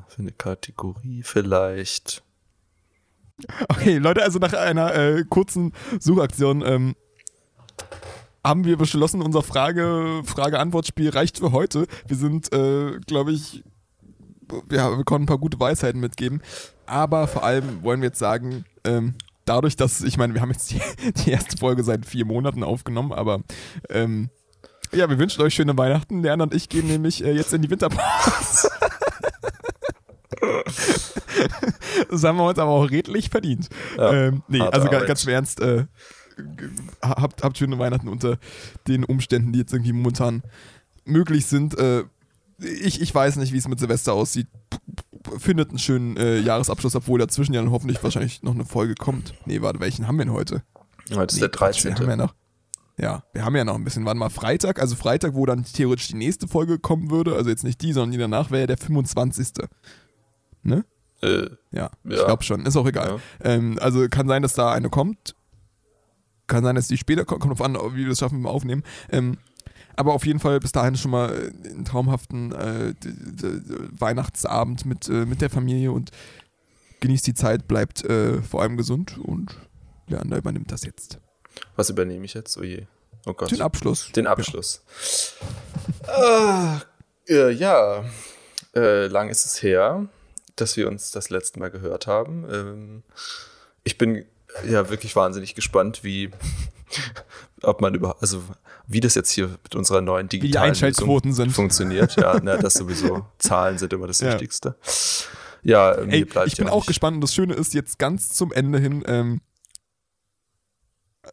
[0.07, 2.23] für eine Kategorie vielleicht.
[3.69, 6.95] Okay, Leute, also nach einer äh, kurzen Suchaktion ähm,
[8.43, 11.87] haben wir beschlossen, unser Frage- Frage-Antwort-Spiel reicht für heute.
[12.07, 13.63] Wir sind, äh, glaube ich,
[14.71, 16.41] ja, wir konnten ein paar gute Weisheiten mitgeben.
[16.85, 19.13] Aber vor allem wollen wir jetzt sagen, ähm,
[19.45, 20.81] dadurch, dass, ich meine, wir haben jetzt die,
[21.25, 23.41] die erste Folge seit vier Monaten aufgenommen, aber
[23.89, 24.29] ähm,
[24.91, 26.23] ja, wir wünschen euch schöne Weihnachten.
[26.23, 28.69] Lerner und ich gehen nämlich äh, jetzt in die Winterpause.
[32.09, 33.69] das haben wir uns aber auch redlich verdient.
[33.97, 35.07] Ja, ähm, nee, also Arbeit.
[35.07, 35.85] ganz im Ernst, äh,
[37.01, 38.37] habt, habt schöne Weihnachten unter
[38.87, 40.43] den Umständen, die jetzt irgendwie momentan
[41.05, 41.77] möglich sind.
[41.77, 42.03] Äh,
[42.59, 44.47] ich, ich weiß nicht, wie es mit Silvester aussieht.
[45.37, 49.33] Findet einen schönen äh, Jahresabschluss, obwohl dazwischen ja dann hoffentlich wahrscheinlich noch eine Folge kommt.
[49.45, 50.63] Nee, warte, welchen haben wir denn heute?
[51.11, 52.03] Heute ist Nee, der Quatsch, Wir 13.
[52.03, 52.35] haben ja noch.
[52.97, 54.05] Ja, wir haben ja noch ein bisschen.
[54.05, 57.63] Warte mal, Freitag, also Freitag, wo dann theoretisch die nächste Folge kommen würde, also jetzt
[57.63, 59.53] nicht die, sondern die danach, wäre ja der 25.
[60.63, 60.85] Ne?
[61.21, 62.25] Äh, Ja, ich Ja.
[62.25, 62.65] glaube schon.
[62.65, 63.19] Ist auch egal.
[63.43, 65.35] Ähm, also kann sein, dass da eine kommt.
[66.47, 67.41] Kann sein, dass die später kommt.
[67.41, 68.83] Kommt drauf an, wie wir das schaffen beim Aufnehmen.
[69.11, 69.37] Ähm,
[69.95, 72.93] aber auf jeden Fall bis dahin schon mal äh, einen traumhaften äh,
[73.99, 76.11] Weihnachtsabend mit, äh, mit der Familie und
[77.01, 79.55] genießt die Zeit, bleibt äh, vor allem gesund und
[80.07, 81.19] Leander übernimmt das jetzt.
[81.75, 82.57] was übernehme ich jetzt?
[82.57, 82.85] Oh je.
[83.25, 83.51] Oh Gott.
[83.51, 84.11] Den Abschluss.
[84.13, 84.83] Den Abschluss.
[86.07, 86.81] Ah,
[87.27, 88.05] äh, ja,
[88.75, 90.07] äh, lang ist es her.
[90.61, 92.45] Dass wir uns das letzte Mal gehört haben.
[92.51, 93.03] Ähm,
[93.83, 94.25] ich bin
[94.67, 96.31] ja wirklich wahnsinnig gespannt, wie
[97.61, 98.43] ob man über, also
[98.87, 101.51] wie das jetzt hier mit unserer neuen digitalen Einschaltquoten sind.
[101.51, 102.15] funktioniert.
[102.15, 103.25] Ja, na, das sowieso.
[103.37, 104.33] Zahlen sind immer das ja.
[104.33, 104.75] Wichtigste.
[105.61, 108.51] Ja, mir Ey, ich bin ja auch gespannt und das Schöne ist jetzt ganz zum
[108.51, 109.41] Ende hin ähm,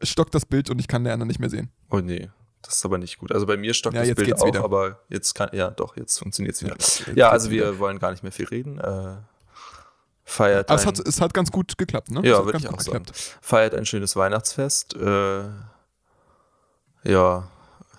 [0.03, 1.71] stockt das Bild und ich kann Lerner nicht mehr sehen.
[1.91, 2.29] Oh nee.
[2.67, 3.33] Das ist aber nicht gut.
[3.33, 4.65] Also bei mir stockt ja, das Bild auch, wieder.
[4.65, 6.77] aber jetzt kann, ja doch, jetzt funktioniert es wieder.
[7.09, 7.79] Ja, ja also wir wieder.
[7.79, 8.79] wollen gar nicht mehr viel reden.
[8.79, 9.17] Äh,
[10.25, 10.69] feiert.
[10.69, 12.21] Aber es hat, es hat ganz gut geklappt, ne?
[12.27, 13.05] Ja, würde ich auch sagen.
[13.41, 14.97] Feiert ein schönes Weihnachtsfest.
[14.97, 15.45] Äh,
[17.05, 17.49] ja,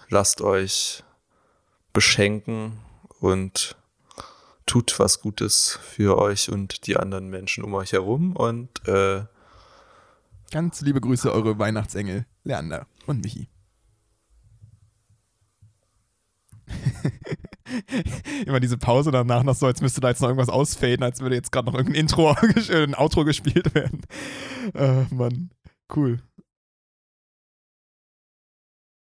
[0.10, 1.04] lasst euch
[1.94, 2.80] beschenken
[3.20, 3.78] und
[4.66, 9.24] tut was Gutes für euch und die anderen Menschen um euch herum und äh,
[10.52, 13.48] ganz liebe Grüße, eure Weihnachtsengel, Leander und Michi.
[18.46, 21.36] Immer diese Pause danach noch so, als müsste da jetzt noch irgendwas ausfaden, als würde
[21.36, 22.32] jetzt gerade noch irgendein Intro,
[22.72, 24.02] ein Outro gespielt werden.
[24.74, 25.52] Äh, Mann,
[25.96, 26.20] cool.